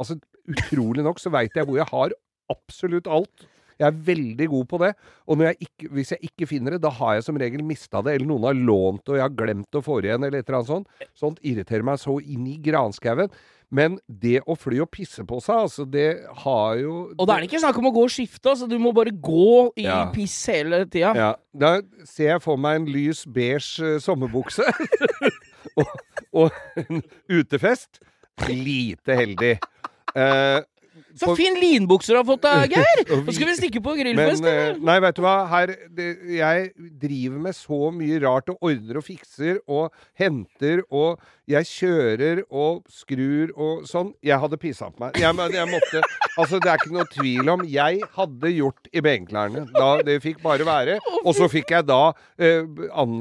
Altså, 0.00 0.14
utrolig 0.48 1.02
nok 1.04 1.18
så 1.20 1.28
veit 1.28 1.52
jeg 1.52 1.66
hvor 1.68 1.76
jeg 1.76 1.84
har 1.90 2.14
absolutt 2.48 3.08
alt. 3.12 3.42
Jeg 3.80 3.86
er 3.88 4.00
veldig 4.10 4.46
god 4.52 4.66
på 4.70 4.80
det. 4.82 4.90
Og 5.32 5.44
jeg 5.46 5.56
ikke, 5.66 5.88
hvis 5.96 6.10
jeg 6.14 6.28
ikke 6.30 6.48
finner 6.50 6.76
det, 6.76 6.82
da 6.84 6.90
har 7.00 7.14
jeg 7.16 7.24
som 7.26 7.38
regel 7.40 7.62
mista 7.64 8.02
det, 8.04 8.18
eller 8.18 8.28
noen 8.28 8.44
har 8.50 8.58
lånt 8.58 9.02
det, 9.06 9.14
og 9.14 9.18
jeg 9.20 9.24
har 9.26 9.38
glemt 9.38 9.78
å 9.80 9.82
få 9.86 10.00
det 10.04 10.10
igjen, 10.12 10.26
eller 10.28 10.42
et 10.42 10.48
eller 10.50 10.60
annet 10.60 10.74
sånt. 10.74 11.08
Sånt 11.16 11.40
irriterer 11.48 11.86
meg 11.88 12.02
så 12.02 12.18
inn 12.20 12.44
i 12.52 12.58
granskauen. 12.60 13.32
Men 13.70 14.00
det 14.10 14.40
å 14.50 14.56
fly 14.58 14.80
og 14.82 14.88
pisse 14.90 15.22
på 15.22 15.36
seg, 15.44 15.60
altså, 15.68 15.84
det 15.86 16.08
har 16.42 16.72
jo 16.80 16.94
Og 17.14 17.22
da 17.30 17.36
er 17.36 17.44
det 17.44 17.52
ikke 17.52 17.60
snakk 17.62 17.76
om 17.78 17.86
å 17.86 17.92
gå 17.94 18.02
og 18.08 18.10
skifte, 18.10 18.50
altså. 18.50 18.66
Du 18.66 18.74
må 18.82 18.90
bare 18.96 19.12
gå 19.14 19.70
i 19.78 19.84
Ja. 19.86 20.00
piss 20.10 20.34
hele 20.50 20.82
tida. 20.90 21.12
Ja, 21.14 21.28
da 21.54 21.76
ser 22.04 22.32
jeg 22.34 22.42
for 22.42 22.58
meg 22.58 22.80
en 22.80 22.88
lys 22.90 23.22
beige 23.30 23.78
eh, 23.78 24.00
sommerbukse 24.02 24.66
og, 25.78 25.86
og 26.34 26.50
en 26.82 26.98
utefest. 27.30 28.00
Lite 28.48 29.14
heldig. 29.20 29.54
Eh, 30.18 30.60
Så 31.18 31.34
fin 31.38 31.56
linbukser 31.58 32.14
du 32.14 32.20
har 32.20 32.28
fått 32.28 32.44
deg, 32.44 32.74
Geir! 32.76 33.02
Nå 33.26 33.34
skal 33.34 33.50
vi 33.50 33.56
stikke 33.58 33.82
på 33.84 33.96
grillfest, 33.98 34.44
eh, 34.44 34.60
eller? 34.68 34.78
Nei, 34.90 34.98
vet 35.02 35.18
du 35.18 35.24
hva. 35.24 35.34
Her, 35.50 35.74
det, 35.96 36.08
jeg 36.36 36.70
driver 37.02 37.42
med 37.48 37.58
så 37.58 37.90
mye 37.94 38.22
rart 38.22 38.52
og 38.52 38.70
ordner 38.70 39.00
og 39.00 39.06
fikser 39.06 39.60
og 39.66 39.90
henter 40.20 40.84
og 40.86 41.20
jeg 41.50 41.66
kjører 41.66 42.44
og 42.46 42.84
skrur 42.94 43.50
og 43.58 43.86
sånn. 43.90 44.12
Jeg 44.22 44.38
hadde 44.38 44.58
pissa 44.60 44.86
på 44.92 45.02
meg. 45.02 45.16
Jeg, 45.18 45.34
men 45.34 45.54
jeg 45.56 45.66
måtte 45.66 46.02
Altså, 46.38 46.60
det 46.62 46.70
er 46.70 46.78
ikke 46.78 46.94
noe 46.94 47.06
tvil 47.10 47.48
om. 47.50 47.64
Jeg 47.66 48.04
hadde 48.14 48.52
gjort 48.54 48.86
i 48.94 49.02
benklærne. 49.02 49.64
Det 50.06 50.20
fikk 50.22 50.38
bare 50.44 50.64
være. 50.68 51.00
Og 51.24 51.34
så 51.34 51.48
fikk 51.50 51.72
jeg 51.74 51.88
da 51.88 52.12
eh, 52.38 52.62
an, 52.94 53.16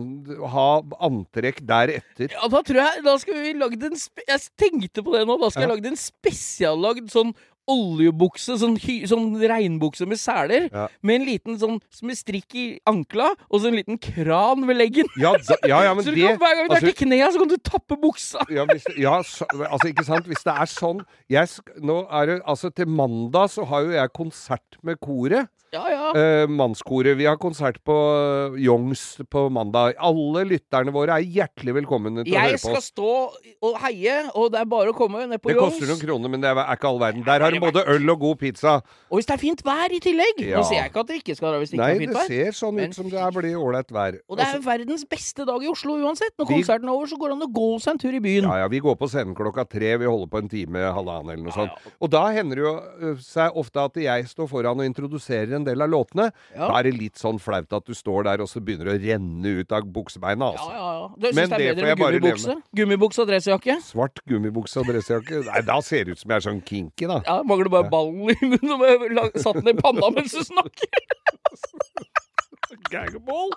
ha 0.53 0.67
antrekk 1.09 1.63
deretter. 1.65 2.29
Ja, 2.35 2.45
da 2.53 2.61
tror 2.65 2.79
jeg 2.83 3.03
Da 3.07 3.15
skal 3.21 3.41
vi 3.41 3.55
lagd 3.57 3.87
en 3.89 3.97
Jeg 3.97 4.45
tenkte 4.61 5.03
på 5.03 5.15
det 5.17 5.25
nå. 5.25 5.39
Da 5.41 5.49
skal 5.49 5.65
jeg 5.65 5.71
lage 5.73 5.79
lagd 5.79 5.87
en 5.93 5.99
spesiallagd 5.99 7.11
sånn 7.13 7.33
oljebukse, 7.69 8.57
sånn, 8.61 8.75
sånn 9.09 9.27
regnbukse 9.39 10.07
med 10.09 10.19
seler, 10.19 10.69
Ja. 10.73 10.87
med 11.01 11.21
en 11.21 11.27
liten 11.27 11.59
sånn 11.61 11.79
med 12.03 12.17
strikk 12.17 12.55
i 12.55 12.65
ankla, 12.89 13.29
og 13.49 13.61
så 13.61 13.69
en 13.69 13.77
liten 13.79 13.99
kran 14.01 14.65
ved 14.67 14.77
leggen. 14.77 15.07
Ja, 15.17 15.33
ja, 15.67 15.83
ja 15.85 15.93
men 15.93 16.03
så 16.07 16.13
det 16.15 16.25
kan, 16.25 16.37
hver 16.41 16.55
gang 16.55 16.67
du 16.67 16.75
altså- 16.75 16.87
er 16.87 16.91
til 16.91 17.07
knea, 17.07 17.31
så 17.31 17.39
kan 17.43 17.47
du 17.53 17.57
tappe 17.57 17.97
buksa. 18.01 18.43
Ja, 18.49 18.65
hvis, 18.65 18.85
ja 18.97 19.21
så, 19.23 19.45
altså 19.69 19.87
ikke 19.91 20.05
sant 20.05 20.25
Hvis 20.29 20.43
det 20.43 20.53
er 20.53 20.69
sånn 20.69 21.01
jeg, 21.29 21.47
Nå 21.81 22.07
er 22.11 22.25
det 22.25 22.41
Altså 22.45 22.69
til 22.73 22.87
mandag 22.87 23.49
så 23.53 23.65
har 23.69 23.85
jo 23.85 23.91
jeg 23.95 24.13
konsert 24.15 24.77
med 24.83 24.99
koret 24.99 25.47
Ja, 25.69 25.83
ja. 25.91 26.05
eh, 26.17 26.47
Mannskoret. 26.49 27.13
Vi 27.19 27.25
har 27.29 27.37
konsert 27.37 27.77
på 27.85 27.93
eh, 27.93 28.55
Youngs 28.65 29.19
på 29.29 29.43
mandag. 29.53 29.93
Alle 30.01 30.41
lytterne 30.49 30.89
våre 30.95 31.19
er 31.19 31.27
hjertelig 31.29 31.75
velkomne 31.77 32.23
til 32.23 32.33
å 32.33 32.39
høre 32.39 32.55
Jeg 32.55 32.61
skal 32.63 32.81
stå 32.81 33.09
og 33.69 33.75
heie, 33.83 34.15
og 34.33 34.47
det 34.53 34.63
er 34.63 34.69
bare 34.71 34.93
å 34.93 34.97
komme 34.97 35.21
ned 35.29 35.41
på 35.43 35.51
Det 35.51 35.59
koster 35.59 35.91
noen 35.91 36.01
kroner, 36.01 36.31
men 36.33 36.41
det 36.41 36.49
er 36.49 36.61
ikke 36.73 36.89
all 36.89 36.97
verden. 37.03 37.25
Der 37.27 37.45
har 37.45 37.53
de 37.53 37.61
både 37.61 37.83
øl 37.93 38.13
og 38.15 38.19
god 38.23 38.39
pizza. 38.41 38.73
Og 39.11 39.19
hvis 39.19 39.29
det 39.29 39.35
er 39.35 39.41
fint 39.43 39.61
vær 39.67 39.93
i 39.93 39.99
tillegg. 40.01 40.41
Ja. 40.41 40.57
Nå 40.57 40.65
sier 40.69 40.81
jeg 40.81 40.89
ikke 40.93 41.03
at 41.05 41.11
det 41.11 41.19
ikke 41.21 41.37
skal 41.37 41.53
dra 41.53 41.61
hvis 41.61 41.73
det 41.75 41.77
ikke 41.77 41.85
Nei, 41.85 41.91
er 41.93 42.01
fint 42.01 42.17
det 42.17 42.25
ser 42.31 42.57
sånn 42.63 42.75
Men 42.79 42.89
ut 42.89 42.97
som 42.97 43.11
det 43.13 43.21
er 43.21 43.37
blir 43.37 43.59
ålreit 43.61 43.93
vær. 43.93 44.17
Og 44.25 44.39
det 44.39 44.47
er 44.47 44.57
Også... 44.57 44.65
verdens 44.65 45.05
beste 45.13 45.45
dag 45.51 45.63
i 45.65 45.69
Oslo 45.69 45.99
uansett. 46.01 46.33
Når 46.39 46.49
Vi- 46.49 46.59
konserten 46.63 46.89
er 46.89 46.95
over, 46.97 47.11
så 47.13 47.19
går 47.21 47.29
det 47.29 47.37
an 47.37 47.45
å 47.45 47.51
gå 47.59 47.69
seg 47.85 47.93
en 47.93 48.01
tur 48.01 48.17
i 48.17 48.23
byen. 48.25 48.49
ja, 48.49 48.57
ja, 48.63 48.67
vi 48.73 48.81
går 48.81 48.97
på 48.97 49.11
scenen 49.11 49.37
klokka 49.37 49.67
tre. 49.69 49.93
Vi 50.01 50.09
holder 50.09 50.33
på 50.33 50.41
en 50.41 50.49
time, 50.49 50.87
halvannen 50.97 51.35
eller 51.35 51.45
noe 51.45 51.53
sånt. 51.53 51.89
Og 52.01 52.09
da 52.09 52.25
hender 52.33 52.57
det 52.57 52.65
jo 52.65 53.13
seg 53.21 53.53
ofte 53.53 53.85
at 53.85 54.01
jeg 54.01 54.25
står 54.33 54.49
foran 54.49 54.81
og 54.81 54.89
introduserer 54.89 55.53
en 55.58 55.58
del 55.67 55.81
av 55.81 55.89
låtene, 55.91 56.29
Ja. 56.55 56.67
da 56.67 56.79
er 56.79 56.83
det 56.89 56.93
litt 56.97 57.15
sånn 57.19 57.39
flaut 57.39 57.71
at 57.73 57.85
du 57.85 57.93
står 57.93 58.23
der, 58.23 58.41
og 58.41 58.47
så 58.51 58.61
begynner 58.63 58.85
det 58.91 58.95
å 58.99 59.03
renne 59.07 59.53
ut 59.61 59.71
av 59.71 59.83
buksebeina, 59.83 60.51
altså. 60.53 60.69
ja, 60.71 60.89
ja. 60.99 61.07
Du 61.17 61.27
syns 61.27 61.35
Men 61.35 61.49
det 61.49 61.59
er 61.59 61.75
bedre 61.75 61.85
med 61.85 61.97
gummibukse? 61.97 62.55
Gummibukse 62.75 63.21
og 63.23 63.27
dressjakke? 63.31 63.77
Svart 63.83 64.19
gummibukse 64.29 64.79
og 64.79 64.89
dressjakke. 64.91 65.43
Nei, 65.49 65.61
da 65.67 65.79
ser 65.81 66.05
det 66.05 66.11
ut 66.17 66.23
som 66.23 66.31
jeg 66.31 66.41
er 66.41 66.47
sånn 66.49 66.63
kinky, 66.65 67.07
da. 67.07 67.21
Ja, 67.25 67.39
Mangler 67.43 67.69
bare 67.69 67.89
ballen 67.89 68.29
i 68.29 68.37
munnen 68.41 69.17
og 69.19 69.39
satt 69.39 69.61
den 69.61 69.73
i 69.73 69.77
panna 69.79 70.11
mens 70.15 70.35
du 70.37 70.43
snakker. 70.43 70.89
Gagball! 72.89 73.53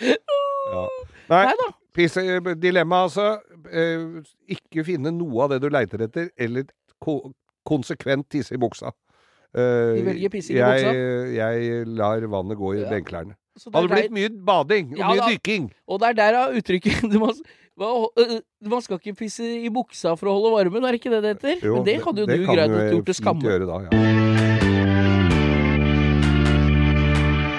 Ja. 0.00 0.86
Nei, 1.28 1.44
Nei 1.50 1.72
pisse, 1.96 2.22
dilemma 2.60 3.04
altså. 3.06 3.36
Eh, 3.72 4.20
ikke 4.56 4.84
finne 4.86 5.12
noe 5.14 5.46
av 5.46 5.54
det 5.54 5.62
du 5.64 5.70
leiter 5.72 6.04
etter, 6.06 6.30
eller 6.38 6.68
ko 7.02 7.32
konsekvent 7.66 8.28
tisse 8.30 8.54
i 8.54 8.60
buksa. 8.62 8.92
Eh, 9.56 9.94
de 9.96 10.02
velger 10.04 10.28
pissing 10.34 10.58
i 10.58 10.60
buksa? 10.60 10.90
Jeg 11.32 11.86
lar 11.96 12.20
vannet 12.28 12.58
gå 12.60 12.74
i 12.76 12.82
Ja. 12.82 12.90
benklærne. 12.92 13.34
Det 13.56 13.72
Hadde 13.72 13.88
blitt 13.88 14.12
mye 14.12 14.28
bading 14.44 14.90
og 14.92 14.98
Ja 15.00 15.08
mye 15.14 15.22
da. 15.22 15.28
dykking. 15.32 15.70
Og 15.88 16.00
det 16.00 16.08
er 16.10 16.12
der 16.18 16.34
av 16.42 16.52
uttrykket 16.58 17.06
du 17.12 17.18
må, 17.18 17.32
Man 18.68 18.80
skal 18.84 18.98
ikke 19.00 19.16
pisse 19.16 19.44
i 19.64 19.68
buksa 19.72 20.12
for 20.16 20.28
å 20.28 20.36
holde 20.36 20.52
varmen, 20.56 20.84
er 20.84 20.92
det 20.92 21.00
ikke 21.00 21.10
det 21.16 21.22
det 21.22 21.32
heter? 21.36 21.72
Men 21.74 21.84
det 21.88 21.96
hadde 22.04 22.20
jo 22.20 22.26
du 22.26 22.46
greid 22.52 22.70
å 22.70 22.84
gjort 22.92 23.06
til 23.06 23.14
skamme. 23.14 23.42
Gjøre 23.48 23.66
da, 23.68 23.80
ja. 23.88 25.06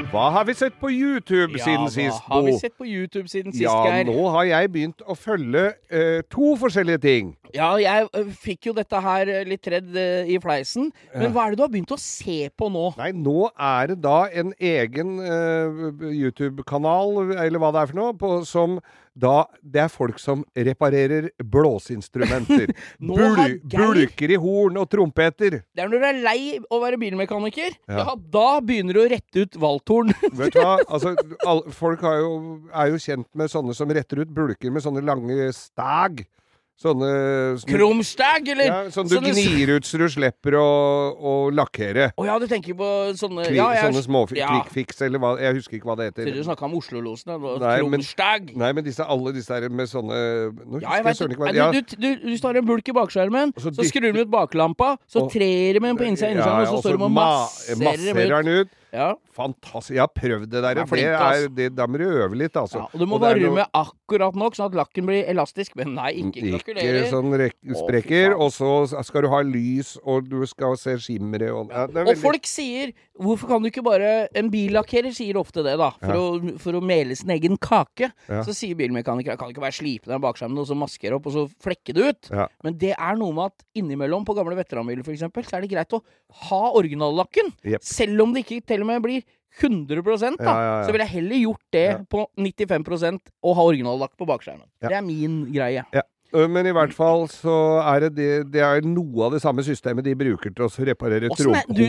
Hva 0.07 0.29
har 0.33 0.45
vi 0.47 0.53
sett 0.57 0.73
på 0.79 0.89
YouTube 0.89 1.59
siden 1.59 1.89
sist, 1.91 2.21
Hva 2.25 2.37
har 2.39 2.45
vi 2.47 2.53
sett 2.57 2.73
på 2.79 2.85
YouTube 2.87 3.27
siden 3.29 3.51
sist, 3.53 3.61
Ja, 3.65 3.75
Geir? 3.85 4.05
nå 4.07 4.29
har 4.33 4.45
jeg 4.47 4.71
begynt 4.73 5.03
å 5.05 5.13
følge 5.19 5.65
uh, 5.91 6.21
to 6.31 6.55
forskjellige 6.57 7.01
ting. 7.03 7.33
Ja, 7.55 7.69
jeg 7.79 8.27
fikk 8.41 8.69
jo 8.69 8.75
dette 8.77 9.01
her 9.03 9.31
litt 9.47 9.67
redd 9.71 9.95
i 9.97 10.37
fleisen. 10.43 10.91
Men 11.15 11.33
hva 11.35 11.47
er 11.47 11.53
det 11.53 11.61
du 11.61 11.65
har 11.65 11.73
begynt 11.73 11.95
å 11.95 11.99
se 12.01 12.39
på 12.57 12.69
nå? 12.73 12.89
Nei, 12.99 13.11
nå 13.15 13.49
er 13.53 13.93
det 13.93 13.99
da 14.03 14.19
en 14.27 14.53
egen 14.57 15.17
uh, 15.23 16.05
YouTube-kanal, 16.11 17.35
eller 17.37 17.61
hva 17.61 17.73
det 17.75 17.83
er 17.83 17.91
for 17.91 18.01
noe, 18.01 18.15
på, 18.17 18.31
som 18.47 18.79
da 19.17 19.47
Det 19.61 19.81
er 19.81 19.89
folk 19.89 20.19
som 20.21 20.43
reparerer 20.53 21.31
blåseinstrumenter. 21.41 22.73
Bul 23.01 23.57
bulker 23.65 24.33
i 24.33 24.37
horn 24.37 24.77
og 24.77 24.89
trompeter. 24.93 25.61
Det 25.73 25.83
er 25.83 25.89
når 25.89 26.03
du 26.03 26.07
er 26.11 26.21
lei 26.21 26.39
å 26.61 26.81
være 26.83 26.99
bilmekaniker. 27.01 27.73
Ja. 27.89 28.03
Ja, 28.03 28.15
da 28.37 28.47
begynner 28.61 28.97
du 28.97 29.03
å 29.03 29.09
rette 29.09 29.47
ut 29.47 29.57
valthorn. 29.57 30.13
Vet 30.39 30.53
du 30.53 30.61
hva? 30.61 30.77
Altså, 30.85 31.15
all, 31.49 31.63
folk 31.73 32.05
har 32.05 32.21
jo, 32.21 32.31
er 32.69 32.93
jo 32.93 33.01
kjent 33.01 33.29
med 33.37 33.51
sånne 33.53 33.73
som 33.77 33.93
retter 33.97 34.21
ut 34.21 34.33
bulker 34.37 34.73
med 34.73 34.85
sånne 34.85 35.01
lange 35.05 35.49
stag. 35.55 36.27
Sånne 36.77 37.57
Krumstag, 37.65 38.45
eller? 38.53 38.67
ja, 38.69 38.81
Sånn 38.93 39.07
du 39.09 39.15
sånne- 39.15 39.31
gnir 39.33 39.71
ut 39.79 39.87
så 39.87 39.97
du 39.97 40.05
slipper 40.13 40.53
å, 40.59 40.65
å 41.17 41.31
lakkere. 41.49 42.11
Å 42.13 42.25
ja, 42.27 42.35
du 42.37 42.45
tenker 42.45 42.77
på 42.77 42.89
sånne 43.17 43.47
Kli, 43.47 43.57
ja, 43.57 43.71
jeg, 43.73 43.87
sånne 43.89 44.03
små 44.05 44.21
ja. 44.37 44.61
eller 45.07 45.23
hva 45.23 45.31
Jeg 45.41 45.57
husker 45.57 45.79
ikke 45.79 45.89
hva 45.89 45.95
det 45.97 46.11
heter. 46.11 46.29
du 46.37 46.43
snakka 46.45 46.67
om 46.69 46.77
Oslo-losen. 46.77 47.33
Krumstag. 47.65 48.53
Nei, 48.53 48.71
men 48.77 48.85
disse, 48.85 49.01
alle 49.01 49.33
disse 49.33 49.49
her 49.57 49.69
med 49.73 49.89
sånne 49.89 50.21
Nå 50.53 50.83
Ja, 50.83 50.99
jeg 50.99 51.07
husker 51.09 51.23
søren 51.23 51.33
ikke 51.33 51.47
hva 51.47 51.55
ja, 51.57 51.71
du, 51.73 51.81
du, 51.81 52.09
du, 52.21 52.37
tar 52.45 52.61
en 52.61 52.69
bulk 52.69 52.93
i 52.93 52.93
bakskjermen, 52.93 53.55
så 53.57 53.73
så, 53.73 53.87
skrur 53.89 54.13
du 54.13 54.21
ut 54.21 54.29
baklampa, 54.29 54.93
så 55.09 55.25
Og- 55.25 55.31
trer 55.33 55.73
du 55.73 55.81
med 55.81 55.95
den 55.95 55.97
på 55.97 56.05
innsida 56.11 56.29
av 56.29 56.37
innerskjermen, 56.37 56.67
og 56.67 56.77
så 56.77 56.85
står 56.85 56.97
du 57.01 57.03
og 57.09 57.15
masserer 57.17 58.43
den 58.43 58.53
ut. 58.61 58.76
Ja. 58.93 59.13
Fantastisk. 59.35 59.95
Jeg 59.97 60.03
har 60.05 60.11
prøvd 60.15 60.47
det 60.49 60.61
der. 60.63 60.73
Du 60.77 60.81
er 60.81 60.85
Det 60.87 61.03
er, 61.03 61.47
det, 61.49 61.75
da 61.75 61.87
må 61.87 61.97
du 61.99 62.05
øve 62.07 62.37
litt, 62.39 62.55
altså. 62.55 62.79
Ja, 62.85 62.87
og 62.93 62.99
du 62.99 63.05
må 63.05 63.17
og 63.19 63.25
er 63.27 63.35
varme 63.35 63.57
noe- 63.59 63.67
akkurat 63.75 64.35
nok, 64.39 64.55
sånn 64.55 64.69
at 64.71 64.77
lakken 64.79 65.05
blir 65.09 65.25
elastisk. 65.27 65.75
Men 65.75 65.93
nei, 65.97 66.13
ikke 66.23 66.45
Ikke 66.61 67.09
sånn 67.11 67.33
sprekker, 67.75 68.35
og 68.37 68.51
så 68.55 69.03
skal 69.03 69.25
du 69.27 69.29
ha 69.33 69.41
lys, 69.43 69.97
og 70.05 70.29
du 70.29 70.45
skal 70.47 70.77
se 70.79 70.95
skimmeret 70.97 71.51
og 71.51 71.69
ja, 71.73 71.83
er 71.87 72.07
Og 72.13 72.17
folk 72.21 72.45
sier 72.47 72.93
Hvorfor 73.17 73.47
kan 73.49 73.63
du 73.63 73.67
ikke 73.71 73.81
bare 73.81 74.27
En 74.37 74.49
billakkerer 74.53 75.11
sier 75.11 75.33
ofte 75.41 75.63
det, 75.65 75.75
da. 75.81 75.89
For, 75.99 76.13
Ja. 76.13 76.15
å, 76.21 76.57
for 76.61 76.77
å 76.77 76.81
mele 76.85 77.15
sin 77.17 77.31
egen 77.33 77.57
kake. 77.57 78.11
Ja. 78.29 78.43
Så 78.45 78.53
sier 78.53 78.75
bilmekanikere 78.77 79.35
kan 79.37 79.49
ikke 79.49 79.63
bare 79.63 79.73
slipe 79.73 80.05
den 80.05 80.21
bakskjermen 80.21 80.59
og 80.61 80.67
så 80.69 80.77
maskere 80.77 81.15
opp 81.17 81.25
og 81.25 81.33
så 81.33 81.47
flekke 81.59 81.93
det 81.97 82.05
ut. 82.05 82.29
Ja. 82.31 82.47
Men 82.63 82.77
det 82.77 82.93
er 82.93 83.15
noe 83.17 83.33
med 83.33 83.45
at 83.51 83.65
innimellom 83.75 84.23
på 84.23 84.35
gamle 84.37 84.55
veteranbiler 84.55 85.03
eksempel, 85.17 85.43
så 85.47 85.57
er 85.57 85.61
det 85.65 85.71
greit 85.71 85.93
å 85.97 86.01
ha 86.47 86.61
originallakken. 86.77 87.49
Yep. 87.65 87.81
Selv 87.87 88.21
om 88.21 88.33
det 88.35 88.45
ikke 88.45 88.61
til 88.77 88.85
om 88.87 88.93
jeg 88.95 89.05
blir 89.07 89.23
100 89.57 90.03
da, 90.05 90.29
Ja, 90.37 90.53
ja, 90.53 90.73
ja. 90.79 90.83
så 90.85 90.93
ville 90.93 91.05
jeg 91.07 91.15
heller 91.15 91.41
gjort 91.41 91.63
det 91.73 91.87
på 92.11 92.27
95% 92.37 93.31
og 93.43 93.57
ha 93.57 93.65
originallakk 93.71 94.13
på 94.19 94.27
bakskjermen. 94.29 94.67
Det 94.83 94.93
er 94.93 95.01
min 95.05 95.41
greie. 95.53 95.85
Men 96.35 96.67
i 96.67 96.73
hvert 96.75 96.91
fall 96.91 97.23
så 97.31 97.53
er 97.87 98.03
det 98.03 98.09
det, 98.17 98.31
det 98.51 98.61
er 98.63 98.83
noe 98.83 99.27
av 99.27 99.35
det 99.37 99.39
samme 99.39 99.63
systemet 99.63 100.03
de 100.03 100.15
bruker 100.19 100.51
til 100.51 100.65
å 100.65 100.85
reparere 100.89 101.29
er, 101.31 101.69
du, 101.71 101.85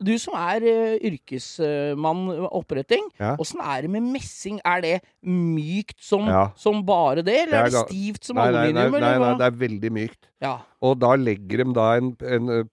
du 0.00 0.12
som 0.20 0.36
er 0.40 0.64
uh, 0.64 0.94
yrkesmann 1.10 2.22
oppretting, 2.48 3.04
Ja. 3.20 3.34
åssen 3.42 3.60
er 3.60 3.84
det 3.84 3.92
med 3.92 4.08
messing? 4.14 4.62
Er 4.64 4.80
det 4.84 4.94
mykt 5.28 6.00
som, 6.00 6.24
som 6.56 6.80
bare 6.88 7.20
det, 7.20 7.36
eller 7.44 7.52
Det 7.52 7.60
er 7.60 7.68
er 7.68 7.76
det 7.76 7.84
stivt 7.92 8.30
som 8.30 8.40
Nei, 8.40 8.48
nei, 8.48 8.64
nei, 8.72 8.86
aluminium? 8.88 9.04
nei, 9.04 9.14
nei, 9.26 9.38
det 9.42 9.48
er 9.50 9.60
veldig 9.60 9.92
mykt. 10.00 10.20
Ja. 10.42 10.54
Og 10.82 10.96
da 11.04 11.12
legger 11.20 11.62
de 11.62 11.74
da 11.76 11.88
en, 12.00 12.14
en, 12.24 12.48
en, 12.62 12.70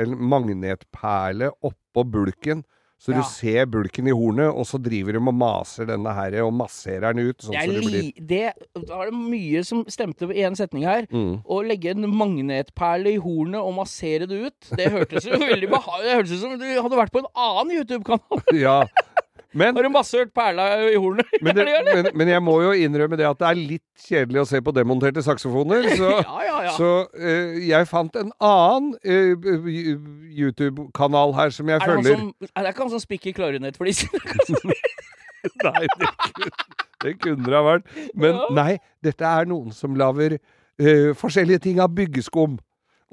en 0.00 0.16
magnetperle 0.32 1.52
oppå 1.60 2.08
bulken. 2.08 2.64
Så 3.04 3.12
Ja. 3.12 3.20
du 3.20 3.28
ser 3.28 3.66
bulken 3.68 4.06
i 4.08 4.12
hornet, 4.16 4.48
og 4.48 4.64
så 4.64 4.78
driver 4.80 5.12
de 5.12 5.18
og 5.20 5.34
maser 5.36 5.84
denne 5.90 6.08
her 6.16 6.38
og 6.42 6.54
masserer 6.56 7.12
den 7.12 7.28
ut. 7.28 7.36
Sånn 7.44 7.52
som 7.52 7.68
så 7.68 7.74
det 7.76 7.82
blir 7.84 8.26
det, 8.32 8.52
da 8.88 9.02
er 9.02 9.10
det 9.10 9.18
mye 9.18 9.60
som 9.68 9.82
stemte 9.92 10.30
i 10.32 10.40
en 10.48 10.56
setning 10.56 10.86
her. 10.88 11.04
mm. 11.12 11.42
Å 11.44 11.58
legge 11.68 11.90
en 11.92 12.08
magnetperle 12.08 13.12
i 13.12 13.20
hornet 13.20 13.60
og 13.60 13.74
massere 13.76 14.24
det 14.26 14.40
ut, 14.46 14.70
det 14.78 14.88
hørtes 14.90 15.26
jo 15.28 15.36
veldig 15.36 15.68
behagelig 15.68 16.04
Det 16.08 16.16
hørtes 16.16 16.32
ut 16.32 16.40
som 16.46 16.58
du 16.58 16.64
hadde 16.64 16.96
vært 16.96 17.12
på 17.12 17.20
en 17.20 17.28
annen 17.36 17.76
YouTube-kanal. 17.76 18.42
Ja. 18.64 18.86
Men, 19.54 19.76
Har 19.76 19.86
du 19.86 19.90
massert 19.94 20.32
perla 20.34 20.66
i 20.90 20.96
hornet? 20.98 21.26
men, 21.40 21.56
det, 21.56 21.66
men, 21.94 22.08
men 22.18 22.30
jeg 22.32 22.42
må 22.42 22.56
jo 22.64 22.72
innrømme 22.74 23.18
det 23.18 23.26
at 23.28 23.38
det 23.38 23.48
er 23.50 23.60
litt 23.60 24.06
kjedelig 24.06 24.42
å 24.42 24.46
se 24.50 24.60
på 24.66 24.74
demonterte 24.74 25.22
saksofoner. 25.22 25.86
Så, 26.00 26.10
ja, 26.10 26.40
ja, 26.48 26.56
ja. 26.66 26.72
så 26.74 26.90
uh, 27.06 27.54
jeg 27.62 27.88
fant 27.90 28.16
en 28.18 28.32
annen 28.42 28.94
uh, 29.06 29.68
YouTube-kanal 30.34 31.34
her 31.38 31.54
som 31.54 31.70
jeg 31.70 31.78
er 31.78 31.86
følger. 31.86 32.18
som, 32.18 32.50
er 32.50 32.66
det 32.66 32.74
ikke 32.74 32.84
han 32.84 32.92
som 32.96 33.02
spikker 33.04 33.36
klarinettflis? 33.36 34.04
Nei, 35.64 35.86
det 36.00 36.10
kunne, 36.24 36.50
det 37.04 37.14
kunne 37.20 37.46
det 37.46 37.56
ha 37.56 37.64
vært. 37.66 37.88
Men 38.16 38.38
nei, 38.56 38.78
dette 39.04 39.28
er 39.28 39.48
noen 39.50 39.74
som 39.76 39.96
lager 39.98 40.38
uh, 40.38 41.10
forskjellige 41.20 41.66
ting 41.68 41.82
av 41.84 41.92
byggeskum. 41.94 42.58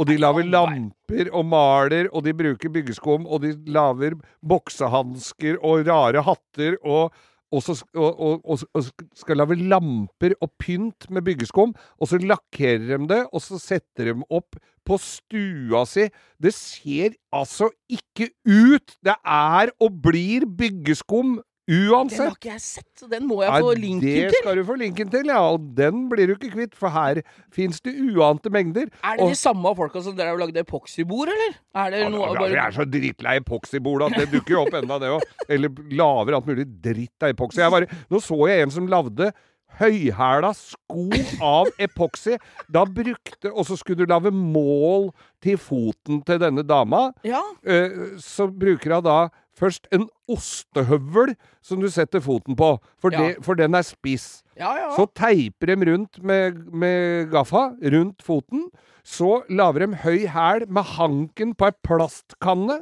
Og 0.01 0.07
de 0.09 0.17
lager 0.17 0.47
lamper 0.49 1.27
og 1.29 1.43
maler, 1.45 2.07
og 2.09 2.23
de 2.25 2.33
bruker 2.33 2.71
byggeskum, 2.73 3.27
og 3.29 3.43
de 3.43 3.51
lager 3.69 4.15
boksehansker 4.41 5.59
og 5.61 5.85
rare 5.85 6.23
hatter, 6.25 6.79
og, 6.81 7.13
og, 7.53 7.61
så, 7.61 7.75
og, 7.93 8.41
og, 8.41 8.87
skal 9.19 9.37
lage 9.37 9.59
lamper 9.61 10.33
og 10.41 10.49
pynt 10.57 11.05
med 11.13 11.27
byggeskum, 11.27 11.75
og 12.01 12.09
så 12.09 12.17
lakkerer 12.17 12.87
de 12.95 13.11
det, 13.13 13.21
og 13.29 13.45
så 13.45 13.61
setter 13.61 14.09
de 14.09 14.17
opp 14.33 14.57
på 14.87 14.97
stua 14.97 15.83
si. 15.85 16.07
Det 16.41 16.55
ser 16.57 17.13
altså 17.29 17.69
ikke 17.85 18.31
ut! 18.49 18.97
Det 19.05 19.13
er 19.21 19.75
og 19.77 20.01
blir 20.01 20.49
byggeskum 20.49 21.37
Den 21.71 22.10
har 22.19 22.34
ikke 22.36 22.49
jeg 22.51 22.62
sett, 22.63 22.88
så 22.99 23.07
den 23.10 23.27
må 23.29 23.38
jeg 23.45 23.62
få 23.63 23.69
linken 23.79 24.01
det 24.03 24.29
til. 24.34 24.39
skal 24.41 24.55
du 24.60 24.63
få 24.67 24.75
linken 24.81 25.12
til, 25.13 25.29
ja. 25.31 25.39
Og 25.53 25.69
den 25.77 26.10
blir 26.12 26.27
du 26.27 26.34
ikke 26.36 26.51
kvitt, 26.55 26.73
for 26.75 26.91
her 26.91 27.21
fins 27.55 27.79
det 27.86 27.93
uante 27.95 28.51
mengder. 28.51 28.89
Er 29.03 29.15
det 29.17 29.23
Og- 29.23 29.29
de 29.31 29.39
samme 29.39 29.71
folka 29.77 30.01
som 30.03 30.15
dere 30.17 30.34
har 30.34 30.38
lagde 30.41 30.60
epoksybord, 30.60 31.29
eller? 31.31 31.55
Er 31.75 31.89
det 31.91 31.99
Ja, 32.01 32.10
noe 32.10 32.27
ja, 32.27 32.34
bare 32.39 32.49
Vi 32.49 32.60
er 32.60 32.71
så 32.75 32.86
drittlei 32.89 33.38
epoksybord 33.39 34.03
at 34.10 34.17
det 34.19 34.31
dukker 34.34 34.49
jo 34.57 34.65
opp 34.65 34.73
enda, 34.73 34.99
det 34.99 35.10
òg. 35.15 35.21
Eller 35.47 35.69
lager 35.91 36.36
alt 36.36 36.45
mulig 36.45 36.67
dritt 36.81 37.23
av 37.23 37.29
epoksy. 37.36 37.63
Bare, 37.71 37.88
nå 38.12 38.19
så 38.19 38.47
jeg 38.49 38.62
en 38.67 38.71
som 38.71 38.88
lagde 38.88 39.31
høyhæla 39.79 40.51
sko 40.53 41.05
av 41.41 41.69
epoksy. 41.79 42.38
Da 42.69 42.84
brukte 42.86 43.51
Og 43.55 43.65
så 43.65 43.77
skulle 43.79 44.03
du 44.03 44.05
lage 44.12 44.31
mål 44.31 45.12
til 45.41 45.55
foten 45.57 46.23
til 46.25 46.38
denne 46.39 46.63
dama. 46.67 47.12
Ja. 47.23 47.41
Eh, 47.65 48.17
så 48.19 48.47
bruker 48.51 48.93
hun 48.97 49.03
da 49.03 49.29
først 49.62 49.84
en 49.95 50.08
ostehøvel 50.32 51.36
som 51.62 51.82
du 51.84 51.89
setter 51.93 52.21
foten 52.26 52.56
på, 52.58 52.69
for, 53.02 53.10
Ja. 53.13 53.19
det, 53.21 53.32
for 53.45 53.54
den 53.60 53.76
er 53.78 53.86
spiss. 53.86 54.28
Ja, 54.58 54.71
ja. 54.80 54.89
Så 54.97 55.04
teiper 55.17 55.65
de 55.71 55.76
rundt 55.91 56.13
med, 56.26 56.52
med 56.74 57.30
gaffa 57.32 57.63
rundt 57.93 58.19
foten. 58.26 58.62
Så 59.06 59.30
lager 59.50 59.80
de 59.88 59.95
høy 60.04 60.21
hæl 60.30 60.62
med 60.69 60.86
hanken 60.97 61.54
på 61.58 61.65
ei 61.69 61.76
plastkanne. 61.86 62.78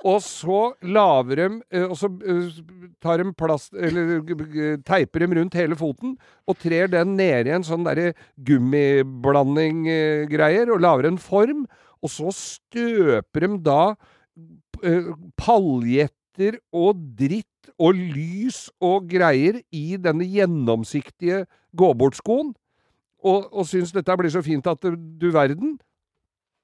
Og 0.00 0.22
så 0.24 0.60
laver 0.80 1.36
de 1.36 1.46
eh, 1.76 1.84
Og 1.84 1.92
så 2.00 2.08
eh, 2.24 2.48
tar 3.04 3.20
de 3.20 3.34
plast 3.36 3.74
Eller 3.76 4.22
teiper 4.88 5.20
de 5.20 5.26
rundt 5.36 5.52
hele 5.60 5.76
foten 5.76 6.14
og 6.48 6.56
trer 6.62 6.88
den 6.88 7.12
ned 7.18 7.44
i 7.50 7.52
en 7.52 7.66
sånn 7.68 7.84
derre 7.84 8.14
gummiblanding-greier 8.48 10.72
og 10.72 10.80
lager 10.82 11.04
en 11.10 11.20
form. 11.20 11.66
Og 12.00 12.08
så 12.12 12.30
støper 12.32 13.44
de 13.44 13.58
da 13.66 13.80
eh, 14.82 15.10
paljetter 16.40 16.58
og 16.72 16.96
dritt 17.16 17.70
og 17.78 17.94
lys 17.94 18.70
og 18.80 19.08
greier 19.08 19.60
i 19.72 19.96
denne 19.96 20.24
gjennomsiktige 20.24 21.46
gå-bort-skoen. 21.76 22.54
Og, 23.22 23.52
og 23.52 23.66
syns 23.66 23.92
dette 23.92 24.16
blir 24.16 24.30
så 24.30 24.42
fint 24.42 24.66
at 24.66 24.80
du, 24.82 25.30
verden. 25.32 25.78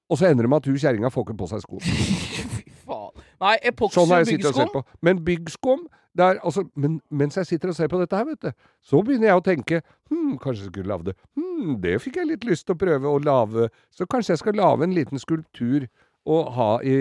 Og 0.09 0.19
så 0.19 0.31
ender 0.31 0.45
det 0.45 0.51
med 0.51 0.57
at 0.63 0.67
hun 0.67 0.79
kjerringa 0.79 1.11
får 1.11 1.27
ikke 1.27 1.37
på 1.37 1.49
seg 1.51 1.61
sko. 1.61 1.81
Fy 1.85 2.65
faen. 2.87 3.25
Nei, 3.41 3.57
epoksy 3.69 4.01
Sånn 4.01 4.25
byggskum. 4.25 4.71
på. 4.73 4.83
Men 5.03 5.25
byggskum 5.25 5.87
der, 6.17 6.39
altså, 6.41 6.65
men 6.75 7.03
mens 7.11 7.37
jeg 7.37 7.47
sitter 7.47 7.69
og 7.69 7.77
ser 7.77 7.91
på 7.93 7.99
dette 8.01 8.17
her, 8.17 8.25
vet 8.25 8.41
du, 8.41 8.53
så 8.81 9.03
begynner 9.05 9.29
jeg 9.29 9.37
å 9.37 9.45
tenke 9.45 9.83
hm, 10.09 10.39
kanskje 10.41 10.63
jeg 10.65 10.71
skulle 10.71 10.89
lage 10.89 11.11
det. 11.11 11.15
Hm, 11.37 11.75
det 11.83 11.99
fikk 12.01 12.17
jeg 12.23 12.31
litt 12.31 12.47
lyst 12.49 12.65
til 12.65 12.73
å 12.73 12.81
prøve 12.81 13.11
å 13.11 13.21
lage. 13.21 13.69
Så 13.93 14.09
kanskje 14.09 14.33
jeg 14.33 14.41
skal 14.41 14.57
lage 14.57 14.87
en 14.87 14.97
liten 14.97 15.21
skulptur 15.21 15.85
og 16.25 16.49
ha 16.57 16.71
i 16.83 16.97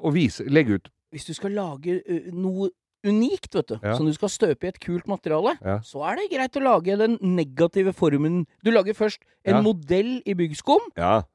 Og 0.00 0.14
vise, 0.14 0.44
legge 0.46 0.78
ut. 0.78 0.86
Hvis 1.12 1.26
du 1.26 1.34
skal 1.34 1.50
lage 1.56 2.00
uh, 2.08 2.30
noe 2.32 2.70
unikt, 3.06 3.54
vet 3.56 3.66
du, 3.72 3.78
Ja. 3.82 3.94
som 3.96 4.04
du 4.06 4.12
skal 4.12 4.28
støpe 4.28 4.64
i 4.64 4.68
et 4.68 4.78
kult 4.80 5.06
materiale, 5.08 5.56
Ja. 5.64 5.78
så 5.80 6.04
er 6.10 6.16
det 6.20 6.30
greit 6.30 6.52
å 6.60 6.62
lage 6.62 6.98
den 7.00 7.16
negative 7.22 7.94
formen. 7.96 8.46
Du 8.62 8.70
lager 8.70 8.92
først 8.92 9.18
en 9.44 9.54
Ja. 9.56 9.62
modell 9.62 10.20
i 10.26 10.34
byggskum, 10.34 10.80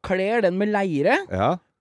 kler 0.03 0.41
den 0.41 0.57
med 0.59 0.69
leire, 0.69 1.17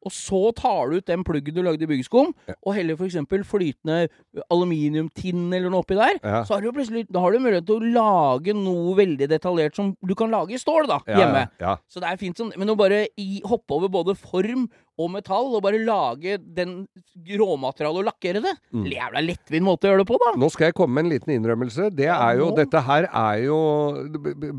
og 0.05 0.13
så 0.13 0.55
tar 0.55 0.91
du 0.91 0.97
ut 0.97 1.07
den 1.07 1.23
pluggen 1.25 1.55
du 1.55 1.63
lagde 1.63 1.83
i 1.83 1.87
byggskum, 1.87 2.33
og 2.67 2.75
heller 2.75 2.97
f.eks. 2.97 3.17
flytende 3.45 4.09
aluminiumtinn 4.51 5.53
eller 5.53 5.71
noe 5.73 5.81
oppi 5.85 5.97
der. 5.99 6.19
Så 6.45 6.55
har 6.55 6.61
du 6.65 6.73
plutselig 6.73 7.07
Da 7.11 7.21
har 7.21 7.33
du 7.33 7.39
mulighet 7.41 7.67
til 7.69 7.81
å 7.81 7.93
lage 7.95 8.55
noe 8.57 8.95
veldig 8.99 9.29
detaljert 9.31 9.75
som 9.77 9.95
du 10.05 10.15
kan 10.15 10.31
lage 10.33 10.53
i 10.57 10.61
stål, 10.61 10.87
da, 10.91 10.99
hjemme. 11.07 11.49
Så 11.89 12.01
det 12.01 12.11
er 12.11 12.17
fint 12.21 12.37
sånn, 12.37 12.53
men 12.57 12.69
å 12.69 12.77
bare 12.77 13.07
i, 13.19 13.41
hoppe 13.45 13.77
over 13.77 13.89
både 13.89 14.17
form 14.17 14.69
og 14.99 15.11
metall, 15.11 15.49
og 15.57 15.63
bare 15.65 15.81
lage 15.83 16.37
den 16.39 16.87
råmaterialet 17.27 17.99
og 17.99 18.07
lakkere 18.07 18.43
det, 18.45 18.53
Mm. 18.73 18.85
jævla 18.93 19.23
lettvint 19.27 19.67
måte 19.67 19.89
å 19.89 19.91
gjøre 19.91 20.05
det 20.05 20.07
på, 20.07 20.19
da. 20.23 20.33
Nå 20.39 20.51
skal 20.51 20.67
jeg 20.69 20.75
komme 20.75 20.95
med 20.95 21.05
en 21.05 21.11
liten 21.11 21.35
innrømmelse. 21.35 21.91
Det 21.95 22.05
Ja, 22.07 22.31
er 22.31 22.39
jo, 22.39 22.51
dette 22.55 22.81
her 22.81 23.09
er 23.11 23.43
jo 23.45 23.59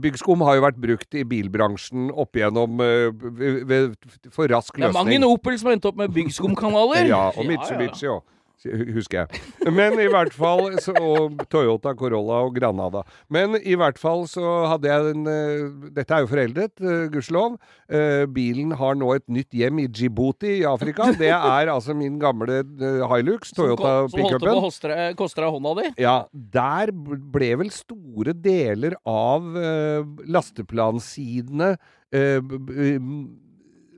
Byggskum 0.02 0.44
har 0.44 0.56
jo 0.56 0.62
vært 0.62 0.80
brukt 0.82 1.16
i 1.16 1.24
bilbransjen 1.24 2.12
opp 2.16 2.34
igjennom 2.36 2.78
ved, 2.78 3.66
ved, 3.66 3.96
for 4.32 4.48
rask 4.48 4.74
løsning. 4.76 4.92
Det 4.92 4.96
er 4.96 5.22
mange 5.22 5.32
Opel 5.36 5.58
som 5.60 5.68
har 5.70 5.78
endt 5.78 5.86
opp 5.86 5.96
med 5.98 6.12
byggskumkanaler. 6.14 7.08
Ja, 7.08 7.30
og 7.36 7.46
Mitsubishi 7.46 8.08
òg. 8.12 8.22
Husker 8.66 9.24
jeg. 9.24 9.42
Men 9.76 9.98
i 10.02 10.08
hvert 10.10 10.34
fall 10.34 10.78
så, 10.82 10.94
Og 10.96 11.36
Toyota 11.52 11.94
Corolla 11.98 12.42
og 12.48 12.56
Granada. 12.56 13.04
Men 13.30 13.58
i 13.62 13.76
hvert 13.78 14.00
fall 14.02 14.26
så 14.32 14.44
hadde 14.72 14.90
jeg 14.90 15.14
en 15.14 15.30
eh, 15.30 15.90
Dette 15.96 16.16
er 16.16 16.24
jo 16.24 16.32
foreldet, 16.32 16.74
uh, 16.82 17.06
gudskjelov. 17.14 17.58
Eh, 17.86 18.24
bilen 18.32 18.74
har 18.80 18.98
nå 18.98 19.12
et 19.16 19.26
nytt 19.32 19.54
hjem 19.56 19.84
i 19.84 19.88
Djibouti 19.92 20.56
i 20.60 20.66
Afrika. 20.70 21.12
Det 21.20 21.32
er 21.36 21.72
altså 21.72 21.96
min 21.98 22.18
gamle 22.22 22.62
eh, 22.64 23.04
Hilux, 23.12 23.54
Toyota 23.56 23.96
pickupen. 24.10 24.40
som 24.50 24.64
holdt 24.66 24.88
på 24.88 24.96
å 24.96 25.10
koste 25.20 25.44
deg 25.44 25.56
hånda 25.58 25.76
di. 25.82 25.88
Ja, 26.02 26.18
der 26.32 26.94
ble 26.96 27.52
vel 27.62 27.72
store 27.74 28.34
deler 28.34 28.98
av 29.10 29.46
lasteplansidene 30.26 31.76
eh, 32.16 32.40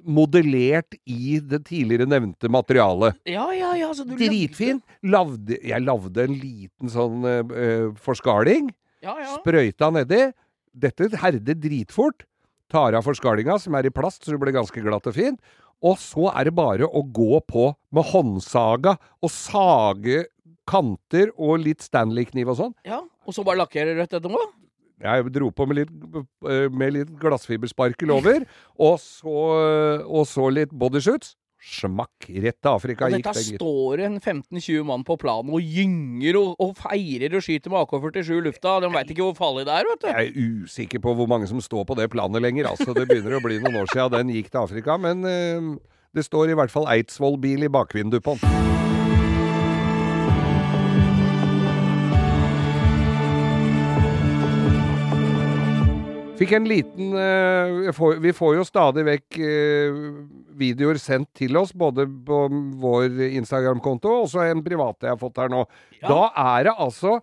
modellert 0.07 0.95
i 1.05 1.37
det 1.43 1.59
tidligere 1.67 2.07
nevnte 2.09 2.49
materialet. 2.51 3.17
Ja, 3.27 3.45
ja, 3.55 3.73
ja. 3.77 3.89
Så 3.93 4.05
du 4.07 4.13
lagde- 4.15 4.29
Dritfint. 4.31 4.83
Lavde, 5.03 5.59
jeg 5.61 5.83
lagde 5.83 6.23
en 6.23 6.37
liten 6.39 6.89
sånn 6.93 7.27
uh, 7.27 7.91
forskaling. 8.03 8.71
Ja, 9.03 9.17
ja. 9.21 9.35
Sprøyta 9.37 9.91
nedi. 9.93 10.23
Dette 10.77 11.09
herder 11.21 11.55
dritfort. 11.59 12.23
Tar 12.71 12.97
av 12.99 13.05
forskalinga, 13.07 13.55
som 13.63 13.75
er 13.79 13.87
i 13.87 13.93
plast, 13.95 14.25
så 14.25 14.33
det 14.35 14.39
blir 14.41 14.55
ganske 14.57 14.81
glatt 14.83 15.05
og 15.07 15.15
fint. 15.15 15.39
Og 15.85 15.95
så 16.01 16.31
er 16.33 16.49
det 16.49 16.55
bare 16.57 16.87
å 16.89 17.03
gå 17.15 17.37
på 17.47 17.69
med 17.95 18.09
håndsaga 18.09 18.97
og 19.23 19.31
sage 19.31 20.25
kanter 20.67 21.29
og 21.37 21.61
litt 21.63 21.85
Stanley-kniv 21.85 22.49
og 22.51 22.57
sånn. 22.59 22.73
ja. 22.87 23.03
Og 23.27 23.35
så 23.35 23.43
bare 23.43 23.59
lakkere 23.59 23.91
rødt 23.97 24.13
etterpå? 24.15 24.39
Jeg 25.03 25.31
dro 25.35 25.51
på 25.53 25.67
med 25.69 25.83
litt, 25.83 25.91
med 26.73 26.95
litt 26.95 27.11
glassfibersparkel 27.21 28.15
over, 28.15 28.47
og 28.81 28.95
så, 29.01 29.35
og 30.07 30.23
så 30.29 30.47
litt 30.49 30.73
bodyshoots. 30.73 31.35
Smakk! 31.57 32.27
Rett 32.29 32.57
til 32.61 32.69
Afrika 32.69 33.07
gikk 33.09 33.25
dette 33.25 33.33
det, 33.39 33.45
gitt. 33.47 33.61
står 33.61 34.03
en 34.05 34.17
15-20 34.19 34.85
mann 34.87 35.03
på 35.07 35.17
planen 35.19 35.51
og 35.57 35.63
gynger 35.63 36.37
og, 36.39 36.53
og 36.63 36.75
feirer 36.77 37.33
og 37.37 37.43
skyter 37.43 37.73
med 37.73 37.81
AK-47 37.81 38.31
i 38.37 38.43
lufta. 38.45 38.77
De 38.83 38.91
veit 38.93 39.13
ikke 39.13 39.25
hvor 39.25 39.37
farlig 39.39 39.65
det 39.67 39.75
er, 39.75 39.89
vet 39.89 40.05
du. 40.05 40.07
Jeg 40.11 40.31
er 40.31 40.63
usikker 40.63 41.03
på 41.03 41.15
hvor 41.17 41.29
mange 41.29 41.49
som 41.49 41.61
står 41.63 41.87
på 41.89 41.97
det 41.99 42.09
planet 42.13 42.45
lenger. 42.45 42.69
Altså, 42.71 42.93
det 42.93 43.07
begynner 43.09 43.39
å 43.39 43.43
bli 43.43 43.59
noen 43.63 43.81
år 43.81 43.89
siden 43.93 44.15
den 44.19 44.35
gikk 44.37 44.53
til 44.53 44.63
Afrika, 44.63 44.99
men 45.01 45.25
uh, 45.25 45.73
det 46.15 46.27
står 46.29 46.53
i 46.53 46.59
hvert 46.61 46.73
fall 46.73 46.87
Eidsvoll-bil 46.93 47.67
i 47.67 47.73
bakvinduet 47.73 48.25
på 48.25 48.37
den. 48.37 48.86
Fikk 56.37 56.51
en 56.53 56.67
liten 56.69 57.15
uh, 57.17 57.87
får, 57.97 58.19
Vi 58.21 58.33
får 58.37 58.57
jo 58.59 58.65
stadig 58.67 59.05
vekk 59.07 59.39
uh, 59.41 60.03
videoer 60.57 60.99
sendt 61.01 61.31
til 61.37 61.57
oss, 61.57 61.73
både 61.73 62.05
på 62.05 62.43
vår 62.81 63.23
Instagram-konto 63.39 64.11
og 64.11 64.27
også 64.27 64.45
en 64.45 64.61
privat 64.65 65.05
jeg 65.05 65.13
har 65.15 65.21
fått 65.21 65.41
her 65.41 65.49
nå. 65.53 65.63
Ja. 66.01 66.07
Da 66.09 66.21
er 66.57 66.69
det 66.69 66.77
altså 66.77 67.17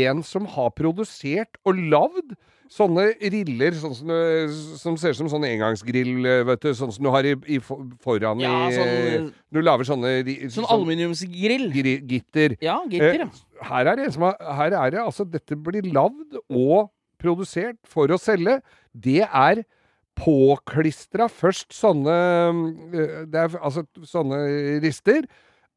en 0.00 0.22
som 0.26 0.46
har 0.54 0.70
produsert 0.78 1.58
og 1.66 1.78
lagd 1.90 2.34
sånne 2.70 3.08
riller 3.32 3.74
sånn 3.74 3.94
som, 3.98 4.10
som 4.78 4.98
ser 5.00 5.14
ut 5.14 5.18
som 5.18 5.30
sånn 5.32 5.46
engangsgrill, 5.48 6.12
eh, 6.22 6.42
vet 6.46 6.62
du. 6.62 6.70
Sånn 6.78 6.92
som 6.94 7.06
du 7.06 7.10
har 7.10 7.26
i, 7.26 7.34
i 7.50 7.58
foran 7.62 8.42
Ja, 8.42 8.52
i 8.68 8.76
sånn- 8.76 9.32
Du 9.50 9.58
lager 9.62 9.88
sånne 9.88 10.12
Sånn, 10.22 10.60
Sånn 10.60 10.70
aluminiumsgrill. 10.70 11.66
gitter. 11.74 12.54
Ja, 12.62 12.78
gitter. 12.86 13.26
Eh, 13.26 13.66
her 13.66 13.90
er 13.90 13.96
det 13.98 14.06
en 14.06 14.14
som 14.14 14.28
har, 14.28 14.38
her 14.38 14.78
er 14.84 14.94
det 14.94 15.02
altså 15.02 15.26
Dette 15.26 15.58
blir 15.58 15.82
lagd 15.90 16.38
og 16.48 16.90
produsert 17.20 17.78
for 17.88 18.10
å 18.10 18.18
selge. 18.20 18.58
Det 18.92 19.22
er 19.26 19.62
påklistra 20.20 21.28
først 21.32 21.72
sånne 21.72 22.16
eh, 22.92 23.12
Det 23.30 23.44
er 23.44 23.58
altså 23.60 23.84
sånne 24.08 24.40
rister, 24.82 25.28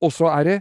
og 0.03 0.13
så 0.15 0.31
er 0.33 0.49
det 0.49 0.57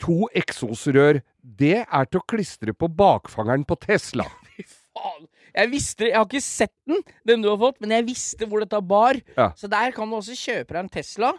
to 0.00 0.24
eksosrør. 0.36 1.20
Det 1.40 1.82
er 1.84 2.08
til 2.08 2.22
å 2.22 2.28
klistre 2.28 2.74
på 2.76 2.88
bakfangeren 2.88 3.66
på 3.68 3.76
Tesla. 3.84 4.26
Fy 4.48 4.64
faen. 4.64 5.28
Jeg 5.50 5.70
visste 5.72 6.06
Jeg 6.08 6.16
har 6.16 6.26
ikke 6.28 6.44
sett 6.44 6.74
den, 6.88 7.04
den 7.26 7.44
du 7.44 7.50
har 7.50 7.60
fått, 7.60 7.80
men 7.82 7.94
jeg 7.98 8.08
visste 8.08 8.48
hvor 8.48 8.64
dette 8.64 8.80
bar. 8.80 9.18
Ja. 9.36 9.50
Så 9.58 9.70
der 9.70 9.94
kan 9.96 10.10
du 10.10 10.18
også 10.18 10.36
kjøpe 10.38 10.74
deg 10.74 10.82
en 10.84 10.92
Tesla. 10.92 11.34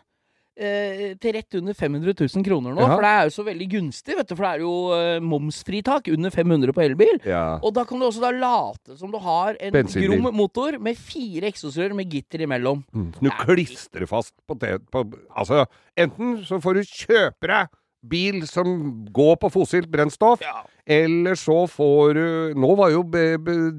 Eh, 0.61 1.13
til 1.15 1.31
rett 1.33 1.55
under 1.55 1.73
500 1.73 2.11
000 2.35 2.43
kroner 2.43 2.73
nå, 2.75 2.81
Ja. 2.83 2.89
for 2.91 3.01
det 3.01 3.11
er 3.11 3.23
jo 3.23 3.31
så 3.31 3.45
veldig 3.47 3.67
gunstig. 3.71 4.15
vet 4.17 4.27
du 4.27 4.35
For 4.35 4.43
det 4.43 4.51
er 4.51 4.59
jo 4.59 4.73
eh, 4.93 5.19
momsfritak 5.23 6.09
under 6.11 6.29
500 6.29 6.73
på 6.75 6.83
elbil. 6.83 7.21
Ja. 7.25 7.57
Og 7.63 7.73
da 7.73 7.85
kan 7.87 7.97
du 7.97 8.05
også 8.05 8.19
da 8.21 8.31
late 8.35 8.97
som 8.99 9.09
du 9.11 9.17
har 9.17 9.55
en 9.59 9.71
Bensinbil. 9.71 10.19
grom 10.19 10.35
motor 10.35 10.77
med 10.77 10.97
fire 10.99 11.47
eksosrør 11.49 11.95
med 11.95 12.09
gitter 12.11 12.43
imellom. 12.43 12.83
Mm, 12.93 13.13
du 13.21 13.29
klistrer 13.29 14.05
fast 14.05 14.33
på, 14.45 14.59
det 14.59 14.81
på 14.91 15.05
Altså, 15.35 15.65
enten 15.97 16.43
så 16.45 16.59
får 16.61 16.73
du 16.73 16.81
kjøpe 16.83 17.47
deg 17.47 17.67
bil 18.03 18.45
som 18.49 19.05
går 19.13 19.35
på 19.37 19.49
fossilt 19.53 19.87
brennstoff, 19.89 20.41
Ja. 20.41 20.63
eller 20.85 21.35
så 21.35 21.63
får 21.69 22.13
du 22.17 22.53
Nå 22.59 22.75
var 22.75 22.89
jo 22.91 23.03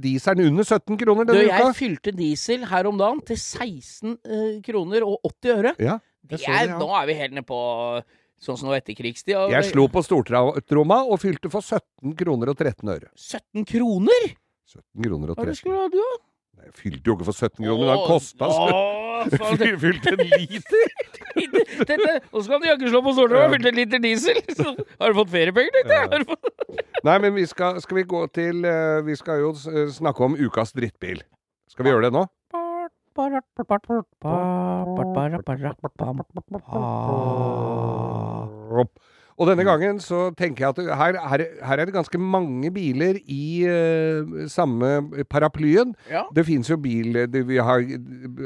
dieselen 0.01 0.47
under 0.47 0.65
17 0.65 0.97
kroner 0.97 1.25
Du, 1.27 1.33
denne 1.35 1.49
jeg 1.49 1.61
uka. 1.61 1.73
fylte 1.75 2.13
diesel 2.17 2.65
her 2.71 2.87
om 2.87 2.97
dagen 2.97 3.21
til 3.27 3.37
16 3.37 4.19
eh, 4.25 4.61
kroner 4.63 5.03
og 5.05 5.19
80 5.43 5.51
øre. 5.59 5.75
Ja, 5.79 5.99
jeg 5.99 6.01
er, 6.31 6.67
det, 6.67 6.71
ja. 6.71 6.79
Nå 6.79 6.89
er 7.03 7.07
vi 7.07 7.15
helt 7.19 7.33
nede 7.35 7.47
på 7.49 7.59
sånn 8.43 8.59
som 8.59 8.69
nå 8.69 8.75
etter 8.77 8.93
etterkrigstid. 8.93 9.37
og- 9.39 9.51
Jeg 9.51 9.65
slo 9.71 9.89
på 9.89 10.03
stortromma 10.03 11.03
og 11.07 11.19
fylte 11.23 11.51
for 11.51 11.61
17 11.63 12.15
kroner 12.19 12.49
og 12.51 12.57
13 12.59 12.89
øre. 12.89 13.09
17 13.17 13.65
kroner? 13.67 14.35
17 14.67 15.03
kroner 15.05 15.31
og 15.31 15.37
Hva 15.37 15.43
er 15.43 15.47
13 15.47 15.53
det 15.53 15.57
skulle 15.59 15.75
du 15.75 15.81
ha, 15.83 15.89
du, 15.89 15.99
da? 15.99 16.11
Nei, 16.59 16.65
Jeg 16.67 16.75
fylte 16.75 17.05
jo 17.07 17.15
ikke 17.17 17.25
for 17.25 17.33
17 17.33 17.65
kroner, 17.65 17.87
den 17.93 18.07
kosta 18.07 18.47
Fylte 19.83 20.13
en 20.13 20.23
liter! 20.27 20.89
Nå 22.33 22.43
skal 22.43 22.61
du 22.63 22.67
jaggu 22.67 22.89
slå 22.91 23.03
på 23.05 23.13
stortromma 23.15 23.47
og 23.47 23.55
fylte 23.55 23.71
en 23.73 23.79
liter 23.79 24.03
diesel! 24.03 24.41
Så, 24.59 24.75
har 25.01 25.13
du 25.13 25.19
fått 25.21 25.31
feriepenger, 25.33 25.71
tenkte 25.77 25.99
jeg? 25.99 26.27
Fått- 26.31 27.05
Nei, 27.07 27.17
men 27.19 27.35
vi 27.35 27.45
skal, 27.51 27.79
skal 27.83 27.99
vi 28.01 28.05
gå 28.09 28.21
til 28.35 28.65
eh, 28.69 29.01
Vi 29.07 29.15
skal 29.19 29.41
jo 29.43 29.53
eh, 29.71 29.89
snakke 29.95 30.23
om 30.27 30.37
ukas 30.39 30.73
drittbil. 30.77 31.23
Skal 31.71 31.87
vi 31.87 31.91
gjøre 31.93 32.09
det 32.09 32.13
nå? 32.15 32.27
Og 39.41 39.49
denne 39.49 39.65
gangen 39.67 39.99
så 40.03 40.27
tenker 40.39 40.67
jeg 40.67 40.75
at 40.75 40.99
her, 41.01 41.17
her, 41.31 41.45
her 41.67 41.81
er 41.81 41.89
det 41.89 41.95
ganske 41.95 42.19
mange 42.21 42.71
biler 42.75 43.17
i 43.27 43.65
uh, 43.65 44.45
samme 44.53 45.25
paraplyen. 45.33 45.95
Ja. 46.13 46.27
Det 46.37 46.45
fins 46.47 46.71
jo 46.71 46.77
bil 46.77 47.17
det, 47.33 47.47
Vi 47.49 47.57
har 47.57 47.83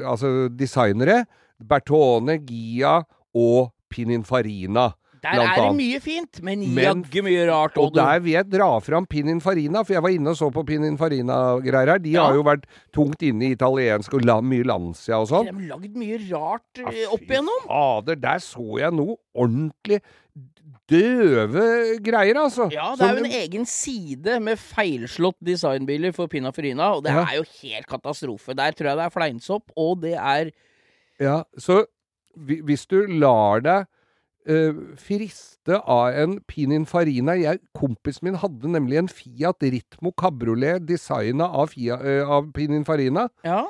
altså 0.07 0.49
designere. 0.49 1.25
Bertone, 1.59 2.39
Gia 2.47 3.01
og 3.35 3.73
Pininfarina. 3.91 4.91
Der 5.35 5.43
er 5.43 5.57
det 5.69 5.77
mye 5.77 6.01
fint, 6.01 6.43
men 6.43 6.61
Men- 6.75 7.03
jaggu 7.03 7.23
mye 7.25 7.47
rart. 7.51 7.77
Og 7.79 7.93
du. 7.93 7.99
der 8.01 8.19
vil 8.21 8.33
jeg 8.33 8.51
dra 8.51 8.79
fram 8.81 9.07
Pininfarina, 9.07 9.83
for 9.85 9.93
jeg 9.95 10.03
var 10.03 10.11
inne 10.11 10.29
og 10.31 10.37
så 10.37 10.51
på 10.53 10.65
Pininfarina-greier 10.67 11.87
her. 11.89 11.99
De 11.99 12.11
Ja. 12.11 12.27
har 12.27 12.35
jo 12.35 12.43
vært 12.45 12.65
tungt 12.93 13.23
inne 13.23 13.43
i 13.51 13.55
italiensk 13.57 14.15
og 14.15 14.25
la, 14.25 14.41
mye 14.41 14.63
Lancia 14.65 15.19
og 15.19 15.29
sånn. 15.29 15.47
De 15.47 15.53
har 15.69 15.79
lagd 15.79 15.95
mye 15.97 16.19
rart 16.31 16.63
Ja, 16.79 16.89
eh, 16.89 17.07
opp 17.13 17.21
igjennom. 17.27 17.67
Fader, 17.67 18.15
der 18.17 18.39
så 18.39 18.79
jeg 18.79 18.93
noe 18.93 19.17
ordentlig 19.35 20.01
døve 20.89 21.99
greier, 22.05 22.37
altså. 22.39 22.69
Ja, 22.73 22.93
det 22.95 23.07
er 23.09 23.17
jo 23.19 23.25
en 23.25 23.33
egen 23.41 23.67
side 23.67 24.39
med 24.45 24.59
feilslått 24.61 25.39
designbiler 25.45 26.15
for 26.15 26.29
Pininfarina, 26.29 26.95
og 26.97 27.03
det 27.05 27.13
Ja. 27.13 27.25
er 27.25 27.37
jo 27.43 27.45
helt 27.63 27.87
katastrofe. 27.87 28.55
Der 28.55 28.71
tror 28.73 28.87
jeg 28.91 28.97
det 28.97 29.07
er 29.07 29.11
fleinsopp, 29.11 29.63
og 29.77 30.01
det 30.03 30.15
er 30.15 30.51
Ja, 31.19 31.45
så 31.59 31.87
hvis 32.37 32.87
du 32.87 33.07
lar 33.07 33.61
deg 33.61 33.87
friste 35.01 35.81
av 35.83 36.15
en 36.15 36.37
Pininfarina. 36.47 37.35
Jeg, 37.41 37.61
kompisen 37.77 38.29
min 38.29 38.39
hadde 38.41 38.71
nemlig 38.71 39.01
en 39.01 39.09
Fiat 39.11 39.67
Ritmo 39.67 40.13
Cabriolet 40.17 40.85
designa 40.87 41.49
av, 41.51 41.73
Fia- 41.75 41.99
eh, 42.03 42.23
av 42.29 42.53
Pininfarina. 42.55 43.29
Ja. 43.45 43.65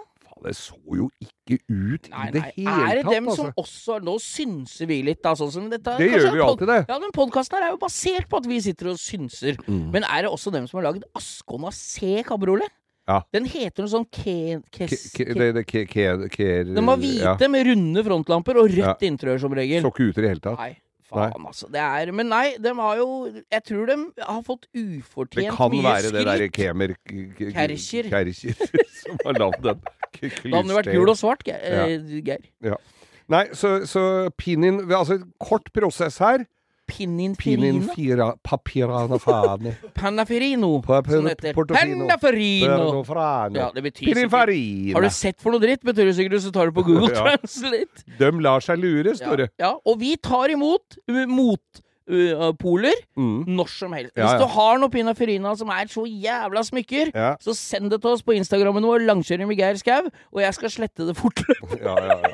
Det 0.45 0.53
så 0.55 0.77
jo 0.93 1.07
ikke 1.18 1.57
ut 1.72 2.11
Nei, 2.12 2.27
i 2.29 2.33
det 2.35 2.41
nei. 2.43 2.51
hele 2.59 2.74
Er 2.85 2.95
det 2.99 3.05
tatt, 3.07 3.14
dem 3.16 3.29
altså. 3.33 3.37
som 3.47 3.53
også 3.57 3.95
Nå 4.05 4.14
synser 4.20 4.87
vi 4.87 4.99
litt, 5.03 5.22
da, 5.24 5.33
sånn 5.35 5.51
som 5.51 5.70
dette. 5.72 5.95
Det 5.97 6.11
kanskje 6.12 6.27
gjør 6.29 6.35
vi 6.37 6.43
alltid, 6.45 6.68
det. 6.68 6.77
Ja, 6.93 6.99
men 7.01 7.14
podkasten 7.16 7.57
her 7.57 7.64
er 7.66 7.72
jo 7.72 7.79
basert 7.81 8.29
på 8.29 8.37
at 8.43 8.47
vi 8.47 8.59
sitter 8.61 8.91
og 8.93 9.01
synser. 9.01 9.57
Mm. 9.66 9.91
Men 9.97 10.05
er 10.05 10.27
det 10.27 10.31
også 10.31 10.53
dem 10.53 10.68
som 10.68 10.79
har 10.83 10.93
lagd 10.93 11.07
Ascona 11.16 11.72
C 11.72 12.20
kabriolet? 12.29 12.68
Ja. 13.07 13.20
Den 13.32 13.44
heter 13.46 13.84
noe 13.84 13.92
sånn 13.92 14.07
ke... 14.11 14.32
Ke- 14.74 14.88
kes- 14.88 15.12
ke- 15.14 15.26
ke- 15.28 15.34
det, 15.38 15.46
det, 15.54 15.62
ke, 15.70 15.84
ke, 15.86 16.64
Den 16.66 16.86
var 16.88 16.96
hvite 16.98 17.48
med 17.52 17.68
runde 17.68 18.02
frontlamper 18.02 18.59
og 18.59 18.72
rødt 18.74 19.04
interiør 19.07 19.38
som 19.44 19.54
regel. 19.54 19.82
så 19.84 19.92
ikke 19.92 20.09
ut 20.11 20.18
i 20.18 20.24
det 20.24 20.32
hele 20.32 20.42
tatt. 20.42 20.59
Nei, 20.59 20.72
faen 21.07 21.46
altså. 21.46 21.68
Det 21.70 21.78
er 21.84 22.11
Men 22.12 22.28
nei, 22.32 22.57
de 22.59 22.72
har 22.74 22.96
jo 22.98 23.07
Jeg 23.52 23.62
tror 23.68 23.86
de 23.86 23.96
har 24.26 24.42
fått 24.42 24.66
Det 24.74 24.82
ufortjent 24.98 25.54
kan 25.54 25.70
mye 25.70 25.92
skritt 26.00 26.16
det 26.16 26.24
derre 26.26 26.48
skryt. 26.48 26.59
Kemer 26.59 26.94
k- 26.98 27.28
Kemer 27.38 27.54
Kercher. 27.76 28.11
Kercher 28.11 28.90
som 29.04 29.22
har 29.24 29.38
lagd 29.44 29.62
den. 29.62 29.80
Da 30.16 30.28
hadde 30.32 30.66
den 30.66 30.76
vært 30.80 30.92
gul 30.96 31.11
og 31.12 31.16
svart, 31.20 31.42
Geir. 31.46 32.38
Ja. 32.64 32.76
Nei, 33.28 33.44
så, 33.52 33.84
så 33.86 34.02
Pinin 34.38 34.80
Altså, 34.90 35.20
kort 35.42 35.70
prosess 35.74 36.18
her. 36.18 36.46
Pinin 36.87 37.34
Pininfarina? 37.34 37.95
fira, 37.95 38.26
papirana 38.45 39.18
fani. 39.20 39.72
Pannaferino, 39.95 40.80
Pa- 40.82 41.03
som 41.03 41.24
det 41.24 41.34
heter. 41.37 41.53
Portofino. 41.55 42.07
Ja, 43.59 43.70
det 43.74 43.82
betyr 43.82 44.07
sikkert. 44.14 44.95
Har 44.95 45.03
du 45.03 45.11
sett 45.11 45.41
for 45.43 45.51
noe 45.53 45.61
dritt, 45.61 45.82
betyr 45.82 46.07
det 46.11 46.14
sikkert 46.18 46.43
så 46.47 46.53
tar 46.55 46.66
du 46.70 46.72
på 46.72 46.84
Google 46.89 47.11
Ja. 47.12 47.24
Translate. 47.37 48.05
De 48.18 48.30
lar 48.41 48.61
seg 48.61 48.78
lure, 48.78 49.14
står 49.18 49.37
det. 49.45 49.49
Ja, 49.59 49.74
og 49.84 49.99
vi 50.01 50.14
tar 50.16 50.49
imot 50.55 50.99
mot 51.26 51.82
motpoler 52.07 52.95
Mm. 53.18 53.45
når 53.49 53.66
som 53.68 53.93
helst. 53.93 54.12
Hvis 54.14 54.30
ja. 54.30 54.39
du 54.39 54.47
har 54.47 54.78
noe 54.78 54.89
Pinnaferina 54.93 55.57
som 55.59 55.68
er 55.74 55.89
så 55.91 56.05
jævla 56.07 56.62
smykker, 56.62 57.11
Ja. 57.14 57.32
så 57.43 57.51
send 57.57 57.91
det 57.91 58.01
til 58.01 58.11
oss 58.12 58.22
på 58.22 58.30
Instagrammen 58.37 58.84
vår, 58.87 59.01
Langkjøring 59.09 59.49
med 59.49 59.57
Geir 59.59 59.74
Skau, 59.76 60.07
og 60.32 60.41
jeg 60.41 60.55
skal 60.55 60.70
slette 60.70 61.07
det 61.09 61.16
fortløpende. 61.18 62.32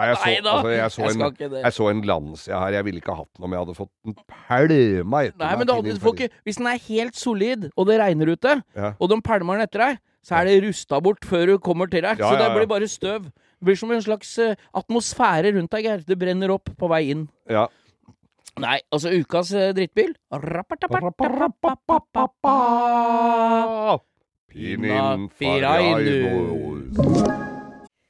Nei, 0.00 0.06
jeg 0.08 0.16
så, 0.16 0.30
altså, 0.30 0.70
jeg, 0.72 0.92
så 0.94 1.02
jeg 1.02 1.12
en, 1.12 1.22
ikke 1.26 1.48
det. 1.52 1.58
jeg 1.60 1.74
så 1.76 1.86
en 1.90 1.98
landside 2.08 2.56
her. 2.56 2.74
Jeg 2.78 2.84
ville 2.86 3.00
ikke 3.02 3.16
hatt 3.18 3.28
den 3.36 3.44
om 3.44 3.52
jeg 3.52 3.60
hadde 3.60 3.74
fått 3.76 3.90
den 4.06 4.14
pælma 4.32 5.20
etter 5.28 5.44
Nei, 5.44 5.50
men 5.60 5.68
du 5.68 5.72
hadde, 5.76 5.96
ikke, 6.12 6.28
hvis 6.48 6.60
den 6.60 6.68
er 6.70 6.80
helt 6.86 7.20
solid, 7.20 7.66
og 7.76 7.90
det 7.90 7.98
regner 8.00 8.32
ute, 8.32 8.54
Ja. 8.76 8.94
og 8.96 9.12
de 9.12 9.18
pælmer 9.26 9.60
den 9.60 9.66
etter 9.68 9.84
deg, 9.84 10.00
så 10.24 10.38
er 10.40 10.48
det 10.48 10.56
rusta 10.64 11.00
bort 11.04 11.28
før 11.28 11.52
du 11.52 11.58
kommer 11.60 11.90
til 11.92 12.04
deg. 12.04 12.20
Ja, 12.20 12.32
så 12.32 12.40
det 12.40 12.48
blir 12.56 12.68
bare 12.70 12.88
støv. 12.88 13.28
Det 13.60 13.68
blir 13.68 13.76
som 13.76 13.92
en 13.92 14.00
slags 14.04 14.32
eh, 14.40 14.56
atmosfære 14.76 15.52
rundt 15.56 15.72
deg, 15.76 15.84
Geir. 15.84 16.04
Det 16.08 16.16
brenner 16.20 16.56
opp 16.56 16.72
på 16.80 16.88
vei 16.88 17.10
inn. 17.12 17.26
Ja. 17.48 17.66
Nei, 18.60 18.78
altså 18.92 19.12
ukas 19.12 19.52
eh, 19.52 19.72
drittbil 19.76 20.16
Pininfarina. 24.50 27.49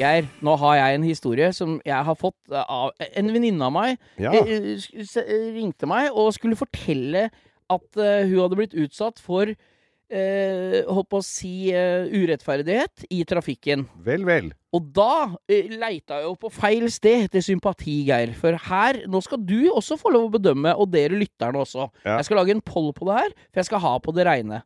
Geir, 0.00 0.24
nå 0.42 0.54
har 0.58 0.78
jeg 0.78 0.96
en 0.98 1.04
historie 1.06 1.50
som 1.54 1.74
jeg 1.86 2.06
har 2.08 2.16
fått 2.18 2.38
eh, 2.50 2.62
av 2.64 2.90
En 3.12 3.28
venninne 3.34 3.66
av 3.68 3.74
meg 3.74 3.98
Ja. 4.20 4.32
eh, 4.40 4.72
s- 4.80 5.18
ringte 5.54 5.86
meg 5.86 6.10
og 6.16 6.32
skulle 6.34 6.56
fortelle 6.58 7.26
at 7.72 8.00
eh, 8.00 8.24
hun 8.26 8.40
hadde 8.40 8.58
blitt 8.58 8.74
utsatt 8.74 9.20
for 9.22 9.52
eh, 9.52 10.78
holdt 10.88 11.08
på 11.12 11.20
å 11.20 11.24
si 11.24 11.70
uh, 11.72 12.04
urettferdighet 12.08 13.06
i 13.14 13.22
trafikken. 13.28 13.86
Vel, 14.04 14.24
vel. 14.28 14.50
Og 14.76 14.90
da 14.96 15.28
uh, 15.32 15.70
leita 15.80 16.18
jeg 16.20 16.26
jo 16.26 16.34
på 16.42 16.50
feil 16.52 16.84
sted 16.92 17.28
etter 17.30 17.44
sympati, 17.44 17.94
Geir. 18.10 18.34
For 18.36 18.58
her, 18.68 19.02
nå 19.08 19.22
skal 19.24 19.40
du 19.40 19.70
også 19.72 19.96
få 20.00 20.12
lov 20.12 20.26
å 20.28 20.34
bedømme, 20.34 20.74
og 20.76 20.90
dere 20.92 21.16
lytterne 21.20 21.62
også. 21.62 21.86
Ja. 22.04 22.18
Jeg 22.18 22.28
skal 22.28 22.42
lage 22.42 22.52
en 22.56 22.60
poll 22.64 22.90
på 22.96 23.08
det 23.08 23.20
her, 23.22 23.32
for 23.52 23.62
jeg 23.62 23.70
skal 23.70 23.84
ha 23.86 23.94
på 24.04 24.12
det 24.18 24.26
reine. 24.28 24.60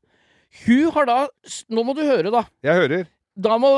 Hun 0.65 0.91
har 0.95 1.07
da 1.11 1.19
Nå 1.71 1.83
må 1.85 1.95
du 1.95 2.03
høre, 2.07 2.31
da. 2.35 2.43
Jeg 2.67 2.81
hører. 2.83 3.07
Da 3.37 3.59
må 3.61 3.71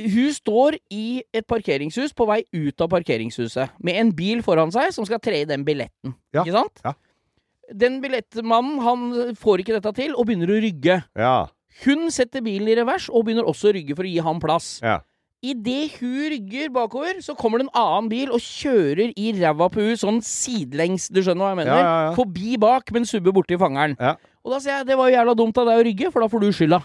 Hun 0.00 0.30
står 0.32 0.78
i 0.92 1.22
et 1.36 1.44
parkeringshus 1.46 2.14
på 2.16 2.26
vei 2.28 2.38
ut 2.56 2.80
av 2.80 2.88
parkeringshuset 2.94 3.74
med 3.84 3.98
en 4.00 4.12
bil 4.16 4.40
foran 4.46 4.72
seg 4.72 4.94
som 4.96 5.04
skal 5.08 5.20
tre 5.20 5.42
i 5.42 5.48
den 5.48 5.66
billetten. 5.66 6.14
Ja, 6.32 6.44
Ikke 6.44 6.56
sant? 6.56 6.80
ja. 6.84 6.94
Den 7.76 7.98
billettmannen 8.00 8.78
han 8.80 9.34
får 9.34 9.60
ikke 9.64 9.74
dette 9.74 9.90
til, 9.98 10.14
og 10.14 10.28
begynner 10.28 10.52
å 10.54 10.60
rygge. 10.62 11.00
Ja. 11.18 11.48
Hun 11.82 12.06
setter 12.14 12.40
bilen 12.46 12.70
i 12.70 12.76
revers 12.78 13.08
og 13.10 13.26
begynner 13.26 13.48
også 13.50 13.72
å 13.72 13.74
rygge 13.76 13.96
for 13.98 14.06
å 14.06 14.12
gi 14.12 14.22
ham 14.22 14.38
plass. 14.40 14.76
Ja. 14.86 15.00
Idet 15.44 15.98
hun 15.98 16.30
rygger 16.32 16.70
bakover, 16.72 17.18
så 17.22 17.34
kommer 17.36 17.60
det 17.60 17.66
en 17.66 17.74
annen 17.76 18.08
bil 18.08 18.30
og 18.32 18.40
kjører 18.40 19.10
i 19.12 19.32
ræva 19.36 19.66
på 19.68 19.82
henne 19.82 19.98
sånn 20.00 20.22
sidelengs, 20.24 21.10
du 21.12 21.20
skjønner 21.20 21.44
hva 21.44 21.50
jeg 21.52 21.58
mener? 21.60 21.74
Ja, 21.74 21.82
ja, 21.82 21.98
ja. 22.06 22.14
Forbi 22.16 22.54
bak, 22.62 22.88
men 22.96 23.04
subber 23.04 23.34
borti 23.36 23.58
fangeren. 23.60 23.98
Ja. 24.00 24.14
Og 24.46 24.54
da 24.54 24.62
sier 24.62 24.78
jeg 24.78 24.88
det 24.88 24.96
var 24.96 25.10
jo 25.10 25.18
jævla 25.18 25.34
dumt 25.36 25.58
av 25.60 25.68
deg 25.68 25.82
å 25.82 25.84
rygge, 25.90 26.12
for 26.14 26.24
da 26.24 26.30
får 26.32 26.46
du 26.46 26.48
skylda. 26.54 26.80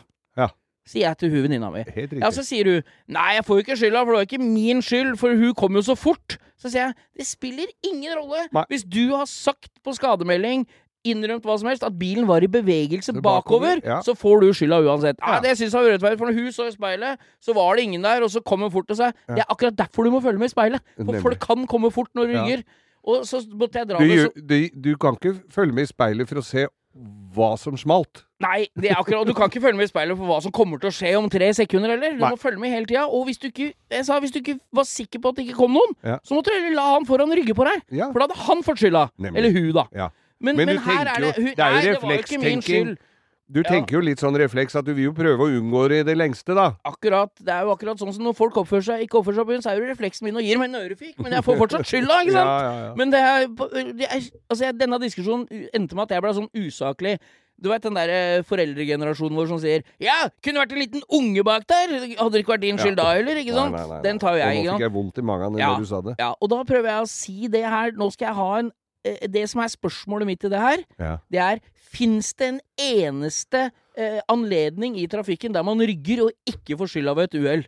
Ja. 0.92 0.94
Sier 0.94 1.08
jeg 1.08 1.18
til 1.24 1.30
hun 1.32 1.44
venninna 1.48 1.70
mi. 1.72 1.84
Ja, 2.20 2.30
så 2.36 2.44
sier 2.44 2.68
hun 2.68 2.84
Nei, 3.08 3.34
jeg 3.38 3.46
får 3.48 3.60
jo 3.60 3.64
ikke 3.66 3.78
skylda, 3.80 4.04
for 4.04 4.12
det 4.12 4.20
var 4.20 4.28
ikke 4.28 4.44
min 4.44 4.82
skyld, 4.84 5.16
for 5.18 5.30
hun 5.40 5.54
kom 5.56 5.76
jo 5.80 5.82
så 5.82 5.96
fort. 5.96 6.38
Så 6.60 6.70
sier 6.70 6.90
jeg 6.92 6.96
det 7.18 7.26
spiller 7.28 7.66
ingen 7.88 8.14
rolle 8.20 8.48
Nei. 8.54 8.66
hvis 8.70 8.84
du 8.84 9.16
har 9.16 9.26
sagt 9.26 9.72
på 9.84 9.94
skademelding 9.98 10.68
Innrømt 11.02 11.42
hva 11.42 11.56
som 11.58 11.66
helst, 11.66 11.82
at 11.82 11.96
bilen 11.98 12.28
var 12.30 12.44
i 12.46 12.48
bevegelse 12.52 13.10
bakover, 13.18 13.80
bakover, 13.80 13.80
ja. 13.82 13.96
så 14.06 14.14
får 14.14 14.44
du 14.44 14.52
skylda 14.54 14.78
uansett. 14.86 15.18
Ja, 15.18 15.32
Ja. 15.34 15.40
Det 15.42 15.56
syns 15.58 15.74
jeg 15.74 15.82
var 15.82 15.88
urettferdig, 15.90 16.20
for 16.20 16.30
når 16.30 16.36
hun 16.38 16.52
så 16.54 16.68
i 16.70 16.74
speilet, 16.76 17.24
så 17.42 17.56
var 17.58 17.74
det 17.80 17.88
ingen 17.88 18.04
der, 18.06 18.22
og 18.22 18.30
så 18.30 18.38
kom 18.46 18.62
hun 18.62 18.70
fort 18.70 18.86
til 18.92 19.00
seg. 19.00 19.16
Det 19.26 19.42
er 19.42 19.50
akkurat 19.50 19.74
derfor 19.80 20.06
du 20.06 20.12
må 20.14 20.22
følge 20.22 20.38
med 20.38 20.52
i 20.52 20.54
speilet. 20.54 20.84
For 21.00 21.04
Nemlig. 21.10 21.22
folk 21.24 21.40
kan 21.42 21.66
komme 21.74 21.90
fort 21.92 22.12
når 22.14 22.30
du 22.30 22.34
Ja. 22.38 22.44
rygger. 22.46 22.62
Og 23.04 23.26
så 23.26 23.42
måtte 23.50 23.80
jeg 23.82 23.90
dra 23.90 23.98
Du, 23.98 24.06
det 24.06 24.20
så 24.20 24.46
du, 24.46 24.70
du 24.92 24.98
kan 25.02 25.18
ikke 25.18 25.42
følge 25.50 25.74
med 25.74 25.84
i 25.84 25.90
speilet 25.90 26.30
for 26.30 26.38
å 26.38 26.46
se 26.46 26.68
hva 27.36 27.54
som 27.58 27.78
smalt. 27.80 28.26
Nei, 28.44 28.66
det 28.76 28.90
er 28.92 28.98
akkurat, 29.00 29.28
du 29.28 29.34
kan 29.38 29.48
ikke 29.52 29.62
følge 29.64 29.78
med 29.80 29.88
i 29.88 29.92
speilet 29.92 30.18
for 30.18 30.28
hva 30.28 30.40
som 30.44 30.52
kommer 30.52 30.80
til 30.82 30.90
å 30.90 30.96
skje 30.96 31.12
om 31.20 31.30
tre 31.32 31.52
sekunder 31.56 31.94
heller. 31.94 32.18
Du 32.18 32.24
Nei. 32.24 32.32
må 32.34 32.40
følge 32.42 32.60
med 32.60 32.74
hele 32.74 32.86
tida. 32.90 33.06
Og 33.08 33.26
hvis 33.30 33.38
du 33.40 33.48
ikke 33.48 33.70
jeg 33.92 34.06
sa, 34.08 34.18
hvis 34.20 34.34
du 34.34 34.40
ikke 34.42 34.58
var 34.76 34.88
sikker 34.90 35.22
på 35.24 35.32
at 35.32 35.38
det 35.40 35.46
ikke 35.48 35.60
kom 35.62 35.72
noen, 35.78 35.94
Ja. 36.04 36.18
så 36.26 36.36
måtte 36.36 36.52
du 36.52 36.58
heller 36.58 36.76
la 36.76 36.88
han 36.96 37.06
foran 37.06 37.32
rygge 37.32 37.56
på 37.56 37.64
deg. 37.70 37.86
Ja. 37.92 38.10
For 38.12 38.20
da 38.20 38.28
hadde 38.28 38.42
han 38.48 38.64
fått 38.64 38.82
skylda. 38.84 39.06
Nemlig. 39.18 39.38
Eller 39.40 39.52
hun, 39.56 39.72
da. 39.78 39.86
Ja. 39.96 40.10
Men, 40.42 40.58
Men 40.58 40.66
men, 40.74 40.78
her 40.80 41.06
er 41.06 41.20
det 41.22 41.36
hun, 41.38 41.46
det 41.56 41.60
er 41.60 41.82
jo 41.86 41.96
reflekstenking. 41.96 42.98
Du 43.52 43.60
Ja. 43.60 43.70
tenker 43.70 43.98
jo 43.98 44.00
litt 44.00 44.18
sånn 44.20 44.36
refleks 44.40 44.76
at 44.80 44.86
du 44.86 44.94
vil 44.94 45.06
jo 45.10 45.12
prøve 45.14 45.38
å 45.44 45.50
unngå 45.60 45.90
det 45.90 46.00
i 46.00 46.04
det 46.04 46.16
lengste, 46.18 46.56
da. 46.56 46.76
Akkurat, 46.88 47.30
Det 47.36 47.50
er 47.52 47.64
jo 47.66 47.76
akkurat 47.76 48.00
sånn 48.00 48.14
som 48.14 48.24
når 48.24 48.36
folk 48.38 48.54
oppfører 48.56 48.84
seg 48.84 49.02
ikke 49.04 49.20
oppfører 49.20 49.36
seg 49.36 49.46
på 49.46 49.52
byen, 49.52 49.62
så 49.62 49.72
er 49.72 49.80
jo 49.82 49.90
refleksen 49.94 50.24
min 50.24 50.36
å 50.36 50.42
gi 50.42 50.54
dem 50.54 50.62
en 50.64 50.76
ørefik, 50.80 51.20
men 51.20 51.32
jeg 51.34 51.44
får 51.44 51.58
fortsatt 51.60 51.86
skylda, 51.92 52.22
ikke 52.24 52.32
sant? 52.32 52.48
Ja, 52.48 52.62
ja, 52.62 52.88
ja. 52.88 52.96
Men 52.96 53.10
det 53.12 53.20
er, 53.20 53.48
det 53.94 54.08
er 54.08 54.22
Altså, 54.50 54.64
jeg, 54.64 54.78
denne 54.80 55.00
diskusjonen 55.04 55.48
endte 55.74 55.96
med 55.96 56.04
at 56.04 56.16
jeg 56.16 56.22
ble 56.22 56.34
sånn 56.34 56.50
usaklig. 56.56 57.20
Du 57.62 57.70
vet 57.70 57.82
den 57.84 57.94
der 57.94 58.10
eh, 58.10 58.42
foreldregenerasjonen 58.42 59.36
vår 59.38 59.48
som 59.52 59.60
sier 59.60 59.84
'Ja, 60.00 60.30
kunne 60.42 60.64
vært 60.64 60.72
en 60.72 60.80
liten 60.82 61.02
unge 61.12 61.44
bak 61.44 61.68
der'. 61.68 62.16
Hadde 62.18 62.32
det 62.32 62.42
ikke 62.46 62.56
vært 62.58 62.62
din 62.62 62.78
skyld 62.78 62.96
da 62.98 63.14
heller, 63.14 63.36
ikke 63.36 63.54
sant? 63.54 63.72
Nei, 63.76 63.82
nei, 63.86 63.90
nei. 63.90 64.02
Den 64.02 64.18
tar 64.18 64.34
jo 64.34 64.40
jeg, 64.42 64.48
ikke 64.58 64.66
sant? 64.66 64.66
Nå 64.66 64.80
fikk 64.80 64.88
jeg 64.88 64.94
vondt 64.96 65.18
i 65.18 65.22
magen 65.22 65.58
Ja. 65.60 65.68
når 65.76 65.80
du 65.80 65.86
sa 65.86 66.02
det. 66.02 66.16
Ja, 66.18 66.34
og 66.42 66.50
da 66.50 66.64
prøver 66.64 66.88
jeg 66.90 67.02
å 67.04 67.08
si 67.08 67.48
det 67.48 67.64
her. 67.66 67.92
Nå 67.92 68.10
skal 68.12 68.28
jeg 68.30 68.36
ha 68.36 68.58
en 68.60 68.72
eh, 69.06 69.28
Det 69.28 69.50
som 69.50 69.62
er 69.62 69.68
spørsmålet 69.68 70.26
mitt 70.26 70.44
i 70.46 70.50
det 70.50 70.60
her, 70.60 70.78
Ja. 71.00 71.18
det 71.30 71.40
er 71.40 71.60
Fins 71.92 72.32
det 72.40 72.48
en 72.54 72.62
eneste 72.80 73.68
eh, 74.00 74.22
anledning 74.32 74.96
i 75.00 75.08
trafikken 75.12 75.54
der 75.56 75.66
man 75.68 75.82
rygger 75.84 76.26
og 76.28 76.32
ikke 76.48 76.78
får 76.80 76.94
skylda 76.94 77.16
ved 77.18 77.30
et 77.30 77.40
uhell? 77.42 77.66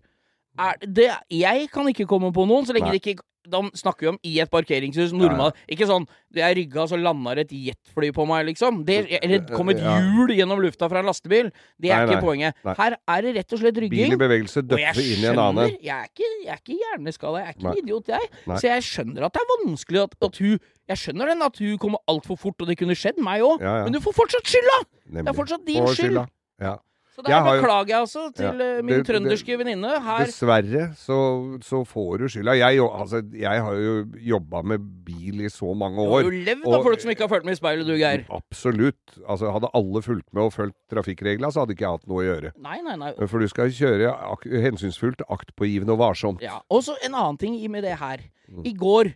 Er 0.63 0.77
det, 0.85 1.09
jeg 1.33 1.67
kan 1.73 1.87
ikke 1.89 2.07
komme 2.07 2.29
på 2.33 2.45
noen, 2.47 2.65
så 2.65 2.75
lenge 2.75 2.91
Nei. 2.91 2.97
det 2.97 3.01
ikke 3.01 3.25
Da 3.49 3.59
snakker 3.75 3.99
vi 3.99 4.07
om 4.13 4.17
i 4.23 4.39
et 4.39 4.49
parkeringshus. 4.51 5.11
Normalt. 5.13 5.55
Ikke 5.69 5.87
sånn 5.89 6.05
jeg 6.33 6.55
rygga, 6.57 6.85
så 6.87 6.97
landa 6.97 7.35
et 7.41 7.49
jetfly 7.51 8.11
på 8.15 8.25
meg, 8.27 8.45
liksom. 8.47 8.83
Det, 8.87 9.19
eller 9.21 9.43
kom 9.53 9.69
et 9.69 9.77
Ja. 9.83 9.97
hjul 9.99 10.31
gjennom 10.33 10.61
lufta 10.63 10.87
fra 10.89 10.99
en 10.99 11.05
lastebil. 11.05 11.51
Det 11.79 11.91
er 11.91 12.05
Nei, 12.05 12.05
ikke 12.07 12.21
nei. 12.21 12.23
poenget. 12.23 12.55
Nei. 12.63 12.73
Her 12.77 12.97
er 13.07 13.21
det 13.21 13.35
rett 13.35 13.53
og 13.53 13.59
slett 13.59 13.73
Bil 13.75 13.83
rygging. 13.89 14.13
i 14.13 14.15
bevegelse 14.15 14.63
døpper 14.65 15.01
inn 15.03 15.23
i 15.23 15.27
en 15.27 15.39
annen. 15.43 15.69
Jeg 15.81 15.91
er 15.91 16.07
ikke, 16.07 16.29
jeg 16.45 16.53
er 16.53 16.61
ikke 16.63 16.77
hjerneskada, 16.79 17.37
jeg 17.43 17.47
er 17.47 17.53
ikke 17.53 17.67
en 17.73 17.83
idiot, 17.83 18.07
jeg. 18.07 18.29
Så 18.47 18.61
jeg 18.71 18.81
skjønner 18.83 19.23
at 19.25 19.33
det 19.33 19.41
er 19.43 19.51
vanskelig 19.57 20.03
at, 20.03 20.15
at 20.21 20.37
hun 20.37 20.59
Jeg 20.89 20.97
skjønner 20.99 21.27
den 21.31 21.41
at 21.41 21.57
hun 21.59 21.77
kommer 21.79 21.99
altfor 22.11 22.35
fort, 22.37 22.59
og 22.59 22.67
det 22.67 22.77
kunne 22.77 22.91
skjedd 22.95 23.17
meg 23.23 23.39
òg. 23.41 23.61
Ja, 23.61 23.77
ja. 23.77 23.83
Men 23.85 23.93
du 23.93 23.99
får 24.03 24.13
fortsatt 24.17 24.43
skylda! 24.43 24.79
Det 25.13 25.27
er 25.27 25.33
fortsatt 25.37 25.65
din 25.65 25.85
skyld. 25.87 26.27
Ja. 26.59 26.73
Så 27.13 27.21
der 27.21 27.29
Jeg 27.29 27.43
beklager 27.61 27.87
jeg 27.91 27.99
altså 28.01 28.21
til 28.33 28.45
Ja, 28.45 28.51
eh, 28.53 28.81
min 28.81 28.87
det- 28.87 29.05
det- 29.05 29.07
trønderske 29.13 29.57
venninne. 29.59 30.01
Her 30.01 30.25
Dessverre 30.25 30.95
så, 30.97 31.17
så 31.61 31.83
får 31.85 32.17
du 32.17 32.25
skylda. 32.27 32.55
Jeg, 32.57 32.79
altså, 32.81 33.21
jeg 33.37 33.61
har 33.61 33.73
jo 33.77 34.05
jobba 34.17 34.61
med 34.63 34.79
bil 35.05 35.41
i 35.45 35.49
så 35.49 35.75
mange 35.77 35.99
år. 36.01 36.23
Du 36.23 36.25
har 36.25 36.31
jo 36.31 36.43
levd 36.47 36.65
av 36.73 36.83
folk 36.83 36.99
som 37.01 37.11
ikke 37.11 37.27
har 37.27 37.29
fulgt 37.29 37.45
med 37.45 37.53
i 37.53 37.59
speilet, 37.61 37.85
du, 37.85 37.93
Geir. 37.93 38.25
Absolutt. 38.33 39.19
Altså, 39.29 39.51
hadde 39.53 39.69
alle 39.77 40.01
fulgt 40.01 40.33
med 40.33 40.43
og 40.43 40.53
fulgt 40.53 40.75
trafikkregla, 40.89 41.51
så 41.53 41.61
hadde 41.61 41.75
ikke 41.77 41.85
jeg 41.85 41.93
hatt 41.99 42.07
noe 42.09 42.23
å 42.23 42.27
gjøre. 42.27 42.51
Nei, 42.59 42.81
nei, 42.81 42.95
nei. 42.95 43.13
For 43.27 43.39
du 43.39 43.47
skal 43.47 43.69
kjøre 43.69 44.09
ak 44.33 44.43
hensynsfullt, 44.49 45.21
aktpågivende 45.29 45.93
og 45.93 45.99
varsomt. 46.01 46.41
Ja. 46.41 46.61
Og 46.71 46.81
så 46.81 46.95
en 47.05 47.13
annen 47.13 47.37
ting 47.37 47.59
med 47.71 47.83
det 47.83 47.99
her. 47.99 48.17
Mm. 48.49 48.65
I 48.65 48.73
går, 48.73 49.13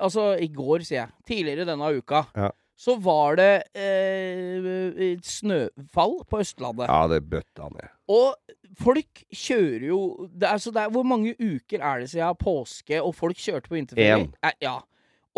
altså 0.00 0.32
i 0.42 0.48
går, 0.48 0.82
sier 0.82 1.06
jeg, 1.06 1.10
tidligere 1.26 1.66
denne 1.70 1.94
uka, 2.02 2.26
Ja. 2.36 2.50
Så 2.78 2.94
var 3.02 3.34
det 3.40 3.52
eh, 3.74 5.16
snøfall 5.26 6.20
på 6.30 6.38
Østlandet. 6.44 6.86
Ja, 6.86 7.00
det 7.10 7.24
bøtta 7.30 7.66
ned. 7.72 7.88
Og 8.14 8.36
folk 8.78 9.24
kjører 9.34 9.88
jo 9.90 9.98
det 10.30 10.46
er, 10.48 10.60
så 10.62 10.70
det 10.72 10.84
er, 10.84 10.92
Hvor 10.94 11.02
mange 11.06 11.34
uker 11.34 11.82
er 11.82 12.04
det 12.04 12.12
siden 12.12 12.38
påske, 12.38 13.00
og 13.02 13.16
folk 13.18 13.36
kjørte 13.40 13.68
på 13.70 13.78
vinterferie? 13.80 14.30
Eh, 14.42 14.54
Ja. 14.64 14.78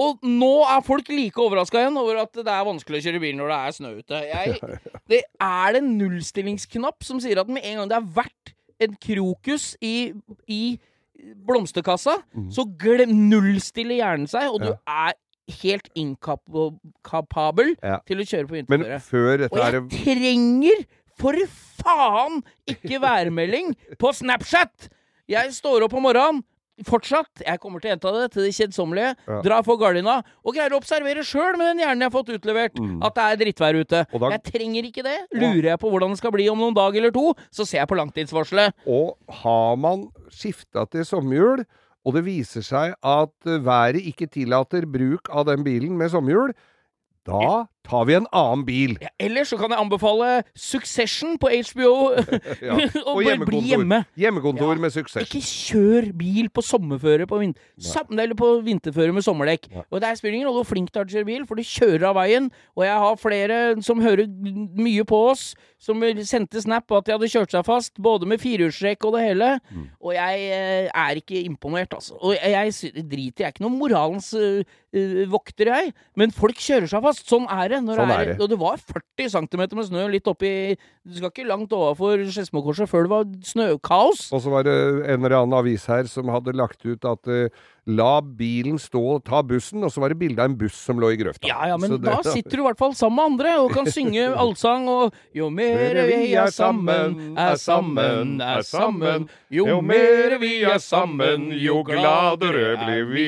Og 0.00 0.22
nå 0.24 0.62
er 0.64 0.80
folk 0.80 1.08
like 1.12 1.36
overraska 1.42 1.76
igjen 1.82 1.98
over 2.00 2.22
at 2.22 2.32
det 2.32 2.48
er 2.48 2.64
vanskelig 2.64 3.00
å 3.02 3.04
kjøre 3.04 3.20
bil 3.20 3.34
når 3.36 3.50
det 3.50 3.56
er 3.58 3.74
snø 3.76 3.90
ute. 3.98 4.20
Jeg, 4.30 4.78
det 5.12 5.18
er 5.44 5.74
det 5.74 5.82
en 5.82 5.90
nullstillingsknapp 5.98 7.04
som 7.04 7.20
sier 7.20 7.40
at 7.42 7.50
med 7.52 7.66
en 7.68 7.82
gang 7.82 7.90
det 7.90 7.98
er 7.98 8.06
verdt 8.20 8.54
en 8.80 8.94
krokus 8.96 9.74
i, 9.84 10.12
i 10.48 10.62
blomsterkassa, 11.44 12.14
så 12.54 12.64
glem, 12.80 13.12
nullstiller 13.28 13.98
hjernen 13.98 14.30
seg, 14.30 14.48
og 14.54 14.62
du 14.64 14.70
er 14.72 15.12
helt 15.62 15.88
inkapabel 15.98 17.74
Ja. 17.82 17.98
til 18.06 18.18
å 18.22 18.26
kjøre 18.26 18.48
på 18.48 18.56
Men 18.68 18.84
vinterføre. 18.84 19.48
Og 19.50 19.58
jeg 19.58 19.74
er 19.74 19.88
trenger 20.04 20.86
for 21.20 21.34
faen 21.82 22.42
ikke 22.68 23.00
værmelding 23.02 23.74
på 23.98 24.12
Snapchat! 24.16 24.88
Jeg 25.30 25.52
står 25.54 25.84
opp 25.86 25.94
om 25.94 26.02
morgenen. 26.08 26.42
Fortsatt. 26.80 27.42
Jeg 27.44 27.60
kommer 27.60 27.78
til 27.78 27.90
å 27.90 27.92
gjenta 27.92 28.10
det 28.14 28.30
til 28.32 28.42
det 28.46 28.54
kjedsommelige. 28.56 29.10
Ja. 29.28 29.40
Dra 29.44 29.58
for 29.62 29.76
gardina. 29.76 30.22
Og 30.42 30.54
greier 30.56 30.72
å 30.72 30.78
observere 30.80 31.20
sjøl 31.28 31.58
med 31.60 31.66
den 31.76 31.82
hjernen 31.84 32.00
jeg 32.00 32.08
har 32.08 32.14
fått 32.14 32.32
utlevert, 32.32 32.72
at 33.04 33.14
det 33.18 33.26
er 33.26 33.36
drittvær 33.42 33.76
ute. 33.82 34.00
Mm. 34.08 34.18
Da- 34.22 34.30
Jeg 34.30 34.42
trenger 34.48 34.88
ikke 34.88 35.02
det. 35.04 35.18
Lurer 35.36 35.68
jeg 35.74 35.78
på 35.78 35.90
hvordan 35.92 36.08
det 36.14 36.18
skal 36.22 36.32
bli 36.32 36.48
om 36.48 36.58
noen 36.58 36.74
dag 36.74 36.96
eller 36.96 37.10
to, 37.12 37.34
så 37.52 37.66
ser 37.68 37.80
jeg 37.84 37.88
på 37.88 37.98
langtidsvarselet. 38.00 38.72
Og 38.88 39.12
har 39.28 39.76
man 39.76 40.08
skifta 40.32 40.86
til 40.90 41.04
sommerhjul, 41.04 41.66
og 42.06 42.16
det 42.16 42.24
viser 42.26 42.64
seg 42.64 42.94
at 42.96 43.48
eh, 43.48 43.60
været 43.64 44.00
ikke 44.08 44.30
tillater 44.32 44.86
bruk 44.88 45.30
av 45.32 45.48
den 45.50 45.64
bilen 45.66 45.98
med 46.00 46.12
sommerhjul, 46.12 46.54
da 47.28 47.66
tar 47.86 48.06
vi 48.08 48.16
en 48.18 48.26
annen 48.36 48.64
bil. 48.66 48.96
Ja, 49.02 49.08
ellers 49.22 49.50
så 49.52 49.58
kan 49.60 49.72
jeg 49.72 49.80
anbefale 49.80 50.42
Succession 50.54 51.38
på 51.40 51.50
HBO. 51.70 51.92
Ja. 52.60 52.76
og 53.08 53.20
Og 53.20 53.46
bli 53.46 53.60
hjemme. 53.70 54.02
Hjemmekontor 54.18 54.74
Ja. 54.74 54.80
med 54.80 54.92
suksess. 54.92 55.24
Ikke 55.28 55.40
kjør 55.44 56.10
bil 56.18 56.50
på 56.52 56.62
sommerføre 56.64 57.26
på, 57.28 57.38
vin 57.40 57.54
eller 58.10 58.36
på 58.36 58.48
vinterføre 58.66 59.14
med 59.14 59.24
sommerdekk. 59.24 59.68
Og 59.90 60.00
Det 60.00 60.12
spiller 60.18 60.34
ingen 60.36 60.48
rolle 60.48 60.62
hvor 60.62 60.68
flink 60.74 60.92
du 60.92 61.00
er 61.00 61.04
til 61.04 61.16
å 61.16 61.18
kjøre 61.20 61.28
bil, 61.30 61.46
for 61.46 61.54
du 61.56 61.62
kjører 61.62 62.08
av 62.10 62.18
veien. 62.18 62.50
Og 62.76 62.84
jeg 62.84 62.98
har 63.04 63.20
flere 63.20 63.58
som 63.82 64.00
hører 64.02 64.26
mye 64.28 65.04
på 65.08 65.20
oss, 65.30 65.54
som 65.80 66.02
sendte 66.28 66.60
snap 66.60 66.86
på 66.90 66.98
at 66.98 67.06
de 67.08 67.14
hadde 67.16 67.30
kjørt 67.32 67.54
seg 67.54 67.64
fast, 67.66 67.94
både 68.02 68.28
med 68.28 68.42
firehjulstrekk 68.42 69.06
og 69.08 69.16
det 69.16 69.24
hele. 69.24 69.50
Mm. 69.70 69.86
Og 70.04 70.14
jeg 70.16 70.44
eh, 70.52 70.90
er 70.92 71.20
ikke 71.22 71.42
imponert, 71.46 71.94
altså. 71.96 72.18
Og 72.20 72.36
jeg, 72.36 72.52
jeg 72.52 73.06
driter, 73.08 73.44
jeg 73.44 73.48
er 73.48 73.54
ikke 73.54 73.64
noen 73.64 73.78
moralens 73.80 74.32
eh, 74.36 74.66
eh, 74.92 75.22
vokter, 75.30 75.72
jeg. 75.72 75.94
Men 76.20 76.34
folk 76.36 76.60
kjører 76.60 76.90
seg 76.90 77.04
fast. 77.06 77.24
Sånn 77.30 77.48
er 77.50 77.69
det. 77.72 77.80
Når 77.86 78.00
Sånn 78.00 78.12
er 78.14 78.20
er, 78.20 78.30
det. 78.32 78.36
Og 78.40 78.50
det 78.52 78.58
var 78.60 78.80
40 78.82 79.32
cm 79.36 79.64
med 79.78 79.88
snø 79.88 80.06
litt 80.12 80.30
oppi 80.30 80.52
Du 80.76 81.16
skal 81.16 81.32
ikke 81.32 81.48
langt 81.48 81.74
overfor 81.76 82.22
Skedsmokorset 82.28 82.90
før 82.90 83.06
det 83.06 83.12
var 83.14 83.28
snøkaos. 83.50 84.26
Og 84.34 84.44
så 84.44 84.52
var 84.52 84.66
det 84.68 84.76
en 85.06 85.20
eller 85.20 85.38
annen 85.40 85.58
avis 85.60 85.86
her 85.90 86.08
som 86.10 86.30
hadde 86.32 86.56
lagt 86.58 86.84
ut 86.86 87.06
at 87.08 87.30
eh, 87.30 87.48
la 87.86 88.20
bilen 88.20 88.76
stå 88.78 89.00
og 89.16 89.24
ta 89.24 89.40
bussen, 89.42 89.82
og 89.84 89.90
så 89.92 90.00
var 90.02 90.08
det 90.12 90.18
bilde 90.20 90.38
av 90.42 90.50
en 90.50 90.56
buss 90.60 90.74
som 90.74 90.98
lå 91.00 91.12
i 91.14 91.16
grøfta. 91.20 91.46
Ja, 91.48 91.66
ja, 91.72 91.76
men 91.80 91.90
det- 91.90 92.02
da 92.02 92.20
sitter 92.22 92.56
du 92.56 92.62
i 92.62 92.66
hvert 92.68 92.78
fall 92.78 92.92
sammen 92.94 93.16
med 93.16 93.24
andre 93.32 93.54
og 93.64 93.72
kan 93.72 93.86
synge 93.86 94.26
allsang 94.42 94.88
og 94.88 95.14
Jo 95.34 95.48
mere 95.50 96.06
vi 96.06 96.34
er 96.34 96.50
sammen, 96.50 97.36
er 97.38 97.56
sammen, 97.56 98.40
er 98.40 98.62
sammen. 98.62 99.28
Jo 99.50 99.80
mere 99.80 100.38
vi 100.40 100.62
er 100.62 100.78
sammen, 100.78 101.50
jo 101.58 101.82
gladere 101.82 102.76
blir 102.84 103.04
vi. 103.10 103.26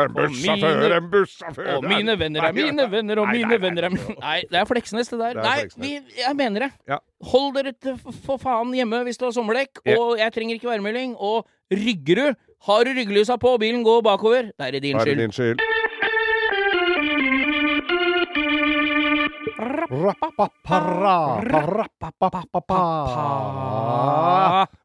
En 0.00 0.14
bussjåfør, 0.14 0.96
en 0.96 1.10
bussjåfør 1.10 1.76
Og 1.76 1.84
mine 1.84 2.16
venner 2.18 2.44
er 2.48 2.52
mine 2.52 2.86
venner, 2.90 3.18
og 3.20 3.28
mine 3.28 3.60
venner 3.60 3.88
er 3.90 3.90
nei. 3.90 4.16
Nei, 4.20 4.40
det 4.50 4.60
er 4.60 4.64
Fleksnes, 4.70 5.08
det 5.10 5.18
der. 5.18 5.38
Er 5.40 5.42
Nei, 5.42 5.68
vi, 5.76 5.92
jeg 6.18 6.36
mener 6.36 6.66
det. 6.66 6.70
Ja. 6.88 6.98
Hold 7.30 7.54
dere 7.58 7.72
til 7.76 7.98
for 8.24 8.38
faen 8.40 8.72
hjemme 8.74 9.02
hvis 9.04 9.18
du 9.20 9.26
har 9.26 9.32
sommerdekk, 9.36 9.82
og 9.96 10.16
jeg 10.20 10.32
trenger 10.32 10.56
ikke 10.56 10.70
værmelding. 10.70 11.16
Og 11.18 11.46
rygger 11.72 12.16
du, 12.16 12.34
har 12.68 12.84
du 12.84 12.90
ryggelysa 12.98 13.36
på, 13.40 13.54
og 13.56 13.60
bilen 13.60 13.84
går 13.84 14.02
bakover, 14.02 14.50
da 14.58 14.66
er 14.68 14.70
det 14.76 14.82
din 14.82 14.96
Da 14.96 15.02
er 15.02 15.04
det 15.04 15.16
skyld. 15.16 15.22
din 15.22 15.32
skyld. 15.32 15.60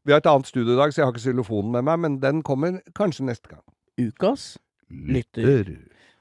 Vi 0.04 0.12
har 0.12 0.18
et 0.20 0.26
annet 0.30 0.46
studio 0.46 0.72
i 0.74 0.76
dag, 0.78 0.92
så 0.92 1.00
jeg 1.00 1.06
har 1.06 1.12
ikke 1.14 1.24
xylofonen 1.24 1.72
med 1.72 1.82
meg, 1.88 1.98
men 2.04 2.18
den 2.22 2.42
kommer 2.46 2.78
kanskje 2.96 3.26
neste 3.28 3.48
gang. 3.52 3.62
Ukas 3.98 4.56
Lytter. 4.90 5.72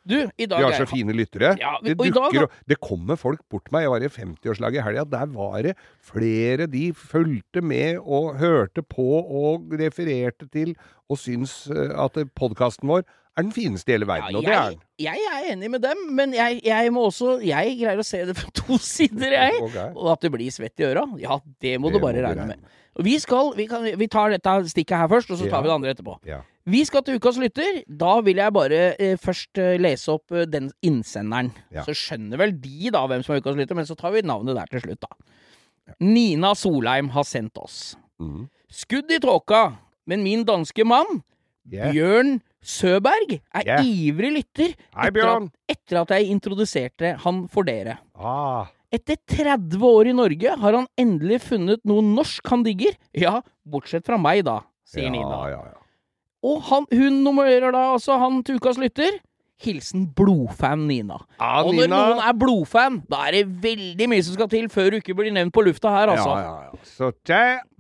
Du, 0.08 0.16
i 0.38 0.46
dag 0.46 0.60
Vi 0.62 0.64
har 0.68 0.76
så 0.78 0.86
fine 0.86 1.14
lyttere. 1.18 1.56
Ja, 1.58 1.76
vi- 1.82 1.90
det, 1.94 2.00
og 2.00 2.06
i 2.06 2.12
dag, 2.14 2.32
dukker, 2.34 2.48
det 2.70 2.78
kommer 2.80 3.18
folk 3.18 3.42
bort 3.50 3.72
meg. 3.74 3.88
Jeg 3.88 3.90
var 3.90 4.04
i 4.06 4.10
50-årslaget 4.14 4.78
i 4.78 4.86
helga. 4.86 5.04
Der 5.10 5.26
var 5.34 5.62
det 5.66 5.76
flere 6.06 6.68
de 6.70 6.92
fulgte 6.94 7.62
med 7.66 7.98
og 8.06 8.36
hørte 8.38 8.84
på 8.86 9.08
og 9.26 9.74
refererte 9.82 10.46
til 10.54 10.76
og 11.10 11.18
syns 11.18 11.66
eh, 11.74 11.90
at 12.06 12.20
podkasten 12.38 12.88
vår 12.90 13.02
er 13.36 13.44
den 13.44 13.52
fineste 13.52 13.90
i 13.92 13.98
hele 13.98 14.08
verden. 14.08 14.36
og 14.38 14.46
det 14.46 14.54
er 14.54 14.70
den. 14.70 14.80
jeg 15.04 15.20
er 15.34 15.50
enig 15.52 15.70
med 15.74 15.82
dem, 15.84 15.98
men 16.16 16.32
jeg, 16.34 16.62
jeg 16.64 16.94
må 16.94 17.10
også 17.10 17.42
Jeg 17.44 17.74
greier 17.82 18.00
å 18.00 18.06
se 18.08 18.22
det 18.30 18.36
fra 18.38 18.48
to 18.62 18.78
sider, 18.78 19.34
jeg. 19.36 19.58
Okay. 19.62 19.90
Og 19.96 20.12
at 20.14 20.22
det 20.22 20.32
blir 20.32 20.54
svett 20.54 20.80
i 20.80 20.88
øra, 20.88 21.04
ja, 21.20 21.40
det 21.62 21.74
må 21.82 21.90
Det 21.92 22.00
du 22.00 22.06
bare 22.06 22.24
regne 22.30 22.46
med. 22.54 22.62
Vi 23.04 23.18
skal, 23.20 23.52
vi, 23.58 23.66
kan, 23.68 23.84
vi 23.84 24.08
tar 24.08 24.30
dette 24.32 24.54
stikket 24.72 24.96
her 25.02 25.10
først, 25.12 25.32
og 25.34 25.42
så 25.42 25.50
tar 25.50 25.58
Ja. 25.58 25.62
vi 25.66 25.68
det 25.68 25.74
andre 25.76 25.94
etterpå. 25.98 26.14
Ja. 26.30 26.44
Vi 26.66 26.82
skal 26.88 27.04
til 27.06 27.20
ukas 27.20 27.38
lytter. 27.38 27.84
Da 27.86 28.16
vil 28.26 28.40
jeg 28.42 28.54
bare 28.56 28.80
eh, 28.98 29.20
først 29.22 29.60
eh, 29.62 29.76
lese 29.82 30.16
opp 30.16 30.34
eh, 30.34 30.48
den 30.50 30.72
innsenderen. 30.86 31.52
Ja. 31.74 31.84
Så 31.86 31.94
skjønner 31.98 32.42
vel 32.42 32.56
de 32.62 32.90
da 32.94 33.04
hvem 33.10 33.22
som 33.26 33.36
er 33.36 33.44
ukas 33.44 33.60
lytter, 33.60 33.78
men 33.78 33.86
så 33.86 33.98
tar 34.00 34.16
vi 34.16 34.24
navnet 34.26 34.58
der 34.58 34.72
til 34.74 34.86
slutt, 34.88 35.06
da. 35.06 35.94
Nina 36.02 36.56
Solheim 36.58 37.12
har 37.14 37.28
sendt 37.30 37.62
oss. 37.62 37.94
Mm. 38.18 38.48
Skudd 38.74 39.14
i 39.14 39.22
tåka, 39.22 39.64
men 40.10 40.26
min 40.26 40.46
danske 40.48 40.86
mann, 40.88 41.22
Yeah. 41.66 41.90
Bjørn 41.96 42.36
Søberg, 42.62 43.40
er 43.54 43.66
yeah. 43.66 43.86
ivrig 43.86 44.32
lytter 44.36 44.74
etter 44.76 45.30
at, 45.32 45.48
etter 45.70 46.00
at 46.04 46.12
jeg 46.14 46.28
introduserte 46.34 47.16
han 47.24 47.40
for 47.50 47.66
dere. 47.66 47.96
Ah, 48.14 48.70
Etter 48.94 49.18
30 49.18 49.82
år 49.82 50.12
i 50.12 50.14
Norge 50.16 50.54
har 50.62 50.78
han 50.78 50.86
endelig 51.02 51.42
funnet 51.48 51.82
noe 51.90 52.04
norsk 52.06 52.46
han 52.54 52.64
digger. 52.66 52.94
Ja, 53.18 53.40
bortsett 53.66 54.06
fra 54.08 54.20
meg, 54.22 54.44
da, 54.48 54.60
sier 54.88 55.10
ja, 55.10 55.16
Nina. 55.18 55.40
ja, 55.52 55.64
ja. 55.74 55.75
Og 56.46 56.60
han, 56.70 56.86
hun 56.94 57.22
nummererer 57.26 57.74
da 57.74 57.86
altså 57.96 58.20
han 58.22 58.44
til 58.46 58.60
ukas 58.62 58.78
lytter. 58.82 59.18
Hilsen 59.66 60.10
blodfan 60.18 60.84
Nina. 60.90 61.18
Ja, 61.40 61.64
Og 61.64 61.74
når 61.74 61.88
Nina. 61.88 62.00
noen 62.10 62.20
er 62.28 62.34
blodfan, 62.38 63.00
da 63.10 63.22
er 63.30 63.38
det 63.40 63.46
veldig 63.64 64.10
mye 64.12 64.24
som 64.28 64.36
skal 64.36 64.50
til 64.52 64.68
før 64.70 64.90
du 64.94 64.98
ikke 65.00 65.16
blir 65.16 65.32
nevnt 65.34 65.54
på 65.56 65.64
lufta 65.66 65.94
her, 65.96 66.12
altså. 66.12 66.34
Ja, 66.36 66.42
ja, 66.44 66.56
ja. 66.74 66.82
Så 66.84 67.12
da, 67.28 67.40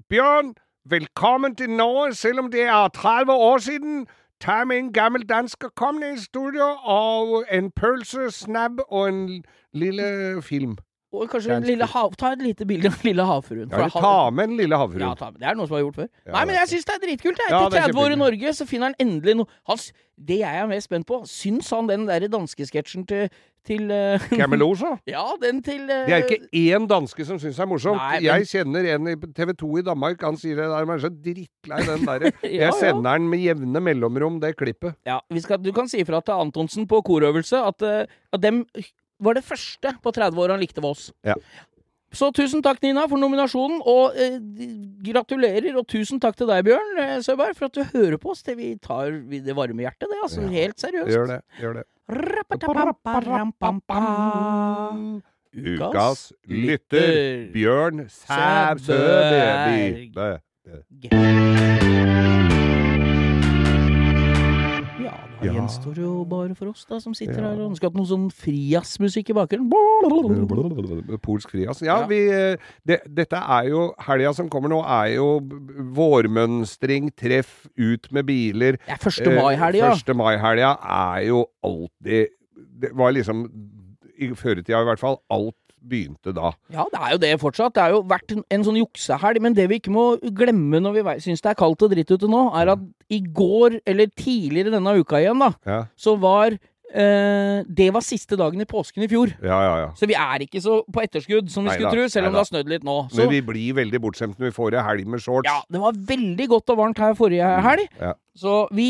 Bjørn, 0.09 0.53
velkommen 0.89 1.55
til 1.59 1.69
Norge, 1.75 2.13
selv 2.15 2.39
om 2.45 2.51
det 2.51 2.63
er 2.63 2.87
30 2.95 3.31
år 3.33 3.57
siden. 3.67 4.05
Ta 4.41 4.63
med 4.67 4.77
en 4.77 4.89
gammel 4.93 5.23
dansk 5.29 5.63
og 5.67 5.75
kom 5.75 5.95
ned 5.99 6.15
i 6.17 6.23
studio, 6.23 6.65
og 6.83 7.43
en 7.51 7.69
pølse, 7.71 8.31
snabb 8.31 8.79
og 8.87 9.07
en 9.09 9.43
lille 9.73 10.41
film. 10.43 10.77
Og 11.15 11.29
kanskje 11.31 11.55
en 11.55 11.67
lille 11.67 11.87
hav, 11.91 12.13
ta 12.19 12.31
et 12.35 12.41
lite 12.43 12.65
bilde 12.67 12.91
av 12.91 13.03
lille 13.07 13.25
havfruen. 13.25 13.69
Ja, 13.71 13.87
ta 13.89 14.29
med 14.35 14.49
en 14.51 14.57
lille 14.59 14.79
havfruen. 14.79 15.05
Ja, 15.05 15.13
ta, 15.19 15.31
det 15.35 15.47
er 15.47 15.55
noe 15.57 15.67
som 15.69 15.77
har 15.77 15.85
gjort 15.85 16.01
før. 16.03 16.09
Ja, 16.25 16.31
Nei, 16.37 16.45
men 16.49 16.55
jeg 16.59 16.71
syns 16.73 16.87
det 16.89 16.95
er 16.97 17.03
dritkult. 17.07 17.41
Jeg. 17.43 17.53
Ja, 17.53 17.61
Etter 17.67 17.81
er 17.81 17.93
30 17.93 18.01
år 18.05 18.15
i. 18.15 18.19
Norge 18.25 18.53
så 18.57 18.67
finner 18.69 18.91
han 18.91 18.97
endelig 18.99 19.37
noe 19.41 19.51
Hans, 19.69 19.91
Det 20.15 20.37
jeg 20.39 20.61
er 20.61 20.67
mest 20.69 20.87
spent 20.87 21.07
på, 21.09 21.21
syns 21.27 21.69
han 21.75 21.89
den 21.89 22.05
der 22.07 22.23
danskesketsjen 22.31 23.03
til, 23.09 23.29
til 23.67 23.91
eh, 23.91 24.27
Camelosa? 24.31 24.93
Ja, 25.15 25.25
den 25.41 25.61
til 25.65 25.81
uh, 25.89 26.05
Det 26.07 26.15
er 26.15 26.23
ikke 26.23 26.47
én 26.55 26.87
danske 26.87 27.25
som 27.27 27.39
syns 27.41 27.57
det 27.59 27.65
er 27.65 27.67
morsomt. 27.67 27.99
Nei, 27.99 28.19
men- 28.21 28.27
Jeg 28.29 28.47
kjenner 28.53 28.87
en 28.95 29.09
i 29.11 29.15
TV 29.35 29.53
2 29.59 29.71
i 29.81 29.85
Danmark, 29.89 30.21
han 30.23 30.37
sier 30.39 30.55
det 30.61 30.69
der, 30.71 30.85
men 30.87 30.95
er 30.95 31.03
så 31.03 31.11
drittlei 31.11 31.81
den 31.89 32.05
derre. 32.07 32.31
Ja, 32.45 32.69
Jeg 32.69 32.77
sender 32.79 33.17
den 33.19 33.27
med 33.29 33.43
jevne 33.43 33.81
mellomrom, 33.83 34.39
det 34.39 34.55
klippet. 34.55 34.95
Ja, 35.05 35.19
vi 35.29 35.43
skal, 35.43 35.59
Du 35.63 35.73
kan 35.75 35.89
si 35.91 35.99
ifra 36.03 36.21
til 36.23 36.39
Antonsen 36.45 36.87
på 36.87 37.01
korøvelse 37.03 37.59
at, 37.59 37.83
uh, 37.83 38.05
at 38.33 38.43
dem 38.43 38.63
var 39.19 39.33
det 39.37 39.43
første 39.47 39.95
på 40.03 40.11
30 40.15 40.39
år 40.43 40.49
han 40.55 40.61
likte 40.63 40.81
Voss. 40.83 41.09
Ja. 41.25 41.35
Så 42.15 42.29
tusen 42.31 42.61
takk, 42.63 42.79
Nina, 42.83 43.07
for 43.11 43.19
nominasjonen, 43.19 43.81
og 43.91 44.15
eh, 44.15 44.37
gratulerer. 45.03 45.75
Og 45.75 45.83
tusen 45.91 46.19
takk 46.23 46.37
til 46.39 46.47
deg, 46.47 46.63
Bjørn 46.67 46.99
eh, 47.03 47.17
Søberg, 47.25 47.55
for 47.57 47.67
at 47.67 47.75
du 47.75 47.83
hører 47.91 48.17
på 48.21 48.31
oss. 48.31 48.43
Det 48.45 48.55
vi 48.59 48.75
tar 48.79 49.11
vi 49.27 49.41
det 49.43 49.55
varme 49.57 49.83
hjertet, 49.83 50.07
det. 50.07 50.19
altså 50.23 50.41
Ja. 50.45 50.47
Helt 50.55 50.79
seriøst. 50.79 51.11
Gjør 51.11 51.27
det. 51.33 51.41
Gjør 51.59 51.73
det. 51.81 51.85
Ukas 55.55 56.33
lytter, 56.47 57.51
Bjørn 57.53 58.05
Sæbø. 58.11 58.99
Sæberg. 60.11 60.41
Ja, 65.45 65.51
da 65.51 65.55
Ja. 65.55 65.61
gjenstår 65.61 65.95
det 65.95 66.03
jo 66.03 66.25
bare 66.25 66.55
for 66.55 66.67
oss 66.73 66.85
da, 66.89 66.99
som 66.99 67.13
sitter 67.13 67.41
her 67.41 67.59
og 67.61 67.71
ønsker 67.71 67.87
at 67.87 67.95
noe 67.97 68.05
sånn 68.09 68.27
frijazzmusikk 68.33 69.29
i 69.29 69.37
bakgrunnen. 69.37 71.19
Polsk 71.21 71.49
frias. 71.53 71.81
Ja, 71.85 72.01
Ja. 72.01 72.07
vi 72.07 72.19
eh, 72.29 72.57
det, 72.85 73.01
Dette 73.13 73.37
er 73.37 73.69
jo 73.69 73.93
Helga 73.99 74.33
som 74.35 74.49
kommer 74.49 74.69
nå, 74.69 74.81
er 74.83 75.15
jo 75.15 75.39
vårmønstring, 75.95 77.11
treff, 77.15 77.67
ut 77.77 78.11
med 78.11 78.25
biler. 78.27 78.77
Det 78.85 78.95
er 78.97 78.99
1. 78.99 79.31
mai-helga. 79.35 79.91
1. 79.95 80.15
mai-helga 80.15 80.73
er 80.81 81.27
jo 81.29 81.45
alltid 81.63 82.27
Det 82.79 82.91
var 82.95 83.11
liksom 83.15 83.45
I 84.19 84.29
føretida 84.35 84.79
i 84.81 84.85
hvert 84.87 84.99
fall. 85.01 85.17
Alt 85.29 85.64
begynte 85.89 86.33
da. 86.35 86.51
Ja, 86.73 86.85
det 86.91 87.01
er 87.01 87.15
jo 87.15 87.21
det 87.23 87.33
fortsatt. 87.41 87.75
Det 87.77 87.83
har 87.85 87.95
jo 87.95 88.03
vært 88.09 88.35
en, 88.35 88.43
en 88.49 88.67
sånn 88.67 88.79
juksehelg. 88.81 89.41
Men 89.45 89.57
det 89.57 89.69
vi 89.71 89.79
ikke 89.81 89.93
må 89.95 90.05
glemme 90.35 90.81
når 90.83 90.99
vi 90.99 91.17
syns 91.27 91.43
det 91.45 91.53
er 91.53 91.59
kaldt 91.61 91.85
og 91.85 91.91
dritt 91.95 92.11
ute 92.11 92.29
nå, 92.31 92.45
er 92.57 92.73
at 92.75 92.85
i 93.13 93.21
går, 93.21 93.81
eller 93.85 94.09
tidligere 94.17 94.73
denne 94.73 94.97
uka 94.99 95.21
igjen, 95.21 95.41
da, 95.41 95.53
Ja, 95.69 95.83
så 95.97 96.17
var 96.19 96.57
Uh, 96.95 97.65
Det 97.67 97.89
var 97.91 98.03
siste 98.05 98.37
dagen 98.39 98.61
i 98.61 98.65
påsken 98.69 99.03
i 99.03 99.07
fjor. 99.11 99.33
ja, 99.43 99.57
ja. 99.65 99.71
ja. 99.81 99.87
Så 99.97 100.07
vi 100.07 100.13
er 100.15 100.45
ikke 100.45 100.61
så 100.63 100.77
på 100.87 101.01
etterskudd 101.03 101.49
som 101.51 101.65
vi 101.65 101.73
Neida, 101.73 101.89
skulle 101.89 101.91
tro, 101.91 102.11
selv 102.13 102.29
om 102.29 102.35
det 102.35 102.39
har 102.39 102.47
snødd 102.47 102.69
litt 102.71 102.85
nå. 102.87 102.95
Så 103.11 103.25
Men 103.25 103.31
vi 103.33 103.41
blir 103.41 103.73
veldig 103.81 103.99
bortskjemte 104.05 104.39
når 104.39 104.51
vi 104.51 104.55
får 104.55 104.77
ei 104.77 104.83
helg 104.85 105.09
med 105.11 105.19
shorts. 105.25 105.49
ja, 105.49 105.57
det 105.67 105.81
var 105.81 105.97
veldig 106.13 106.47
godt 106.53 106.71
og 106.71 106.77
varmt 106.79 107.01
her 107.03 107.17
forrige 107.17 107.49
helg. 107.65 107.89
Ja. 107.99 108.13
Så 108.37 108.53
vi, 108.71 108.87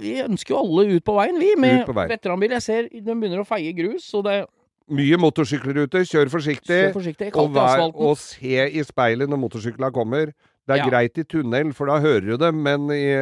vi 0.00 0.16
ønsker 0.24 0.56
jo 0.56 0.62
alle 0.64 0.96
ut 0.96 1.04
på 1.06 1.14
veien, 1.20 1.38
vi, 1.38 1.52
med 1.60 1.86
veteranbil. 1.86 2.56
Jeg 2.56 2.66
ser 2.66 2.88
de 2.90 3.04
begynner 3.14 3.44
å 3.44 3.46
feie 3.46 3.70
grus, 3.76 4.08
så 4.10 4.24
det 4.26 4.40
Mye 4.88 5.16
motorsykler 5.18 5.82
ute, 5.86 6.04
kjør 6.06 6.28
forsiktig. 6.30 6.76
Kjør 6.92 6.92
forsiktig. 6.94 7.30
Og, 7.34 7.48
vær, 7.56 7.88
og 7.90 8.12
se 8.22 8.68
i 8.70 8.82
speilet 8.86 9.28
når 9.28 9.40
motorsyklene 9.42 9.90
kommer. 9.92 10.30
Det 10.66 10.74
er 10.74 10.78
Ja. 10.82 10.86
greit 10.90 11.18
i 11.18 11.22
tunnel, 11.22 11.72
for 11.72 11.86
da 11.86 12.00
hører 12.02 12.24
du 12.26 12.36
dem, 12.36 12.56
men 12.62 12.88
i, 12.90 13.14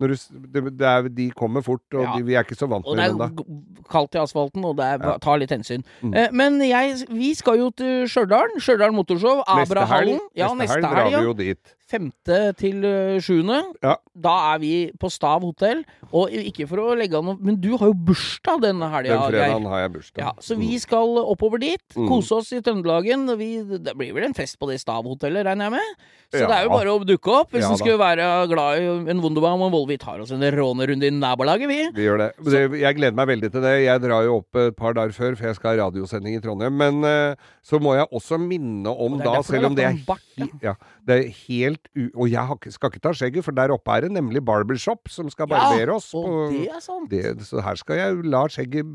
når 0.00 0.08
du, 0.08 0.14
det, 0.52 0.62
det 0.78 0.86
er, 0.88 1.08
de 1.12 1.26
kommer 1.36 1.60
fort, 1.60 1.82
og 1.92 2.00
Ja. 2.02 2.14
de, 2.16 2.22
vi 2.24 2.32
er 2.34 2.44
ikke 2.44 2.56
så 2.56 2.68
vant 2.68 2.86
med 2.88 2.96
det 2.96 3.08
dem 3.12 3.20
er 3.20 3.28
da. 3.28 3.28
g- 3.28 3.84
kaldt 3.90 4.14
i 4.16 4.18
asfalten, 4.22 4.64
og 4.64 4.76
det 4.78 4.84
er, 4.86 4.98
Ja. 5.04 5.18
tar 5.18 5.36
litt 5.38 5.50
hensyn. 5.52 5.84
Mm. 6.02 6.14
Eh, 6.16 6.28
men 6.32 6.60
jeg, 6.64 7.06
vi 7.10 7.34
skal 7.34 7.58
jo 7.58 7.70
til 7.76 8.06
Stjørdal. 8.08 8.56
Stjørdal 8.58 8.92
Motorshow. 8.96 9.42
Neste 9.44 9.58
helg, 9.58 9.70
Abrahallen. 9.76 10.20
Ja, 10.34 10.48
neste 10.54 10.76
helg 10.80 10.82
drar 10.88 11.10
vi 11.12 11.24
jo 11.28 11.34
dit. 11.34 11.74
Femte 11.88 12.38
til 12.60 12.82
eh, 12.84 13.16
sjuende. 13.24 13.62
Ja. 13.82 13.94
Da 14.18 14.34
er 14.52 14.58
vi 14.60 14.72
på 15.00 15.08
Stav 15.12 15.40
hotell. 15.46 15.84
Og 16.12 16.28
ikke 16.32 16.66
for 16.68 16.82
å 16.82 16.96
legge 16.98 17.16
an 17.18 17.24
noe 17.28 17.36
Men 17.40 17.56
du 17.60 17.70
har 17.78 17.88
jo 17.90 17.94
bursdag 17.94 18.60
denne 18.64 18.88
helga, 18.92 19.14
Den 19.16 19.32
fredagen 19.32 19.66
har 19.72 19.82
jeg 19.86 19.92
bursdag. 19.96 20.20
Ja, 20.24 20.32
så 20.44 20.56
vi 20.58 20.78
skal 20.82 21.16
oppover 21.22 21.60
dit, 21.62 21.80
Mm. 21.96 22.08
kose 22.08 22.34
oss 22.36 22.52
i 22.52 22.60
Trøndelagen. 22.60 23.24
Vi, 23.38 23.62
det 23.78 23.94
blir 23.96 24.12
vel 24.14 24.24
en 24.28 24.34
fest 24.36 24.58
på 24.60 24.68
det 24.68 24.78
Stav-hotellet, 24.82 25.46
regner 25.46 25.68
jeg 25.70 25.72
med? 25.72 25.96
Så 26.32 26.42
Ja. 26.42 26.46
det 26.46 26.56
er 26.58 26.64
jo 26.64 26.70
bare 26.74 26.92
å 26.92 27.04
dukke 27.08 27.32
opp 27.40 27.52
hvis 27.52 27.62
Ja 27.64 27.70
en 27.72 27.78
skulle 27.80 27.96
være 27.98 28.48
glad 28.50 28.78
i 28.82 29.10
en 29.10 29.20
Wunderbaum 29.22 29.62
og 29.64 29.72
Volvo. 29.72 29.86
Vi 29.88 29.96
tar 29.96 30.20
oss 30.20 30.30
en 30.30 30.40
rånerunde 30.44 31.06
i 31.08 31.10
nabolaget, 31.10 31.68
vi. 31.68 31.78
Vi 31.96 32.04
gjør 32.04 32.18
det. 32.18 32.30
Så. 32.44 32.76
Jeg 32.76 32.96
gleder 32.96 33.14
meg 33.16 33.28
veldig 33.28 33.50
til 33.52 33.62
det. 33.64 33.74
Jeg 33.86 34.00
drar 34.04 34.24
jo 34.24 34.36
opp 34.42 34.56
et 34.60 34.76
par 34.76 34.92
dager 34.92 35.12
før, 35.16 35.36
for 35.38 35.46
jeg 35.46 35.56
skal 35.56 35.70
ha 35.78 35.86
radiosending 35.88 36.36
i 36.36 36.40
Trondheim. 36.44 36.76
Men 36.76 37.02
eh, 37.04 37.34
så 37.64 37.80
må 37.80 37.96
jeg 37.96 38.06
også 38.12 38.36
minne 38.38 38.86
om 38.92 39.14
Og 39.16 39.24
da, 39.24 39.40
selv 39.42 39.70
om 39.70 39.74
det 39.74 39.84
er, 39.88 39.96
bart, 40.06 40.20
ja. 40.62 40.74
Ja, 41.08 41.14
det 41.14 41.16
er 41.24 41.30
helt 41.48 41.88
u... 41.96 42.04
Og 42.14 42.28
jeg 42.30 42.72
skal 42.76 42.90
ikke 42.92 43.00
ta 43.08 43.12
skjegget, 43.16 43.44
for 43.46 43.56
der 43.56 43.72
oppe 43.74 43.90
er 43.96 44.04
det 44.06 44.12
nemlig 44.12 44.42
barbershop 44.44 45.08
som 45.08 45.30
skal 45.32 45.48
barbere 45.48 45.96
oss. 45.96 46.10
og 46.14 46.28
på- 46.28 46.50
det 46.52 46.68
er 46.76 46.80
sant. 46.84 47.08
det, 47.10 47.24
så 47.48 47.62
her 47.64 47.80
skal 47.80 47.96
jeg 48.02 48.24
la 48.28 48.44
skjegget 48.52 48.92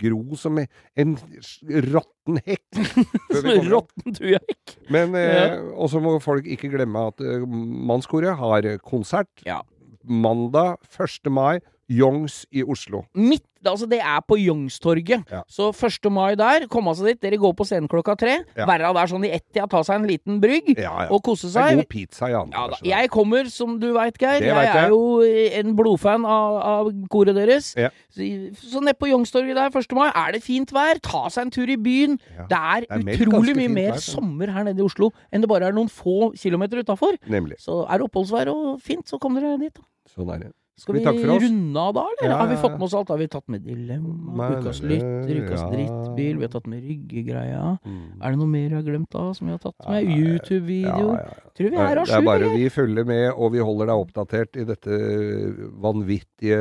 gro 0.00 0.36
som 0.36 0.58
en 0.60 1.16
råtten 1.94 2.40
hekk. 2.46 2.80
som 3.32 3.50
en 3.54 3.68
råtten 3.72 4.16
ikke. 4.20 4.76
Men 4.92 5.14
eh, 5.18 5.60
Og 5.74 5.90
så 5.92 6.00
må 6.02 6.16
folk 6.22 6.46
ikke 6.50 6.70
glemme 6.72 7.06
at 7.10 7.20
eh, 7.24 7.44
Mannskoret 7.46 8.36
har 8.40 8.68
konsert 8.84 9.30
Ja. 9.46 9.60
mandag 10.04 10.76
1. 11.00 11.30
mai. 11.32 11.60
Youngs 11.90 12.44
i 12.54 12.62
Oslo. 12.64 13.02
Midt, 13.14 13.44
altså 13.64 13.86
det 13.88 13.98
er 14.00 14.20
på 14.28 14.36
Youngstorget. 14.40 15.24
Ja. 15.30 15.42
Så 15.48 15.70
1. 15.72 16.08
mai 16.12 16.34
der, 16.36 16.66
komme 16.72 16.92
seg 16.96 17.06
dit. 17.12 17.20
Dere 17.24 17.38
går 17.40 17.52
på 17.56 17.64
scenen 17.68 17.88
klokka 17.88 18.14
tre. 18.20 18.38
Ja. 18.56 18.66
Være 18.68 18.90
der 18.96 19.10
sånn 19.10 19.24
i 19.26 19.30
ett-tida, 19.36 19.66
ta 19.72 19.82
seg 19.84 20.00
en 20.00 20.06
liten 20.08 20.40
brygg 20.42 20.72
Ja, 20.76 20.92
ja. 21.04 21.08
og 21.12 21.22
kose 21.26 21.50
seg. 21.52 21.76
god 21.80 21.88
pizza 21.92 22.28
i 22.32 22.36
andre. 22.36 22.78
Ja. 22.84 23.00
Jeg 23.00 23.10
kommer, 23.14 23.48
som 23.52 23.78
du 23.80 23.90
veit, 23.96 24.18
Geir. 24.20 24.42
Jeg 24.44 24.54
jeg. 24.54 24.76
er 24.84 24.88
jo 24.92 25.20
en 25.60 25.74
blodfan 25.76 26.24
av, 26.28 26.58
av 26.74 26.90
koret 27.12 27.36
deres. 27.36 27.72
Så, 28.14 28.28
så 28.72 28.80
nede 28.84 28.96
på 29.00 29.08
Youngstorget 29.12 29.56
der 29.56 29.68
1. 29.80 29.92
mai 29.96 30.08
er 30.10 30.32
det 30.38 30.42
fint 30.44 30.72
vær. 30.74 31.00
Ta 31.04 31.26
seg 31.32 31.46
en 31.48 31.54
tur 31.54 31.68
i 31.72 31.76
byen. 31.80 32.18
Det 32.48 32.58
er, 32.60 32.88
Det 32.88 33.18
er 33.18 33.26
utrolig 33.28 33.56
mye 33.56 33.68
mer 33.72 33.92
vær, 33.96 34.00
sommer 34.04 34.52
her 34.52 34.64
nede 34.68 34.80
i 34.80 34.84
Oslo 34.86 35.10
enn 35.32 35.42
det 35.44 35.48
bare 35.50 35.68
er 35.68 35.74
noen 35.76 35.88
få 35.92 36.32
kilometer 36.38 36.80
utafor. 36.84 37.16
Så 37.60 37.80
er 37.88 37.98
det 37.98 38.06
oppholdsvær 38.08 38.48
og 38.52 38.80
fint, 38.84 39.04
så 39.08 39.18
kom 39.20 39.34
dere 39.36 39.56
dit. 39.60 39.74
da. 39.74 39.82
Sånn 40.14 40.30
er 40.34 40.38
det. 40.46 40.52
Skal 40.74 40.96
Vi 40.96 41.04
vi, 41.06 41.22
runde 41.22 41.78
av 41.78 41.92
da, 41.94 42.02
eller? 42.02 42.30
Ja, 42.32 42.36
Har 42.40 42.48
vi 42.50 42.56
fått 42.58 42.72
med 42.72 42.82
oss 42.82 42.94
alt? 42.98 43.10
Har 43.12 43.18
vi 43.20 43.28
tatt 43.30 43.46
med 43.46 43.62
dilemma, 43.62 44.48
ukas 44.58 44.80
lytter, 44.82 45.30
ukas 45.30 45.60
ja. 45.60 45.68
drittbil, 45.70 46.40
vi 46.40 46.46
har 46.48 46.50
tatt 46.50 46.66
med 46.66 46.82
ryggegreia. 46.82 47.76
Mm. 47.86 48.08
Er 48.18 48.34
det 48.34 48.40
noe 48.40 48.50
mer 48.50 48.64
jeg 48.64 48.78
har 48.80 48.88
glemt 48.88 49.12
da, 49.14 49.28
som 49.38 49.46
vi 49.46 49.54
har 49.54 49.62
tatt 49.62 49.76
med? 49.84 50.02
Ja, 50.02 50.16
YouTube-videoer? 50.18 51.20
ja. 51.20 51.52
Tror 51.54 51.70
vi 51.70 51.78
er 51.78 52.00
Det 52.00 52.16
er 52.18 52.26
bare 52.26 52.42
eller? 52.42 52.58
vi 52.58 52.74
følger 52.74 53.06
med, 53.06 53.28
og 53.36 53.54
vi 53.54 53.62
holder 53.62 53.92
deg 53.92 54.02
oppdatert 54.02 54.58
i 54.58 54.66
dette 54.66 54.98
vanvittige 55.86 56.58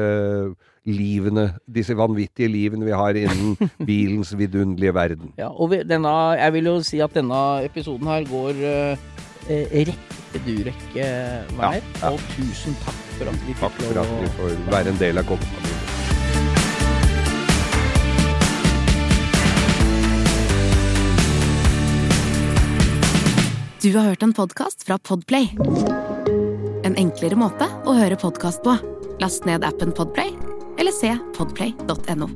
livene, 0.94 1.48
disse 1.66 1.98
vanvittige 1.98 2.54
livene 2.54 2.86
vi 2.86 2.94
har 2.94 3.18
innen 3.18 3.58
bilens 3.90 4.38
vidunderlige 4.38 4.94
verden. 4.94 5.34
Ja, 5.42 5.50
og 5.50 5.74
vi, 5.74 5.82
denne, 5.90 6.14
jeg 6.38 6.54
vil 6.60 6.70
jo 6.70 6.80
si 6.86 7.02
at 7.02 7.18
denne 7.18 7.42
episoden 7.66 8.14
her 8.14 8.30
går 8.30 8.62
uh, 8.62 9.32
rett 9.48 10.20
Durek 10.46 10.84
hver. 10.94 11.46
Ja, 11.60 11.74
ja. 11.78 12.10
Og 12.10 12.20
tusen 12.34 12.76
takk 12.86 13.02
for 13.18 13.30
at 13.30 13.46
vi 13.48 13.56
Takk 13.60 13.76
fikk 13.78 13.90
for 13.90 14.02
at 14.02 14.10
lov 14.10 14.24
vi 14.24 14.32
får 14.40 14.56
være 14.72 14.94
en 14.94 15.02
del 15.02 15.22
av 15.22 15.30
kongefamilien. 15.30 15.74
Du 23.84 23.92
har 23.98 24.06
hørt 24.14 24.24
en 24.24 24.34
podkast 24.34 24.86
fra 24.88 24.98
Podplay. 24.98 25.50
En 26.88 26.96
enklere 26.96 27.36
måte 27.36 27.68
å 27.84 27.98
høre 27.98 28.16
podkast 28.16 28.64
på. 28.64 28.78
Last 29.20 29.44
ned 29.44 29.68
appen 29.68 29.92
Podplay, 29.92 30.32
eller 30.80 30.96
se 30.96 31.12
podplay.no. 31.36 32.32